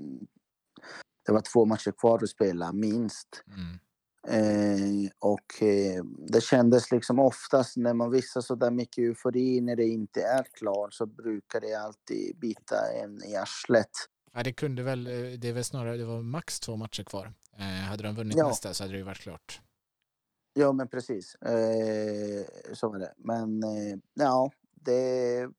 det 1.26 1.32
var 1.32 1.42
två 1.42 1.66
matcher 1.66 1.92
kvar 1.92 2.24
att 2.24 2.30
spela, 2.30 2.74
minst. 2.74 3.44
Mm. 3.48 3.80
Eh, 4.28 5.12
och 5.20 5.64
eh, 5.64 6.04
det 6.28 6.44
kändes 6.44 6.92
liksom 6.92 7.20
oftast 7.20 7.78
när 7.78 7.94
man 7.94 8.12
visar 8.12 8.42
så 8.42 8.56
där 8.56 8.72
mycket 8.72 8.98
eufori 8.98 9.62
när 9.62 9.76
det 9.76 9.88
inte 9.88 10.22
är 10.22 10.44
klart 10.44 10.94
så 10.94 11.06
brukar 11.06 11.62
det 11.62 11.74
alltid 11.74 12.40
bita 12.40 12.76
en 13.04 13.24
i 13.24 13.36
arslet. 13.36 13.92
Ja, 14.34 14.44
det 14.44 14.54
kunde 14.54 14.84
väl, 14.84 15.08
eh, 15.08 15.40
det 15.40 15.50
är 15.50 15.54
väl 15.54 15.64
snarare, 15.64 15.98
det 15.98 16.06
var 16.06 16.22
max 16.22 16.60
två 16.60 16.76
matcher 16.76 17.04
kvar. 17.04 17.34
Eh, 17.58 17.64
hade 17.64 18.04
de 18.04 18.16
vunnit 18.16 18.38
ja. 18.38 18.48
nästa 18.48 18.74
så 18.74 18.84
hade 18.84 18.94
det 18.94 18.98
ju 18.98 19.04
varit 19.04 19.22
klart. 19.22 19.62
Ja, 20.54 20.72
men 20.72 20.88
precis. 20.88 21.36
Eh, 21.36 22.46
så 22.74 22.90
var 22.90 23.00
det. 23.00 23.14
Men 23.18 23.64
eh, 23.64 23.98
ja, 24.14 24.52
det, 24.74 25.50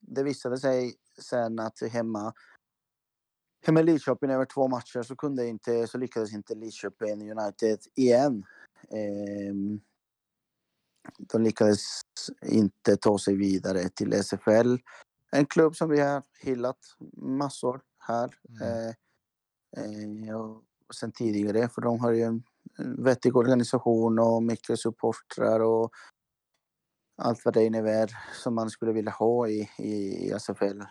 det 0.00 0.22
visade 0.22 0.58
sig 0.58 0.94
sen 1.18 1.58
att 1.58 1.80
hemma 1.92 2.32
hemma 3.62 3.80
i 3.80 3.82
Lidköping 3.82 4.30
över 4.30 4.44
två 4.44 4.68
matcher 4.68 5.02
så, 5.02 5.16
kunde 5.16 5.46
inte, 5.46 5.86
så 5.86 5.98
lyckades 5.98 6.32
inte 6.32 6.54
Lidköping 6.54 7.30
United 7.30 7.78
igen. 7.94 8.44
Eh, 8.90 9.54
de 11.18 11.42
lyckades 11.42 11.80
inte 12.46 12.96
ta 12.96 13.18
sig 13.18 13.36
vidare 13.36 13.88
till 13.88 14.12
SFL. 14.12 14.76
en 15.32 15.46
klubb 15.46 15.76
som 15.76 15.90
vi 15.90 16.00
har 16.00 16.22
hyllat 16.40 16.78
massor 17.16 17.80
här. 17.98 18.34
Mm. 18.48 18.62
Eh, 18.62 18.94
eh, 20.28 20.40
och 20.40 20.94
sen 20.94 21.12
tidigare, 21.12 21.68
för 21.68 21.82
de 21.82 22.00
har 22.00 22.12
ju 22.12 22.22
en 22.22 22.42
vettig 22.98 23.36
organisation 23.36 24.18
och 24.18 24.42
mycket 24.42 24.78
supportrar 24.78 25.60
och 25.60 25.90
allt 27.16 27.44
vad 27.44 27.54
det 27.54 27.64
innebär 27.64 28.10
som 28.42 28.54
man 28.54 28.70
skulle 28.70 28.92
vilja 28.92 29.10
ha 29.12 29.48
i, 29.48 29.68
i 29.78 30.30
SFL. 30.30 30.80
Eh, 30.80 30.86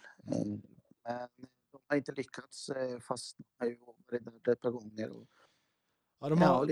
Men 1.03 1.27
har 1.91 1.97
inte 1.97 2.11
lyckats 2.11 2.69
eh, 2.69 2.99
fast 2.99 3.37
de 3.37 3.43
har 3.59 3.67
ju 3.67 3.77
varit 3.79 4.45
där 4.45 4.51
ett 4.51 4.61
par 4.61 4.71
gånger. 4.71 5.09
Och, 5.09 5.27
Ja, 6.23 6.29
de, 6.29 6.41
har, 6.41 6.65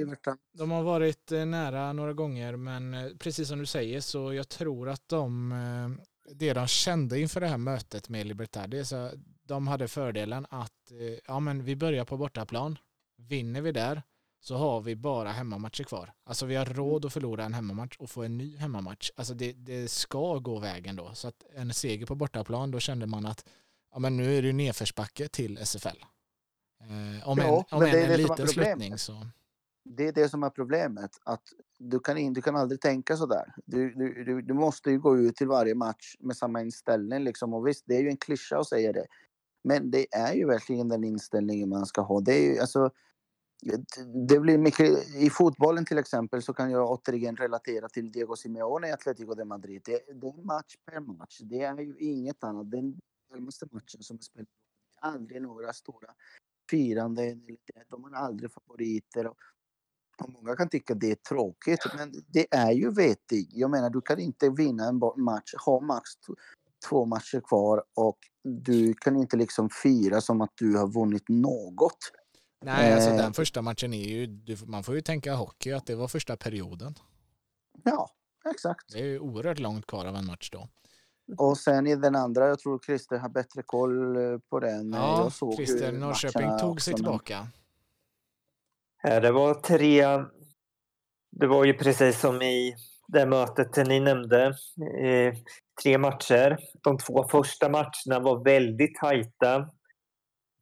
de 0.57 0.71
har 0.71 0.83
varit 0.83 1.31
eh, 1.31 1.45
nära 1.45 1.93
några 1.93 2.13
gånger 2.13 2.55
men 2.55 2.93
eh, 2.93 3.09
precis 3.19 3.47
som 3.47 3.59
du 3.59 3.65
säger 3.65 4.01
så 4.01 4.33
jag 4.33 4.49
tror 4.49 4.89
att 4.89 5.09
de, 5.09 5.51
eh, 5.51 6.05
det 6.33 6.53
de 6.53 6.67
kände 6.67 7.19
inför 7.19 7.41
det 7.41 7.47
här 7.47 7.57
mötet 7.57 8.09
med 8.09 8.27
Libertad, 8.27 8.87
så 8.87 9.11
de 9.43 9.67
hade 9.67 9.87
fördelen 9.87 10.45
att 10.49 10.91
ja, 11.27 11.39
men 11.39 11.63
vi 11.63 11.75
börjar 11.75 12.05
på 12.05 12.17
bortaplan. 12.17 12.77
Vinner 13.17 13.61
vi 13.61 13.71
där 13.71 14.01
så 14.39 14.55
har 14.55 14.81
vi 14.81 14.95
bara 14.95 15.29
hemmamatcher 15.29 15.83
kvar. 15.83 16.13
Alltså 16.23 16.45
vi 16.45 16.55
har 16.55 16.65
råd 16.65 17.05
att 17.05 17.13
förlora 17.13 17.43
en 17.45 17.53
hemmamatch 17.53 17.97
och 17.97 18.09
få 18.09 18.23
en 18.23 18.37
ny 18.37 18.57
hemmamatch. 18.57 19.11
Alltså 19.15 19.33
det, 19.33 19.53
det 19.53 19.87
ska 19.91 20.37
gå 20.37 20.59
vägen 20.59 20.95
då. 20.95 21.11
Så 21.13 21.27
att 21.27 21.43
en 21.55 21.73
seger 21.73 22.05
på 22.05 22.15
bortaplan, 22.15 22.71
då 22.71 22.79
kände 22.79 23.05
man 23.05 23.25
att 23.25 23.45
ja, 23.91 23.99
men 23.99 24.17
nu 24.17 24.37
är 24.37 24.41
det 24.41 24.47
ju 24.47 24.53
nedförsbacke 24.53 25.27
till 25.27 25.57
SFL. 25.57 25.87
Eh, 26.81 27.29
om 27.29 27.37
Ja, 27.37 27.65
en, 27.71 27.77
om 27.77 27.83
men 27.83 27.95
en, 27.95 28.11
en 28.11 28.21
liten 28.21 28.47
sluttning 28.47 28.97
så. 28.97 29.27
Det 29.83 30.07
är 30.07 30.11
det 30.11 30.29
som 30.29 30.43
är 30.43 30.49
problemet. 30.49 31.11
Att 31.23 31.43
du, 31.77 31.99
kan 31.99 32.17
in, 32.17 32.33
du 32.33 32.41
kan 32.41 32.55
aldrig 32.55 32.81
tänka 32.81 33.17
så 33.17 33.25
där. 33.25 33.53
Du, 33.65 33.93
du, 33.93 34.23
du, 34.23 34.41
du 34.41 34.53
måste 34.53 34.91
ju 34.91 34.99
gå 34.99 35.17
ut 35.17 35.35
till 35.35 35.47
varje 35.47 35.75
match 35.75 36.15
med 36.19 36.37
samma 36.37 36.61
inställning. 36.61 37.23
Liksom. 37.23 37.53
Och 37.53 37.67
visst, 37.67 37.83
det 37.87 37.95
är 37.95 38.01
ju 38.01 38.09
en 38.09 38.17
klyscha 38.17 38.59
att 38.59 38.67
säga 38.67 38.93
det. 38.93 39.05
Men 39.63 39.91
det 39.91 40.15
är 40.15 40.33
ju 40.33 40.45
verkligen 40.45 40.87
den 40.87 41.03
inställningen 41.03 41.69
man 41.69 41.85
ska 41.85 42.01
ha. 42.01 42.19
Det 42.19 42.33
är 42.33 42.53
ju, 42.53 42.59
alltså, 42.59 42.91
det 44.27 44.39
blir 44.39 44.57
mycket, 44.57 45.15
I 45.15 45.29
fotbollen 45.29 45.85
till 45.85 45.97
exempel 45.97 46.41
så 46.41 46.53
kan 46.53 46.71
jag 46.71 46.91
återigen 46.91 47.35
relatera 47.35 47.89
till 47.89 48.11
Diego 48.11 48.35
Simeone 48.35 48.87
i 48.87 48.91
Atletico 48.91 49.33
de 49.33 49.45
Madrid. 49.45 49.81
Det, 49.85 49.91
det 50.13 50.27
är 50.27 50.45
match 50.45 50.75
per 50.85 50.99
match. 50.99 51.39
Det 51.41 51.61
är 51.61 51.79
ju 51.79 51.95
inget 51.99 52.43
annat. 52.43 52.71
Den 52.71 52.99
närmaste 53.31 53.65
matchen 53.71 54.03
som 54.03 54.17
är 54.17 54.21
spelad. 54.21 54.47
Aldrig 55.01 55.41
några 55.41 55.73
stora 55.73 56.13
firanden. 56.69 57.45
De 57.89 58.03
har 58.03 58.11
aldrig 58.11 58.51
favoriter. 58.51 59.27
Och, 59.27 59.37
och 60.23 60.29
många 60.29 60.55
kan 60.55 60.69
tycka 60.69 60.93
det 60.93 61.11
är 61.11 61.15
tråkigt, 61.15 61.79
men 61.97 62.23
det 62.27 62.47
är 62.51 62.71
ju 62.71 62.91
vettigt. 62.91 63.49
Jag 63.51 63.71
menar, 63.71 63.89
du 63.89 64.01
kan 64.01 64.19
inte 64.19 64.49
vinna 64.49 64.87
en 64.87 64.99
match, 65.23 65.53
ha 65.65 65.79
max 65.79 66.09
två 66.89 67.05
matcher 67.05 67.41
kvar 67.41 67.83
och 67.95 68.17
du 68.43 68.93
kan 68.93 69.17
inte 69.17 69.37
liksom 69.37 69.69
fira 69.69 70.21
som 70.21 70.41
att 70.41 70.51
du 70.55 70.77
har 70.77 70.87
vunnit 70.87 71.29
något. 71.29 71.97
Nej, 72.65 72.93
alltså 72.93 73.09
Eh, 73.09 73.17
den 73.17 73.33
första 73.33 73.61
matchen 73.61 73.93
är 73.93 74.07
ju, 74.07 74.57
man 74.65 74.83
får 74.83 74.95
ju 74.95 75.01
tänka 75.01 75.33
hockey 75.33 75.71
att 75.71 75.85
det 75.85 75.95
var 75.95 76.07
första 76.07 76.37
perioden. 76.37 76.95
Ja, 77.83 78.09
exakt. 78.49 78.93
Det 78.93 78.99
är 78.99 79.05
ju 79.05 79.19
oerhört 79.19 79.59
långt 79.59 79.87
kvar 79.87 80.05
av 80.05 80.15
en 80.15 80.25
match 80.25 80.49
då. 80.51 80.69
Och 81.37 81.57
sen 81.57 81.87
i 81.87 81.95
den 81.95 82.15
andra, 82.15 82.47
jag 82.47 82.59
tror 82.59 82.79
Christer 82.85 83.17
har 83.17 83.29
bättre 83.29 83.61
koll 83.65 84.15
eh, 84.15 84.39
på 84.49 84.59
den. 84.59 84.93
Eh, 84.93 84.99
Ja, 84.99 85.21
jag 85.23 85.31
såg 85.31 85.53
Christer 85.55 85.91
Norrköping 85.91 86.57
tog 86.59 86.81
sig 86.81 86.93
tillbaka. 86.93 87.47
Ja, 89.03 89.19
Det 89.19 89.31
var 89.31 89.53
tre... 89.53 90.03
Det 91.31 91.47
var 91.47 91.65
ju 91.65 91.73
precis 91.73 92.19
som 92.19 92.41
i 92.41 92.75
det 93.07 93.25
mötet 93.25 93.87
ni 93.87 93.99
nämnde. 93.99 94.45
Eh, 95.01 95.33
tre 95.83 95.97
matcher. 95.97 96.57
De 96.83 96.97
två 96.97 97.27
första 97.31 97.69
matcherna 97.69 98.19
var 98.19 98.43
väldigt 98.43 98.95
tajta. 98.95 99.69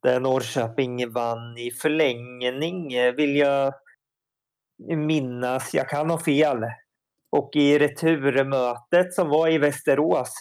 Där 0.02 0.20
Norrköping 0.20 1.12
vann 1.12 1.58
i 1.58 1.70
förlängning, 1.70 2.92
eh, 2.94 3.14
vill 3.14 3.36
jag 3.36 3.74
minnas. 4.96 5.74
Jag 5.74 5.88
kan 5.88 6.10
ha 6.10 6.18
fel. 6.18 6.58
Och 7.30 7.50
i 7.56 7.78
returmötet 7.78 9.14
som 9.14 9.28
var 9.28 9.48
i 9.48 9.58
Västerås, 9.58 10.32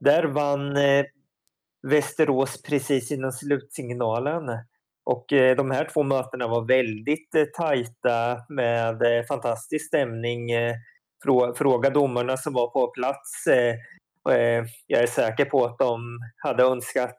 där 0.00 0.24
vann 0.24 0.76
eh, 0.76 1.04
Västerås 1.88 2.62
precis 2.62 3.12
innan 3.12 3.32
slutsignalen. 3.32 4.42
Och 5.04 5.32
eh, 5.32 5.56
de 5.56 5.70
här 5.70 5.88
två 5.92 6.02
mötena 6.02 6.48
var 6.48 6.64
väldigt 6.68 7.34
eh, 7.34 7.44
tajta 7.44 8.44
med 8.48 9.02
eh, 9.02 9.24
fantastisk 9.24 9.86
stämning. 9.86 10.50
Eh, 10.50 10.74
frå 11.24 11.54
fråga 11.54 11.90
domarna 11.90 12.36
som 12.36 12.52
var 12.52 12.70
på 12.70 12.86
plats. 12.86 13.46
Eh, 13.46 13.74
och, 14.24 14.32
eh, 14.32 14.64
jag 14.86 15.02
är 15.02 15.06
säker 15.06 15.44
på 15.44 15.64
att 15.64 15.78
de 15.78 16.18
hade 16.36 16.62
önskat 16.62 17.18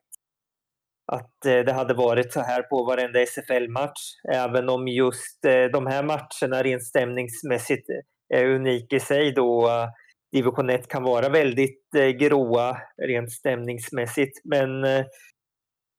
att 1.11 1.45
eh, 1.45 1.59
det 1.59 1.73
hade 1.73 1.93
varit 1.93 2.33
så 2.33 2.41
här 2.41 2.61
på 2.61 2.83
varenda 2.83 3.19
SFL-match. 3.19 4.01
Även 4.33 4.69
om 4.69 4.87
just 4.87 5.45
eh, 5.45 5.63
de 5.63 5.87
här 5.87 6.03
matcherna 6.03 6.63
rent 6.63 6.83
stämningsmässigt 6.83 7.89
eh, 7.89 8.39
är 8.39 8.45
unik 8.45 8.93
i 8.93 8.99
sig 8.99 9.31
då 9.31 9.67
eh, 9.67 9.87
division 10.35 10.69
1 10.69 10.87
kan 10.87 11.03
vara 11.03 11.29
väldigt 11.29 11.95
eh, 11.95 12.07
gråa 12.07 12.77
rent 13.07 13.31
stämningsmässigt. 13.31 14.41
Men 14.43 14.83
eh, 14.83 15.05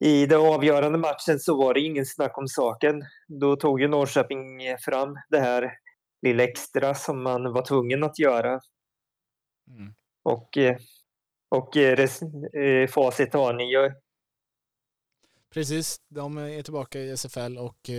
i 0.05 0.27
den 0.27 0.41
avgörande 0.41 0.99
matchen 0.99 1.39
så 1.39 1.57
var 1.57 1.75
det 1.75 1.81
ingen 1.81 2.07
snack 2.07 2.39
om 2.39 2.49
saken. 2.49 3.03
Då 3.41 3.57
tog 3.57 3.81
ju 3.81 3.89
Norrköping 3.89 4.61
fram 4.81 5.19
det 5.29 5.41
här 5.41 5.73
lilla 6.23 6.45
extra 6.45 6.95
som 6.95 7.23
man 7.23 7.53
var 7.53 7.63
tvungen 7.63 8.05
att 8.05 8.19
göra. 8.19 8.61
Mm. 9.71 9.95
Och, 10.23 10.57
eh, 10.57 10.77
och 11.49 11.77
eh, 11.77 11.97
res, 11.97 12.23
eh, 12.53 12.89
facit 12.89 13.35
har 13.35 13.53
ni 13.53 13.73
ju. 13.73 13.93
Precis, 15.55 15.97
de 16.09 16.39
är 16.39 16.63
tillbaka 16.63 16.99
i 16.99 17.11
SFL 17.11 17.59
och 17.59 17.91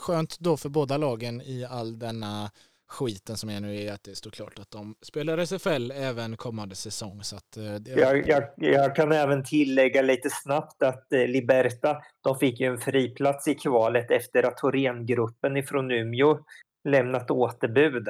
skönt 0.00 0.38
då 0.38 0.56
för 0.56 0.68
båda 0.68 0.96
lagen 0.96 1.40
i 1.40 1.64
all 1.64 1.98
denna 1.98 2.50
skiten 2.88 3.36
som 3.36 3.50
är 3.50 3.60
nu 3.60 3.76
är 3.76 3.92
att 3.92 4.04
det 4.04 4.16
står 4.16 4.30
klart 4.30 4.58
att 4.58 4.70
de 4.70 4.94
spelar 5.02 5.38
SFL 5.38 5.90
även 5.90 6.36
kommande 6.36 6.74
säsong. 6.74 7.22
Så 7.22 7.36
att, 7.36 7.56
eh, 7.56 7.74
det, 7.74 7.90
Jag, 7.90 8.28
jag, 8.28 8.42
jag 8.56 8.96
kan 8.96 9.12
även 9.12 9.44
tillägga 9.44 10.02
lite 10.02 10.30
snabbt 10.30 10.82
att 10.82 11.12
eh, 11.12 11.26
Liberta, 11.26 12.02
de 12.20 12.38
fick 12.38 12.60
ju 12.60 12.66
en 12.66 12.78
friplats 12.78 13.48
i 13.48 13.54
kvalet 13.54 14.10
efter 14.10 14.42
att 14.42 14.56
Thorengruppen 14.56 15.56
ifrån 15.56 15.90
Umeå 15.90 16.38
lämnat 16.84 17.30
återbud. 17.30 18.08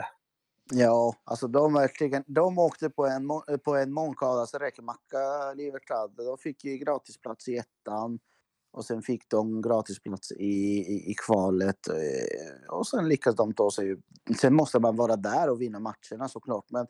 Ja, 0.72 1.14
alltså 1.24 1.48
de 1.48 1.74
verkligen, 1.74 2.24
de 2.26 2.58
åkte 2.58 2.90
på 2.90 3.06
en, 3.06 3.28
på 3.64 3.76
en 3.76 3.92
Moncadas 3.92 4.54
räkmacka, 4.54 5.52
Livertad. 5.54 6.10
De 6.16 6.38
fick 6.38 6.64
ju 6.64 6.76
gratisplats 6.76 7.48
i 7.48 7.56
ettan 7.56 8.18
och 8.76 8.84
sen 8.84 9.02
fick 9.02 9.28
de 9.30 9.62
gratisplats 9.62 10.32
i, 10.32 10.44
i, 10.44 11.10
i 11.10 11.14
kvalet. 11.26 11.88
eh, 11.88 12.74
Och 12.74 12.86
sen 12.86 13.08
lyckades 13.08 13.36
de 13.36 13.54
ta 13.54 13.70
sig... 13.70 13.96
Sen 14.40 14.54
måste 14.54 14.78
man 14.78 14.96
vara 14.96 15.16
där 15.16 15.50
och 15.50 15.60
vinna 15.60 15.80
matcherna 15.80 16.28
såklart. 16.28 16.64
Men, 16.70 16.86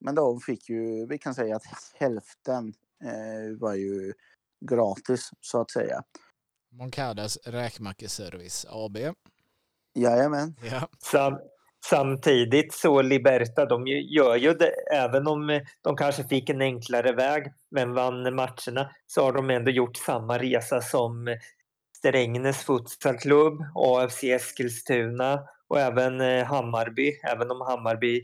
men 0.00 0.14
de 0.14 0.40
fick 0.40 0.68
ju, 0.68 1.06
vi 1.06 1.18
kan 1.18 1.34
säga 1.34 1.56
att 1.56 1.62
hälften 1.94 2.74
eh, 3.04 3.58
var 3.60 3.74
ju 3.74 4.12
gratis 4.66 5.30
så 5.40 5.60
att 5.60 5.70
säga. 5.70 6.02
Moncadas 6.72 7.38
räkmackeservice 7.44 8.66
AB. 8.68 8.96
Jajamän. 9.94 10.54
Ja. 10.70 10.88
Sam, 10.98 11.38
samtidigt 11.84 12.72
så 12.74 13.02
Liberta, 13.02 13.66
de 13.66 13.86
gör 13.86 14.36
ju 14.36 14.54
det, 14.54 14.72
även 14.92 15.26
om 15.26 15.60
de 15.82 15.96
kanske 15.96 16.24
fick 16.24 16.48
en 16.50 16.60
enklare 16.60 17.12
väg 17.12 17.52
men 17.76 17.94
vann 17.94 18.34
matcherna, 18.34 18.90
så 19.06 19.22
har 19.24 19.32
de 19.32 19.50
ändå 19.50 19.70
gjort 19.70 19.96
samma 19.96 20.38
resa 20.38 20.80
som 20.80 21.36
Strängnäs 21.98 22.64
futsalklubb, 22.64 23.58
AFC 23.74 24.24
Eskilstuna 24.24 25.40
och 25.68 25.80
även 25.80 26.20
eh, 26.20 26.44
Hammarby, 26.44 27.12
även 27.32 27.50
om 27.50 27.60
Hammarby 27.60 28.22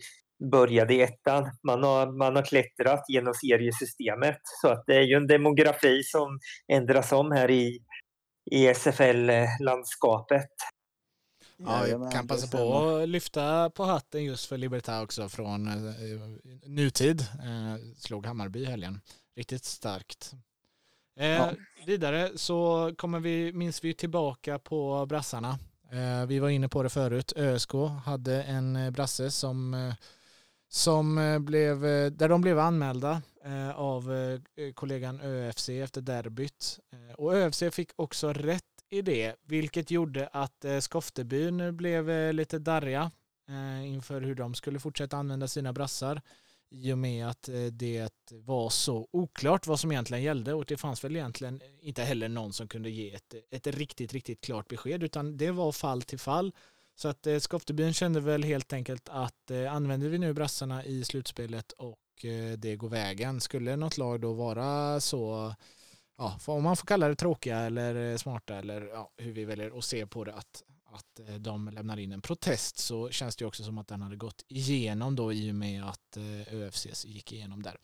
började 0.50 0.94
i 0.94 1.02
ettan. 1.02 1.50
Man 1.66 1.82
har, 1.82 2.18
man 2.18 2.36
har 2.36 2.42
klättrat 2.42 3.04
genom 3.08 3.34
seriesystemet 3.34 4.40
så 4.62 4.68
att 4.68 4.84
det 4.86 4.96
är 4.96 5.02
ju 5.02 5.14
en 5.14 5.26
demografi 5.26 6.02
som 6.02 6.38
ändras 6.72 7.12
om 7.12 7.30
här 7.32 7.50
i, 7.50 7.78
i 8.50 8.66
SFL-landskapet. 8.74 10.48
Ja, 11.56 11.86
jag 11.86 12.12
kan 12.12 12.28
passa 12.28 12.58
på 12.58 12.88
att 12.88 13.08
lyfta 13.08 13.70
på 13.70 13.84
hatten 13.84 14.24
just 14.24 14.46
för 14.46 14.58
Libertad 14.58 15.02
också 15.02 15.28
från 15.28 15.66
eh, 15.66 15.74
nutid. 16.66 17.20
Eh, 17.20 17.76
slog 17.96 18.26
Hammarby 18.26 18.60
i 18.60 18.64
helgen. 18.64 19.00
Riktigt 19.36 19.64
starkt. 19.64 20.32
Eh, 21.16 21.26
Ja. 21.26 21.52
Vidare 21.86 22.30
så 22.38 22.92
kommer 22.98 23.20
vi, 23.20 23.52
minns 23.52 23.84
vi 23.84 23.94
tillbaka 23.94 24.58
på 24.58 25.06
brassarna. 25.06 25.58
Eh, 25.92 26.26
vi 26.26 26.38
var 26.38 26.48
inne 26.48 26.68
på 26.68 26.82
det 26.82 26.88
förut. 26.90 27.32
ÖSK 27.36 27.72
hade 28.04 28.42
en 28.42 28.76
eh, 28.76 28.90
brasse 28.90 29.30
som, 29.30 29.74
eh, 29.74 29.94
som 30.68 31.18
eh, 31.18 31.38
blev, 31.38 31.80
där 32.12 32.28
de 32.28 32.40
blev 32.40 32.58
anmälda 32.58 33.22
eh, 33.44 33.70
av 33.70 34.10
kollegan 34.74 35.20
ÖFC 35.20 35.68
efter 35.68 36.00
derbyt. 36.00 36.78
Och 37.16 37.34
ÖFC 37.34 37.62
fick 37.72 37.90
också 37.96 38.32
rätt 38.32 38.64
i 38.90 39.02
det, 39.02 39.34
vilket 39.46 39.90
gjorde 39.90 40.28
att 40.32 40.64
Skoftebyn 40.80 41.76
blev 41.76 42.32
lite 42.34 42.58
darriga 42.58 43.10
inför 43.84 44.20
hur 44.20 44.34
de 44.34 44.54
skulle 44.54 44.78
fortsätta 44.80 45.16
använda 45.16 45.48
sina 45.48 45.72
brassar 45.72 46.22
i 46.72 46.92
och 46.92 46.98
med 46.98 47.28
att 47.28 47.48
eh, 47.48 47.64
det 47.64 48.12
var 48.30 48.70
så 48.70 49.08
oklart 49.10 49.66
vad 49.66 49.80
som 49.80 49.92
egentligen 49.92 50.22
gällde 50.22 50.54
och 50.54 50.64
det 50.64 50.76
fanns 50.76 51.04
väl 51.04 51.16
egentligen 51.16 51.60
inte 51.80 52.02
heller 52.02 52.28
någon 52.28 52.52
som 52.52 52.68
kunde 52.68 52.90
ge 52.90 53.14
ett, 53.14 53.34
ett 53.50 53.66
riktigt, 53.66 54.12
riktigt 54.12 54.40
klart 54.40 54.68
besked 54.68 55.02
utan 55.02 55.36
det 55.36 55.50
var 55.50 55.72
fall 55.72 56.02
till 56.02 56.18
fall. 56.18 56.52
Så 56.94 57.08
att 57.08 57.26
eh, 57.26 57.38
Skoftebyn 57.38 57.94
kände 57.94 58.20
väl 58.20 58.42
helt 58.42 58.72
enkelt 58.72 59.08
att 59.08 59.50
eh, 59.50 59.74
använder 59.74 60.08
vi 60.08 60.18
nu 60.18 60.32
brassarna 60.32 60.84
i 60.84 61.04
slutspelet 61.04 61.72
och 61.72 61.98
det 62.58 62.76
går 62.76 62.88
vägen, 62.88 63.40
skulle 63.40 63.76
något 63.76 63.98
lag 63.98 64.20
då 64.20 64.32
vara 64.32 65.00
så 65.00 65.54
ja, 66.18 66.38
om 66.46 66.62
man 66.62 66.76
får 66.76 66.86
kalla 66.86 67.08
det 67.08 67.14
tråkiga 67.14 67.58
eller 67.58 68.16
smarta 68.16 68.56
eller 68.56 68.86
ja, 68.86 69.10
hur 69.16 69.32
vi 69.32 69.44
väljer 69.44 69.78
att 69.78 69.84
se 69.84 70.06
på 70.06 70.24
det, 70.24 70.34
att, 70.34 70.62
att 70.92 71.28
eh, 71.28 71.34
de 71.34 71.68
lämnar 71.68 71.98
in 71.98 72.12
en 72.12 72.22
protest 72.22 72.78
så 72.78 73.10
känns 73.10 73.36
det 73.36 73.44
också 73.44 73.62
som 73.62 73.78
att 73.78 73.88
den 73.88 74.02
hade 74.02 74.16
gått 74.16 74.44
igenom 74.48 75.16
då 75.16 75.32
i 75.32 75.50
och 75.50 75.54
med 75.54 75.84
att 75.84 76.16
eh, 76.16 76.54
ÖFCs 76.54 77.04
gick 77.04 77.32
igenom 77.32 77.62
där. 77.62 77.78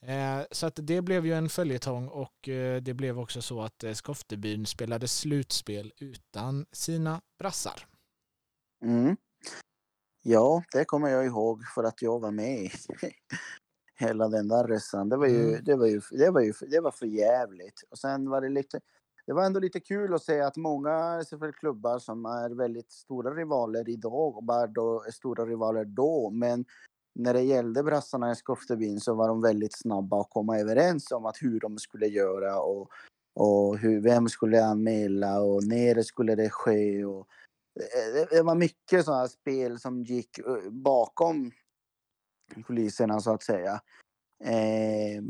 Eh, 0.00 0.44
så 0.50 0.66
att 0.66 0.78
det 0.82 1.02
blev 1.02 1.26
ju 1.26 1.34
en 1.34 1.48
följetong 1.48 2.08
och 2.08 2.48
det 2.82 2.96
blev 2.96 3.18
också 3.18 3.42
så 3.42 3.62
att 3.62 3.84
Skoftebyn 3.94 4.66
spelade 4.66 5.08
slutspel 5.08 5.92
utan 5.96 6.66
sina 6.72 7.20
brassar. 7.38 7.86
Mm. 8.84 9.16
Ja, 10.22 10.62
det 10.72 10.84
kommer 10.84 11.08
jag 11.08 11.26
ihåg 11.26 11.64
för 11.74 11.84
att 11.84 12.02
jag 12.02 12.20
var 12.20 12.30
med 12.30 12.70
hela 13.94 14.28
den 14.28 14.48
där 14.48 14.68
resan. 14.68 15.08
Det 15.08 15.16
var 15.16 15.26
ju, 15.26 15.48
mm. 15.48 15.64
det 15.64 15.76
var 15.76 15.86
ju, 15.86 16.00
det 16.10 16.30
var 16.30 16.40
ju, 16.40 16.52
det 16.60 16.80
var 16.80 16.90
för 16.90 17.06
jävligt. 17.06 17.82
Och 17.90 17.98
sen 17.98 18.30
var 18.30 18.40
det 18.40 18.48
lite, 18.48 18.80
det 19.26 19.32
var 19.32 19.44
ändå 19.44 19.60
lite 19.60 19.80
kul 19.80 20.14
att 20.14 20.22
se 20.22 20.40
att 20.40 20.56
många 20.56 21.20
SFL-klubbar 21.24 21.98
som 21.98 22.26
är 22.26 22.50
väldigt 22.50 22.92
stora 22.92 23.34
rivaler 23.34 23.88
idag 23.88 24.36
och 24.36 24.44
bara 24.44 24.66
då 24.66 25.04
är 25.06 25.10
stora 25.10 25.46
rivaler 25.46 25.84
då, 25.84 26.30
men 26.30 26.64
när 27.14 27.34
det 27.34 27.42
gällde 27.42 27.82
brassarna 27.82 28.32
i 28.32 28.36
Skoftebyn 28.36 29.00
så 29.00 29.14
var 29.14 29.28
de 29.28 29.40
väldigt 29.42 29.78
snabba 29.78 30.20
att 30.20 30.30
komma 30.30 30.58
överens 30.58 31.12
om 31.12 31.26
att 31.26 31.36
hur 31.40 31.60
de 31.60 31.78
skulle 31.78 32.06
göra 32.06 32.60
och, 32.60 32.90
och 33.34 33.78
hur, 33.78 34.00
vem 34.00 34.28
skulle 34.28 34.64
anmäla 34.64 35.40
och 35.40 35.64
när 35.64 36.02
skulle 36.02 36.34
det 36.34 36.50
ske. 36.50 37.04
Och, 37.04 37.26
eh, 37.80 38.14
det, 38.14 38.36
det 38.36 38.42
var 38.42 38.54
mycket 38.54 39.04
sådana 39.04 39.28
spel 39.28 39.80
som 39.80 40.02
gick 40.02 40.38
eh, 40.38 40.70
bakom 40.70 41.50
kulisserna 42.66 43.20
så 43.20 43.32
att 43.32 43.42
säga. 43.42 43.80
Eh, 44.44 45.22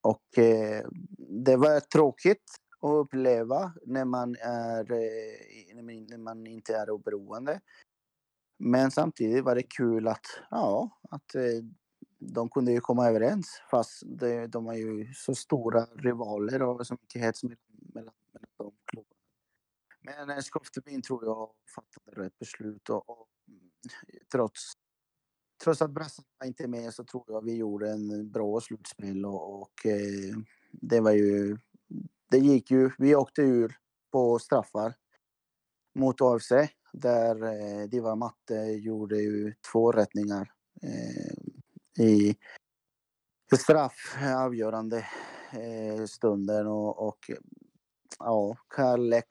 och 0.00 0.38
eh, 0.38 0.86
det 1.18 1.56
var 1.56 1.80
tråkigt 1.80 2.44
att 2.86 3.06
uppleva 3.06 3.72
när 3.86 4.04
man, 4.04 4.36
är, 4.40 4.92
eh, 4.92 5.76
när 5.76 6.18
man 6.18 6.46
inte 6.46 6.76
är 6.76 6.90
oberoende. 6.90 7.60
Men 8.58 8.90
samtidigt 8.90 9.44
var 9.44 9.54
det 9.54 9.62
kul 9.62 10.08
att, 10.08 10.26
ja, 10.50 10.90
att 11.10 11.34
eh, 11.34 11.64
de 12.18 12.48
kunde 12.48 12.72
ju 12.72 12.80
komma 12.80 13.08
överens 13.08 13.62
fast 13.70 14.02
det, 14.06 14.46
de 14.46 14.64
var 14.64 14.74
ju 14.74 15.12
så 15.14 15.34
stora 15.34 15.84
rivaler 15.84 16.62
och 16.62 16.86
så 16.86 16.94
mycket 16.94 17.22
hets 17.22 17.42
mellan, 17.44 17.58
mellan, 17.68 18.14
mellan 18.32 18.48
de 18.56 18.72
klubbarna. 18.84 19.14
Men 20.00 20.30
eh, 20.30 20.42
Skoftebyn 20.42 21.02
tror 21.02 21.24
jag 21.24 21.50
fattade 21.74 22.26
rätt 22.26 22.38
beslut 22.38 22.90
och, 22.90 23.10
och 23.10 23.28
mm, 23.48 23.70
trots 24.32 24.72
trots 25.64 25.82
att 25.82 25.90
brassarna 25.90 26.46
inte 26.46 26.62
är 26.62 26.68
med 26.68 26.94
så 26.94 27.04
tror 27.04 27.24
jag 27.26 27.44
vi 27.44 27.56
gjorde 27.56 27.90
en 27.90 28.30
bra 28.30 28.60
slutspel 28.60 29.26
och, 29.26 29.60
och 29.62 29.86
det 30.72 31.00
var 31.00 31.12
ju, 31.12 31.58
det 32.30 32.38
gick 32.38 32.70
ju, 32.70 32.90
vi 32.98 33.14
åkte 33.14 33.42
ur 33.42 33.76
på 34.12 34.38
straffar 34.38 34.94
mot 35.94 36.20
AFC 36.20 36.52
där 36.92 37.44
eh, 37.44 37.88
Diva 37.88 38.14
Matte 38.14 38.54
gjorde 38.54 39.16
ju 39.16 39.54
två 39.72 39.92
rättningar 39.92 40.52
eh, 40.82 42.04
i 42.04 42.36
straff 43.58 44.16
avgörande 44.36 45.06
eh, 45.52 46.04
stunden 46.06 46.66
och, 46.66 47.08
och 47.08 47.30
ja, 48.18 48.56
Karl 48.68 49.08
Lex 49.08 49.26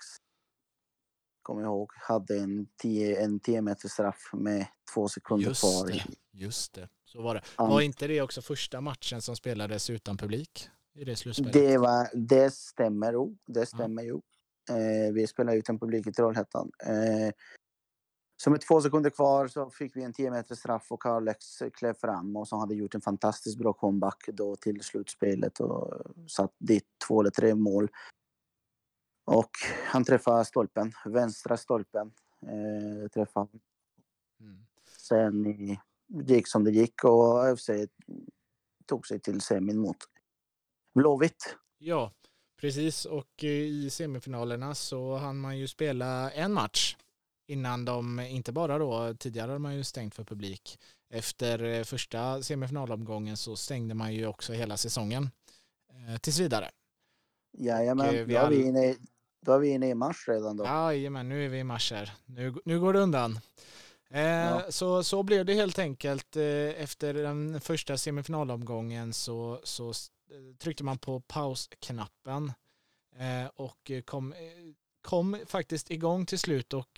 kommer 1.42 1.62
jag 1.62 1.70
ihåg, 1.70 1.92
hade 1.96 2.38
en 2.38 2.68
10 2.82 3.24
en 3.24 3.40
tio 3.40 3.62
meters 3.62 3.92
straff 3.92 4.30
med 4.34 4.68
två 4.94 5.08
sekunder 5.08 5.48
just 5.48 5.62
kvar. 5.62 5.88
Det, 5.88 6.04
just 6.32 6.74
det, 6.74 6.90
så 7.06 7.22
var 7.22 7.36
det. 7.36 7.42
Um, 7.58 7.70
var 7.70 7.82
inte 7.82 8.08
det 8.08 8.22
också 8.22 8.42
första 8.42 8.82
matchen 8.82 9.22
som 9.22 9.36
spelades 9.36 9.90
utan 9.90 10.18
publik 10.18 10.70
i 10.96 11.04
det 11.04 11.16
slutspelet? 11.16 11.54
Det, 11.54 11.78
var, 11.78 12.08
det 12.14 12.54
stämmer, 12.54 13.14
jo. 13.14 13.38
Det 13.46 13.66
stämmer 13.66 14.04
ja. 14.04 14.08
ju. 14.08 14.22
Eh, 14.70 15.14
vi 15.14 15.28
spelade 15.28 15.58
utan 15.58 15.80
publik 15.80 16.08
i 16.08 16.12
Trollhättan. 16.12 16.72
Eh, 16.86 17.34
så 18.38 18.50
med 18.50 18.62
två 18.62 18.82
sekunder 18.82 19.10
kvar 19.10 19.48
så 19.48 19.70
fick 19.70 19.96
vi 19.96 20.04
en 20.04 20.14
10 20.14 20.32
meters 20.32 20.60
straff 20.60 20.92
och 20.92 21.02
Karlex 21.02 21.46
klev 21.74 21.94
fram 21.94 22.36
och 22.36 22.48
som 22.48 22.60
hade 22.60 22.76
gjort 22.76 22.96
en 22.96 23.02
fantastiskt 23.02 23.58
bra 23.58 23.74
comeback 23.74 24.24
då 24.28 24.56
till 24.56 24.84
slutspelet 24.84 25.60
och 25.60 26.02
satt 26.28 26.54
dit 26.60 26.86
två 27.08 27.22
eller 27.22 27.32
tre 27.32 27.56
mål. 27.56 27.90
Och 29.26 29.52
han 29.86 30.04
träffade 30.04 30.46
stolpen, 30.46 30.92
vänstra 31.06 31.58
stolpen. 31.58 32.12
Eh, 32.42 33.10
träffade. 33.10 33.50
Mm. 34.40 34.66
Sen 34.98 35.56
gick 36.26 36.48
som 36.48 36.64
det 36.64 36.72
gick 36.72 37.04
och 37.04 37.46
AFC 37.46 37.70
tog 38.86 39.08
sig 39.08 39.20
till 39.20 39.42
semin 39.42 39.78
mot 39.78 39.98
Blåvitt. 40.96 41.56
Ja, 41.78 42.12
precis. 42.62 43.06
Och 43.06 43.44
i 43.44 43.90
semifinalerna 43.90 44.76
så 44.76 45.16
hann 45.16 45.38
man 45.38 45.58
ju 45.58 45.68
spela 45.68 46.32
en 46.32 46.54
match 46.54 46.96
innan 47.48 47.86
de, 47.86 48.20
inte 48.20 48.52
bara 48.52 48.78
då, 48.78 49.14
tidigare 49.20 49.48
hade 49.48 49.60
man 49.60 49.76
ju 49.76 49.84
stängt 49.84 50.16
för 50.16 50.24
publik. 50.24 50.80
Efter 51.14 51.84
första 51.84 52.42
semifinalomgången 52.42 53.38
så 53.38 53.56
stängde 53.56 53.96
man 53.96 54.14
ju 54.14 54.28
också 54.28 54.54
hela 54.54 54.78
säsongen 54.78 55.30
eh, 55.90 56.18
tills 56.18 56.40
vidare. 56.40 56.72
Jajamän, 57.58 58.28
då, 58.30 58.38
all... 58.38 58.50
vi 58.50 58.66
inne, 58.66 58.96
då 59.46 59.54
är 59.54 59.60
vi 59.60 59.70
inne 59.70 59.90
i 59.90 59.96
mars 59.96 60.28
redan 60.28 60.58
då. 60.58 60.64
Jajamän, 60.64 61.30
nu 61.30 61.46
är 61.46 61.50
vi 61.50 61.60
i 61.60 61.64
mars 61.64 61.92
här. 61.92 62.14
Nu, 62.26 62.56
nu 62.66 62.80
går 62.80 62.94
det 62.94 63.00
undan. 63.00 63.40
Eh, 64.10 64.22
ja. 64.22 64.66
så, 64.70 65.04
så 65.04 65.24
blev 65.24 65.46
det 65.46 65.54
helt 65.54 65.80
enkelt. 65.80 66.36
Eh, 66.36 66.44
efter 66.84 67.14
den 67.14 67.62
första 67.62 67.98
semifinalomgången 67.98 69.14
så, 69.14 69.62
så 69.64 69.94
Eh, 70.36 70.56
tryckte 70.58 70.84
man 70.84 70.98
på 70.98 71.20
pausknappen 71.20 72.54
eh, 73.16 73.46
och 73.56 73.92
eh, 73.92 74.02
kom, 74.02 74.34
kom 75.02 75.38
faktiskt 75.46 75.92
igång 75.92 76.26
till 76.26 76.40
slut 76.40 76.74
och 76.74 76.90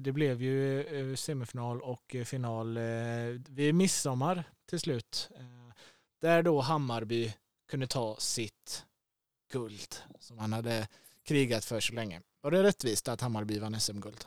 det 0.00 0.14
blev 0.14 0.42
ju 0.42 1.16
semifinal 1.16 1.82
och 1.82 2.16
final 2.24 2.78
vid 3.48 3.74
midsommar 3.74 4.44
till 4.66 4.80
slut. 4.80 5.30
Där 6.20 6.42
då 6.42 6.60
Hammarby 6.60 7.34
kunde 7.68 7.86
ta 7.86 8.16
sitt 8.16 8.84
guld 9.52 9.96
som 10.20 10.38
han 10.38 10.52
hade 10.52 10.88
krigat 11.22 11.64
för 11.64 11.80
så 11.80 11.92
länge. 11.92 12.22
Var 12.40 12.50
det 12.50 12.62
rättvist 12.62 13.08
att 13.08 13.20
Hammarby 13.20 13.58
vann 13.58 13.80
SM-guld? 13.80 14.24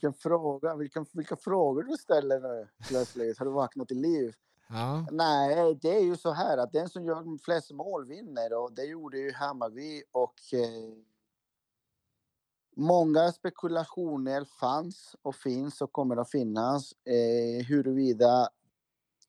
Vilken 0.00 0.20
fråga, 0.20 0.76
vilka, 0.76 1.06
vilka 1.12 1.36
frågor 1.36 1.82
du 1.82 1.96
ställer 1.96 2.40
nu 2.40 2.68
plötsligt. 2.88 3.38
Har 3.38 3.46
du 3.46 3.52
vaknat 3.52 3.88
till 3.88 4.00
liv? 4.00 4.34
Ja. 4.68 5.06
Nej, 5.10 5.78
det 5.82 5.96
är 5.96 6.00
ju 6.00 6.16
så 6.16 6.30
här 6.30 6.58
att 6.58 6.72
den 6.72 6.88
som 6.88 7.04
gör 7.04 7.38
flest 7.44 7.70
mål 7.70 8.06
vinner 8.06 8.62
och 8.62 8.72
det 8.72 8.84
gjorde 8.84 9.18
ju 9.18 9.32
Hammarby 9.32 10.02
och 10.12 10.34
eh, 10.52 10.94
Många 12.76 13.32
spekulationer 13.32 14.44
fanns 14.60 15.16
och 15.22 15.34
finns 15.34 15.80
och 15.80 15.92
kommer 15.92 16.16
att 16.16 16.30
finnas 16.30 16.92
eh, 16.92 17.66
huruvida 17.66 18.48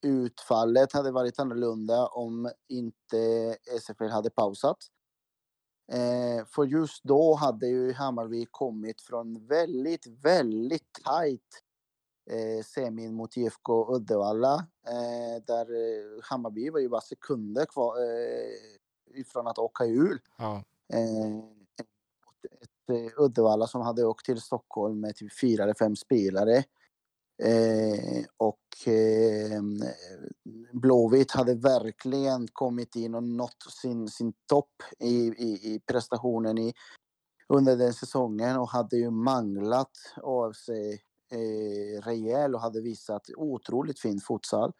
utfallet 0.02 0.94
hade 0.94 1.12
varit 1.12 1.40
annorlunda 1.40 2.08
om 2.08 2.52
inte 2.68 3.56
SFL 3.80 4.10
hade 4.10 4.30
pausat. 4.30 4.78
Eh, 5.88 6.46
för 6.46 6.66
just 6.66 7.04
då 7.04 7.36
hade 7.36 7.68
ju 7.68 7.94
Hammarby 7.94 8.46
kommit 8.52 9.02
från 9.02 9.48
väldigt, 9.48 10.08
väldigt 10.08 10.94
tajt 11.06 11.64
eh, 12.32 12.64
semin 12.64 13.14
mot 13.14 13.38
IFK 13.38 13.96
Uddevalla. 13.96 14.68
Eh, 14.88 15.44
där 15.48 15.62
eh, 15.62 16.22
Hammarby 16.24 16.70
var 16.70 16.80
ju 16.80 16.90
bara 16.90 17.02
sekunder 17.02 17.66
kvar 17.66 17.96
eh, 17.98 19.20
ifrån 19.20 19.48
att 19.48 19.58
åka 19.58 19.86
ur. 19.86 20.22
Ja. 20.38 20.64
Eh, 20.94 21.38
ett, 21.80 21.88
Uddevalla 23.18 23.68
som 23.68 23.82
hade 23.82 24.06
åkt 24.06 24.26
till 24.26 24.42
Stockholm 24.42 25.00
med 25.00 25.16
typ 25.16 25.40
fyra 25.40 25.64
eller 25.64 25.74
fem 25.74 25.96
spelare. 25.96 26.64
Eh, 27.44 28.24
och 28.38 28.88
eh, 28.88 29.62
Blåvitt 30.72 31.32
hade 31.32 31.56
verkligen 31.56 32.48
kommit 32.48 32.96
in 32.96 33.16
och 33.16 33.24
nått 33.24 33.64
sin, 33.82 34.08
sin 34.08 34.34
topp 34.50 34.84
i, 35.00 35.16
i, 35.28 35.74
i 35.74 35.82
prestationen 35.86 36.58
i, 36.58 36.74
under 37.48 37.78
den 37.78 37.94
säsongen 37.94 38.58
och 38.58 38.70
hade 38.70 38.98
ju 38.98 39.10
manglat 39.10 39.92
AFC 40.24 40.70
eh, 40.70 42.02
rejäl 42.02 42.56
och 42.56 42.62
hade 42.62 42.82
visat 42.82 43.30
otroligt 43.38 44.00
fin 44.00 44.20
futsal. 44.20 44.72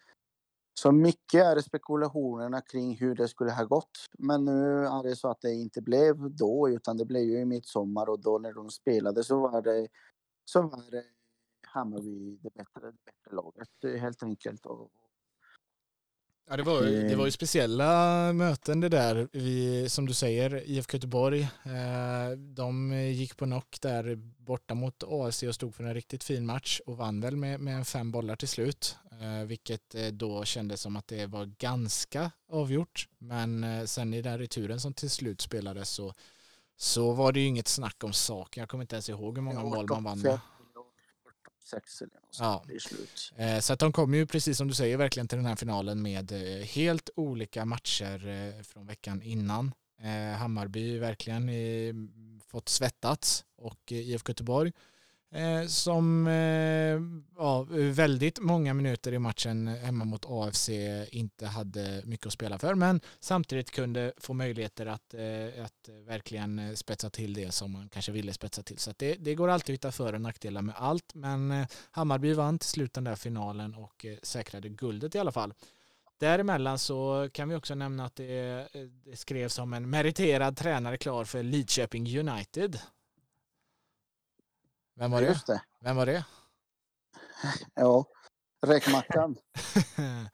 Så 0.80 0.92
mycket 0.92 1.44
är 1.44 1.60
spekulationerna 1.60 2.62
kring 2.62 2.98
hur 2.98 3.16
det 3.16 3.28
skulle 3.28 3.52
ha 3.52 3.64
gått. 3.64 4.08
Men 4.18 4.46
nu 4.46 4.86
är 4.86 5.04
det 5.04 5.16
så 5.16 5.30
att 5.30 5.42
det 5.42 5.54
inte 5.54 5.82
blev 5.82 6.36
då 6.36 6.70
utan 6.70 6.98
det 6.98 7.06
blev 7.06 7.24
ju 7.24 7.40
i 7.40 7.46
midsommar 7.46 8.10
och 8.10 8.20
då 8.20 8.38
när 8.38 8.54
de 8.54 8.70
spelade 8.70 9.24
så 9.24 9.40
var 9.40 9.62
det, 9.62 9.88
så 10.46 10.62
var 10.62 10.92
det 10.92 11.04
Hammarby 11.72 12.38
det 12.42 12.54
bättre, 12.54 12.92
det 12.92 13.04
bättre 13.06 13.36
laget 13.36 14.02
helt 14.02 14.24
enkelt. 14.24 14.66
Och, 14.66 14.92
Ja, 16.52 16.58
det, 16.58 16.64
var, 16.64 16.82
det 16.82 17.16
var 17.16 17.26
ju 17.26 17.32
speciella 17.32 18.34
möten 18.34 18.80
det 18.80 18.90
där. 18.90 19.28
Vi, 19.32 19.90
som 19.90 20.06
du 20.06 20.14
säger, 20.14 20.70
IFK 20.70 20.98
Göteborg, 20.98 21.42
eh, 21.42 22.38
de 22.38 22.92
gick 22.94 23.38
på 23.38 23.46
knock 23.46 23.78
där 23.82 24.16
borta 24.38 24.74
mot 24.74 25.04
AFC 25.08 25.44
och 25.44 25.56
stod 25.56 25.76
för 25.76 25.84
en 25.84 25.94
riktigt 25.94 26.24
fin 26.24 26.46
match 26.46 26.82
och 26.86 26.98
vann 26.98 27.22
väl 27.22 27.36
med, 27.36 27.60
med 27.60 27.88
fem 27.88 28.12
bollar 28.12 28.36
till 28.36 28.48
slut, 28.48 28.98
eh, 29.22 29.46
vilket 29.46 29.96
eh, 29.96 30.08
då 30.08 30.44
kändes 30.44 30.82
som 30.82 30.96
att 30.96 31.08
det 31.08 31.26
var 31.26 31.46
ganska 31.46 32.32
avgjort. 32.50 33.08
Men 33.18 33.64
eh, 33.64 33.86
sen 33.86 34.14
i 34.14 34.22
den 34.22 34.38
returen 34.38 34.80
som 34.80 34.94
till 34.94 35.10
slut 35.10 35.42
spelades 35.42 35.90
så, 35.90 36.14
så 36.78 37.12
var 37.12 37.32
det 37.32 37.40
ju 37.40 37.46
inget 37.46 37.68
snack 37.68 38.04
om 38.04 38.14
saken. 38.14 38.62
Jag 38.62 38.70
kommer 38.70 38.84
inte 38.84 38.96
ens 38.96 39.10
ihåg 39.10 39.38
hur 39.38 39.44
många 39.44 39.64
mål 39.64 39.86
man 39.90 40.04
vann 40.04 40.20
med 40.20 40.40
sex 41.72 42.02
eller 42.02 42.14
något 42.14 42.38
ja. 42.40 42.64
i 42.70 42.80
slut. 42.80 43.34
Eh, 43.36 43.60
så 43.60 43.74
att 43.74 43.80
de 43.80 43.92
kommer 43.92 44.18
ju 44.18 44.26
precis 44.26 44.58
som 44.58 44.68
du 44.68 44.74
säger 44.74 44.98
verkligen 44.98 45.28
till 45.28 45.38
den 45.38 45.46
här 45.46 45.56
finalen 45.56 46.02
med 46.02 46.32
eh, 46.32 46.66
helt 46.66 47.10
olika 47.16 47.66
matcher 47.66 48.28
eh, 48.28 48.64
från 48.64 48.88
veckan 48.88 49.22
innan. 49.22 49.72
Hammarby 50.38 51.00
verkligen 51.00 51.50
fått 52.48 52.70
svettats 52.70 53.46
och 53.58 53.92
IFK 53.92 54.30
Göteborg 54.30 54.72
Eh, 55.34 55.66
som 55.68 56.28
eh, 56.28 57.02
ja, 57.38 57.66
väldigt 57.70 58.40
många 58.40 58.74
minuter 58.74 59.14
i 59.14 59.20
matchen 59.20 59.68
hemma 59.68 60.06
mot 60.06 60.26
AFC 60.28 60.70
inte 61.10 61.48
hade 61.48 62.02
mycket 62.06 62.28
att 62.28 62.34
spela 62.34 62.60
för 62.60 62.76
men 62.76 63.02
samtidigt 63.20 63.72
kunde 63.72 64.14
få 64.18 64.34
möjligheter 64.34 64.86
att, 64.86 65.14
eh, 65.14 65.66
att 65.66 65.90
verkligen 66.08 66.78
spetsa 66.78 67.10
till 67.10 67.34
det 67.34 67.52
som 67.52 67.72
man 67.72 67.90
kanske 67.90 68.12
ville 68.12 68.34
spetsa 68.34 68.64
till. 68.64 68.78
Så 68.78 68.94
det, 68.98 69.16
det 69.16 69.36
går 69.36 69.48
alltid 69.48 69.74
att 69.74 69.78
hitta 69.78 69.92
för 69.92 70.14
och 70.14 70.22
nackdelar 70.22 70.62
med 70.62 70.76
allt 70.78 71.14
men 71.14 71.52
eh, 71.52 71.68
Hammarby 71.92 72.34
vann 72.34 72.60
till 72.60 72.70
slut 72.70 72.94
den 72.94 73.04
där 73.04 73.16
finalen 73.16 73.76
och 73.76 74.06
eh, 74.06 74.18
säkrade 74.24 74.70
guldet 74.70 75.16
i 75.16 75.20
alla 75.20 75.32
fall. 75.32 75.54
Däremellan 76.20 76.80
så 76.80 77.30
kan 77.34 77.50
vi 77.50 77.56
också 77.56 77.76
nämna 77.76 78.06
att 78.06 78.16
det, 78.16 78.68
det 79.06 79.16
skrevs 79.16 79.60
om 79.60 79.74
en 79.74 79.90
meriterad 79.90 80.58
tränare 80.58 80.98
klar 80.98 81.26
för 81.26 81.44
Lidköping 81.44 82.20
United 82.20 82.80
vem 84.96 85.12
var 85.12 85.22
det? 85.22 85.28
Just 85.28 85.48
det. 85.48 85.62
Vem 85.80 85.96
var 85.96 86.06
det? 86.06 86.26
ja, 87.76 88.06
räkmackan. 88.62 89.38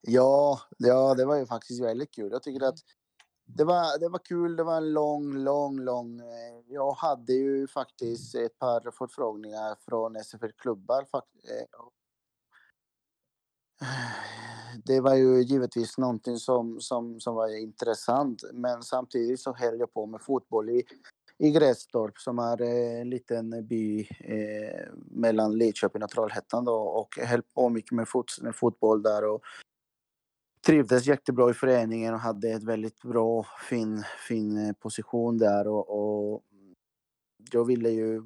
ja, 0.00 0.60
ja, 0.78 1.14
det 1.14 1.24
var 1.24 1.36
ju 1.36 1.46
faktiskt 1.46 1.82
väldigt 1.82 2.14
kul. 2.14 2.32
Jag 2.32 2.42
tycker 2.42 2.66
att 2.66 2.78
det 3.46 3.64
var, 3.64 3.98
det 3.98 4.08
var 4.08 4.18
kul. 4.18 4.56
Det 4.56 4.64
var 4.64 4.76
en 4.76 4.92
lång, 4.92 5.34
lång, 5.34 5.80
lång... 5.80 6.20
Eh, 6.20 6.62
jag 6.66 6.92
hade 6.92 7.32
ju 7.32 7.66
faktiskt 7.66 8.34
ett 8.34 8.58
par 8.58 8.90
förfrågningar 8.90 9.76
från 9.80 10.16
SFL-klubbar. 10.16 11.00
Eh, 11.00 11.66
det 14.84 15.00
var 15.00 15.14
ju 15.14 15.42
givetvis 15.42 15.98
någonting 15.98 16.36
som, 16.36 16.80
som, 16.80 17.20
som 17.20 17.34
var 17.34 17.56
intressant, 17.56 18.44
men 18.52 18.82
samtidigt 18.82 19.40
så 19.40 19.54
höll 19.54 19.80
jag 19.80 19.92
på 19.92 20.06
med 20.06 20.22
fotboll 20.22 20.70
i 20.70 20.82
i 21.38 21.50
Grästorp 21.50 22.18
som 22.18 22.38
är 22.38 22.62
eh, 22.62 23.00
en 23.00 23.10
liten 23.10 23.66
by 23.66 24.00
eh, 24.00 24.92
mellan 25.10 25.58
Lidköping 25.58 26.02
och 26.02 26.10
Trollhättan 26.10 26.64
då, 26.64 26.74
och 26.74 27.18
höll 27.18 27.42
på 27.42 27.68
mycket 27.68 27.92
med, 27.92 28.08
fot 28.08 28.38
med 28.42 28.56
fotboll 28.56 29.02
där 29.02 29.24
och 29.24 29.42
trivdes 30.66 31.06
jättebra 31.06 31.50
i 31.50 31.54
föreningen 31.54 32.14
och 32.14 32.20
hade 32.20 32.50
ett 32.50 32.64
väldigt 32.64 33.02
bra, 33.02 33.46
fin, 33.68 34.04
fin 34.28 34.66
eh, 34.66 34.72
position 34.72 35.38
där 35.38 35.68
och, 35.68 36.34
och 36.34 36.42
jag 37.52 37.64
ville 37.64 37.90
ju... 37.90 38.22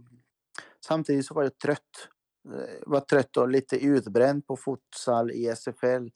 Samtidigt 0.86 1.26
så 1.26 1.34
var 1.34 1.42
jag 1.42 1.59
trött. 1.59 2.09
Eh, 2.54 2.82
var 2.86 3.00
trött 3.00 3.36
och 3.36 3.48
lite 3.48 3.76
utbränd 3.84 4.46
på 4.46 4.56
futsal 4.56 5.30
i 5.30 5.46
SFL 5.56 5.86
eh, 5.86 6.09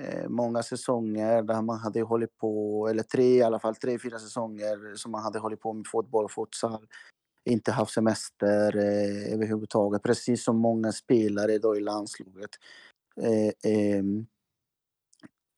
Eh, 0.00 0.28
många 0.28 0.62
säsonger 0.62 1.42
där 1.42 1.62
man 1.62 1.78
hade 1.78 2.02
hållit 2.02 2.38
på, 2.38 2.86
eller 2.90 3.02
tre 3.02 3.36
i 3.36 3.42
alla 3.42 3.58
fall, 3.58 3.74
tre, 3.74 3.98
fyra 3.98 4.18
säsonger 4.18 4.94
som 4.96 5.12
man 5.12 5.22
hade 5.22 5.38
hållit 5.38 5.60
på 5.60 5.72
med 5.72 5.86
fotboll 5.86 6.24
och 6.24 6.32
futsal. 6.32 6.86
Inte 7.44 7.72
haft 7.72 7.92
semester 7.92 8.76
eh, 8.76 9.34
överhuvudtaget, 9.34 10.02
precis 10.02 10.44
som 10.44 10.56
många 10.56 10.92
spelare 10.92 11.58
då 11.58 11.76
i 11.76 11.80
landslaget. 11.80 12.50
Eh, 13.20 13.72
eh, 13.72 14.04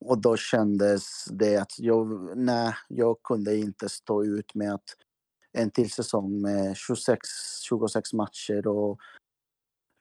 och 0.05 0.21
då 0.21 0.37
kändes 0.37 1.25
det 1.25 1.57
att 1.57 1.79
jag, 1.79 2.37
nej, 2.37 2.75
jag 2.89 3.23
kunde 3.23 3.57
inte 3.57 3.89
stå 3.89 4.25
ut 4.25 4.55
med 4.55 4.75
att 4.75 4.97
en 5.53 5.71
till 5.71 5.91
säsong 5.91 6.41
med 6.41 6.77
26, 6.77 7.29
26 7.63 8.13
matcher 8.13 8.67
och 8.67 9.01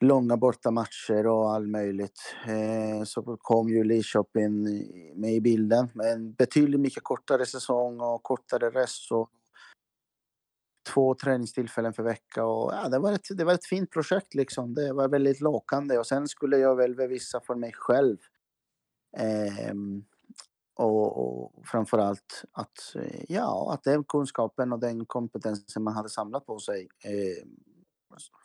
långa 0.00 0.36
bortamatcher 0.36 1.26
och 1.26 1.52
allt 1.52 1.68
möjligt. 1.68 2.20
Eh, 2.46 3.04
så 3.04 3.36
kom 3.36 3.68
ju 3.68 3.84
Lidköping 3.84 4.62
med 5.14 5.34
i 5.34 5.40
bilden. 5.40 5.88
med 5.94 6.12
en 6.12 6.32
betydligt 6.32 6.80
mycket 6.80 7.02
kortare 7.02 7.46
säsong 7.46 8.00
och 8.00 8.22
kortare 8.22 8.70
resor. 8.70 9.28
Två 10.94 11.14
träningstillfällen 11.14 11.92
för 11.92 12.02
vecka 12.02 12.44
och 12.44 12.72
ja, 12.72 12.88
det, 12.88 12.98
var 12.98 13.12
ett, 13.12 13.26
det 13.30 13.44
var 13.44 13.54
ett 13.54 13.66
fint 13.66 13.90
projekt 13.90 14.34
liksom. 14.34 14.74
Det 14.74 14.92
var 14.92 15.08
väldigt 15.08 15.40
lockande 15.40 15.98
och 15.98 16.06
sen 16.06 16.28
skulle 16.28 16.58
jag 16.58 16.76
väl 16.76 16.94
bevisa 16.94 17.40
för 17.40 17.54
mig 17.54 17.72
själv. 17.74 18.16
Eh, 19.16 19.74
och, 20.74 21.18
och 21.18 21.66
framförallt 21.66 22.44
att, 22.52 22.96
ja, 23.28 23.72
att 23.74 23.84
den 23.84 24.04
kunskapen 24.04 24.72
och 24.72 24.78
den 24.78 25.06
kompetensen 25.06 25.82
man 25.82 25.94
hade 25.94 26.08
samlat 26.08 26.46
på 26.46 26.58
sig 26.58 26.88
eh, 27.04 27.46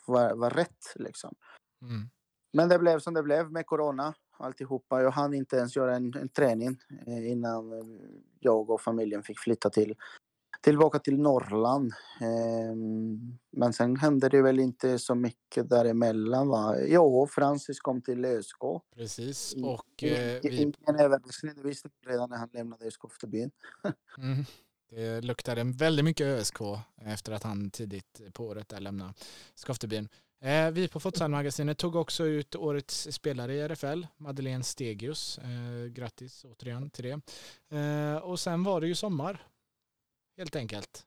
var, 0.06 0.36
var 0.36 0.50
rätt. 0.50 0.94
Liksom. 0.96 1.36
Mm. 1.82 2.10
Men 2.54 2.70
det 2.70 2.80
blev 2.80 3.00
som 3.00 3.14
det 3.14 3.24
blev 3.24 3.52
med 3.52 3.66
corona 3.66 4.14
alltihopa. 4.38 5.02
Jag 5.02 5.12
hann 5.12 5.34
inte 5.34 5.56
ens 5.56 5.76
göra 5.76 5.96
en, 5.96 6.14
en 6.14 6.30
träning 6.30 6.78
eh, 7.08 7.32
innan 7.32 7.74
eh, 7.74 7.86
jag 8.40 8.70
och 8.70 8.82
familjen 8.82 9.24
fick 9.24 9.40
flytta 9.40 9.70
till 9.70 9.96
tillbaka 10.66 11.00
till 11.00 11.20
Norrland. 11.20 11.92
Eh, 12.22 12.76
men 13.52 13.74
sen 13.74 13.96
hände 13.96 14.30
det 14.30 14.42
väl 14.42 14.60
inte 14.60 15.00
så 15.00 15.16
mycket 15.16 15.70
däremellan 15.70 16.48
va? 16.48 16.76
Jo, 16.88 17.28
Francis 17.28 17.80
kom 17.80 18.02
till 18.02 18.26
ÖSK. 18.26 18.62
Precis. 18.96 19.54
Och 19.64 20.04
eh, 20.04 20.40
vi... 20.44 20.62
Ingen 20.62 21.00
överraskning, 21.00 21.54
det 21.56 21.68
visste 21.68 21.90
redan 22.06 22.30
när 22.30 22.38
han 22.38 22.50
lämnade 22.54 22.92
Skoftebyn. 22.92 23.52
mm. 24.18 24.46
Det 24.96 25.22
luktade 25.22 25.64
väldigt 25.64 26.06
mycket 26.06 26.26
ÖSK 26.26 26.58
efter 27.02 27.32
att 27.32 27.44
han 27.44 27.70
tidigt 27.70 28.22
på 28.34 28.46
året 28.46 28.70
där 28.70 28.80
lämnade 28.80 29.14
Skoftebyn. 29.56 30.10
Eh, 30.42 30.72
vi 30.72 30.88
på 30.88 31.00
Fotsalmagasinet 31.00 31.78
tog 31.78 31.96
också 31.96 32.26
ut 32.26 32.56
årets 32.56 33.08
spelare 33.12 33.54
i 33.54 33.60
RFL, 33.60 34.06
Madeleine 34.18 34.64
Stegius. 34.64 35.38
Eh, 35.38 35.86
grattis 35.86 36.46
återigen 36.46 36.90
till 36.90 37.04
det. 37.04 37.22
Eh, 37.78 38.18
och 38.18 38.40
sen 38.40 38.64
var 38.64 38.82
det 38.82 38.88
ju 38.88 38.96
sommar, 38.96 39.48
helt 40.38 40.56
enkelt. 40.56 41.06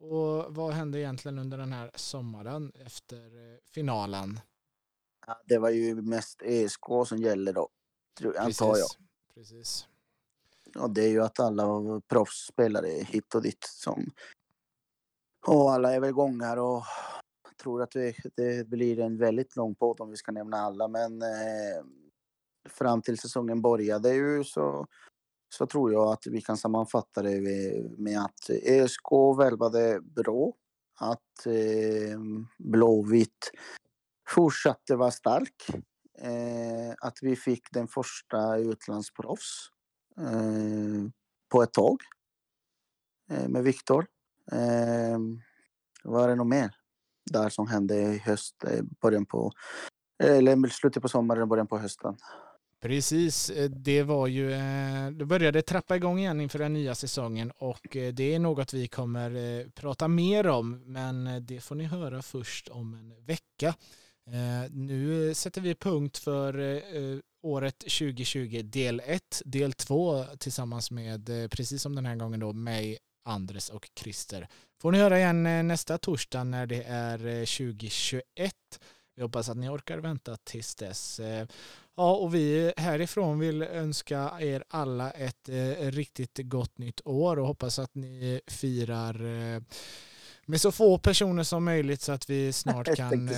Och 0.00 0.54
vad 0.54 0.72
hände 0.72 0.98
egentligen 0.98 1.38
under 1.38 1.58
den 1.58 1.72
här 1.72 1.90
sommaren 1.94 2.72
efter 2.74 3.58
finalen? 3.70 4.40
Ja, 5.26 5.42
det 5.46 5.58
var 5.58 5.70
ju 5.70 5.94
mest 5.94 6.42
ESK 6.42 6.86
som 7.06 7.18
gäller 7.18 7.52
då, 7.52 7.68
antar 8.38 8.76
jag. 8.76 8.88
Precis. 9.34 9.86
Och 10.76 10.90
det 10.90 11.04
är 11.04 11.08
ju 11.08 11.22
att 11.22 11.40
alla 11.40 12.00
proffsspelare 12.08 12.88
hit 12.88 13.34
och 13.34 13.42
dit 13.42 13.64
som... 13.64 14.10
Och 15.46 15.72
alla 15.72 15.94
är 15.94 16.00
väl 16.00 16.12
gångar 16.12 16.56
och 16.56 16.84
tror 17.62 17.82
att 17.82 17.90
det, 17.90 18.14
det 18.36 18.68
blir 18.68 19.00
en 19.00 19.16
väldigt 19.16 19.56
lång 19.56 19.74
podd 19.74 20.00
om 20.00 20.10
vi 20.10 20.16
ska 20.16 20.32
nämna 20.32 20.56
alla 20.56 20.88
men 20.88 21.22
eh, 21.22 21.84
fram 22.68 23.02
till 23.02 23.18
säsongen 23.18 23.62
började 23.62 24.14
ju 24.14 24.44
så, 24.44 24.86
så 25.54 25.66
tror 25.66 25.92
jag 25.92 26.12
att 26.12 26.26
vi 26.26 26.40
kan 26.40 26.56
sammanfatta 26.56 27.22
det 27.22 27.40
med 27.98 28.20
att 28.20 28.50
ÖSK 28.66 29.12
värvade 29.38 30.00
bra. 30.00 30.52
Att 31.00 31.46
eh, 31.46 32.18
Blåvitt 32.58 33.50
fortsatte 34.28 34.96
vara 34.96 35.10
stark. 35.10 35.66
Eh, 36.18 36.94
att 36.98 37.18
vi 37.22 37.36
fick 37.36 37.72
den 37.72 37.88
första 37.88 38.56
utlandsproffs 38.56 39.71
eh, 40.18 41.10
på 41.48 41.62
ett 41.62 41.72
tag 41.72 41.96
eh, 43.30 43.48
med 43.48 43.64
Viktor. 43.64 44.06
Eh, 44.52 45.18
vad 46.04 46.24
är 46.24 46.28
det 46.28 46.34
nog 46.34 46.46
mer 46.46 46.76
där 47.30 47.48
som 47.48 47.66
hände 47.66 47.96
i 47.96 48.18
höst, 48.18 48.64
eh, 48.64 48.82
början 49.02 49.26
på, 49.26 49.52
eh, 50.22 50.36
eller 50.36 50.68
slutet 50.68 51.02
på 51.02 51.08
sommaren, 51.08 51.48
början 51.48 51.66
på 51.66 51.78
hösten? 51.78 52.16
Precis, 52.80 53.50
eh, 53.50 53.70
det 53.70 54.02
var 54.02 54.26
ju, 54.26 54.50
det 55.12 55.24
började 55.24 55.62
trappa 55.62 55.96
igång 55.96 56.18
igen 56.18 56.40
inför 56.40 56.58
den 56.58 56.72
nya 56.72 56.94
säsongen 56.94 57.50
och 57.50 57.86
det 57.90 58.34
är 58.34 58.38
något 58.38 58.74
vi 58.74 58.88
kommer 58.88 59.70
prata 59.70 60.08
mer 60.08 60.46
om 60.46 60.82
men 60.86 61.46
det 61.46 61.60
får 61.60 61.74
ni 61.74 61.84
höra 61.84 62.22
först 62.22 62.68
om 62.68 62.94
en 62.94 63.24
vecka. 63.24 63.74
Eh, 64.26 64.70
nu 64.70 65.34
sätter 65.34 65.60
vi 65.60 65.74
punkt 65.74 66.18
för 66.18 66.58
eh, 66.58 67.18
året 67.42 67.78
2020 67.78 68.62
del 68.62 69.02
1, 69.06 69.42
del 69.44 69.72
2 69.72 70.24
tillsammans 70.38 70.90
med, 70.90 71.28
eh, 71.28 71.48
precis 71.48 71.82
som 71.82 71.94
den 71.94 72.06
här 72.06 72.16
gången 72.16 72.40
då, 72.40 72.52
mig 72.52 72.98
Andres 73.24 73.68
och 73.70 73.88
Christer. 73.96 74.48
Får 74.80 74.92
ni 74.92 74.98
höra 74.98 75.18
igen 75.18 75.68
nästa 75.68 75.98
torsdag 75.98 76.44
när 76.44 76.66
det 76.66 76.82
är 76.82 77.18
2021. 77.46 78.54
Vi 79.16 79.22
hoppas 79.22 79.48
att 79.48 79.56
ni 79.56 79.68
orkar 79.68 79.98
vänta 79.98 80.36
tills 80.36 80.74
dess. 80.74 81.20
Ja, 81.96 82.16
och 82.16 82.34
vi 82.34 82.72
härifrån 82.76 83.38
vill 83.38 83.62
önska 83.62 84.32
er 84.40 84.64
alla 84.68 85.10
ett 85.10 85.48
riktigt 85.78 86.38
gott 86.42 86.78
nytt 86.78 87.00
år 87.06 87.38
och 87.38 87.46
hoppas 87.46 87.78
att 87.78 87.94
ni 87.94 88.40
firar 88.46 89.14
med 90.46 90.60
så 90.60 90.72
få 90.72 90.98
personer 90.98 91.42
som 91.42 91.64
möjligt 91.64 92.00
så 92.00 92.12
att 92.12 92.30
vi 92.30 92.52
snart 92.52 92.96
kan 92.96 93.30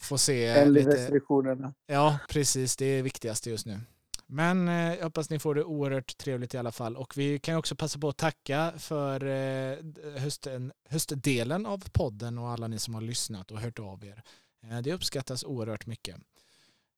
få 0.00 0.18
se 0.18 0.64
lite... 0.64 0.90
restriktionerna. 0.90 1.74
Ja, 1.86 2.18
precis. 2.28 2.76
Det 2.76 2.86
är 2.86 3.02
viktigast 3.02 3.46
just 3.46 3.66
nu. 3.66 3.80
Men 4.26 4.68
eh, 4.68 4.94
jag 4.94 5.04
hoppas 5.04 5.30
ni 5.30 5.38
får 5.38 5.54
det 5.54 5.64
oerhört 5.64 6.16
trevligt 6.18 6.54
i 6.54 6.58
alla 6.58 6.72
fall. 6.72 6.96
Och 6.96 7.16
vi 7.16 7.38
kan 7.38 7.56
också 7.56 7.76
passa 7.76 7.98
på 7.98 8.08
att 8.08 8.16
tacka 8.16 8.72
för 8.78 9.24
eh, 9.24 9.78
hösten, 10.20 10.72
höstdelen 10.88 11.66
av 11.66 11.90
podden 11.92 12.38
och 12.38 12.48
alla 12.48 12.68
ni 12.68 12.78
som 12.78 12.94
har 12.94 13.00
lyssnat 13.00 13.50
och 13.50 13.58
hört 13.58 13.78
av 13.78 14.04
er. 14.04 14.22
Eh, 14.62 14.78
det 14.78 14.92
uppskattas 14.92 15.44
oerhört 15.44 15.86
mycket. 15.86 16.16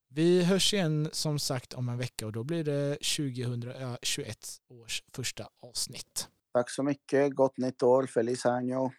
Vi 0.08 0.44
hörs 0.44 0.74
igen 0.74 1.08
som 1.12 1.38
sagt 1.38 1.74
om 1.74 1.88
en 1.88 1.98
vecka 1.98 2.26
och 2.26 2.32
då 2.32 2.44
blir 2.44 2.64
det 2.64 2.90
2021 2.90 4.38
års 4.68 5.02
första 5.12 5.48
avsnitt. 5.62 6.28
Tack 6.52 6.70
så 6.70 6.82
mycket. 6.82 7.34
Gott 7.34 7.58
nytt 7.58 7.82
år. 7.82 8.06
Feliz 8.06 8.44
año. 8.44 8.90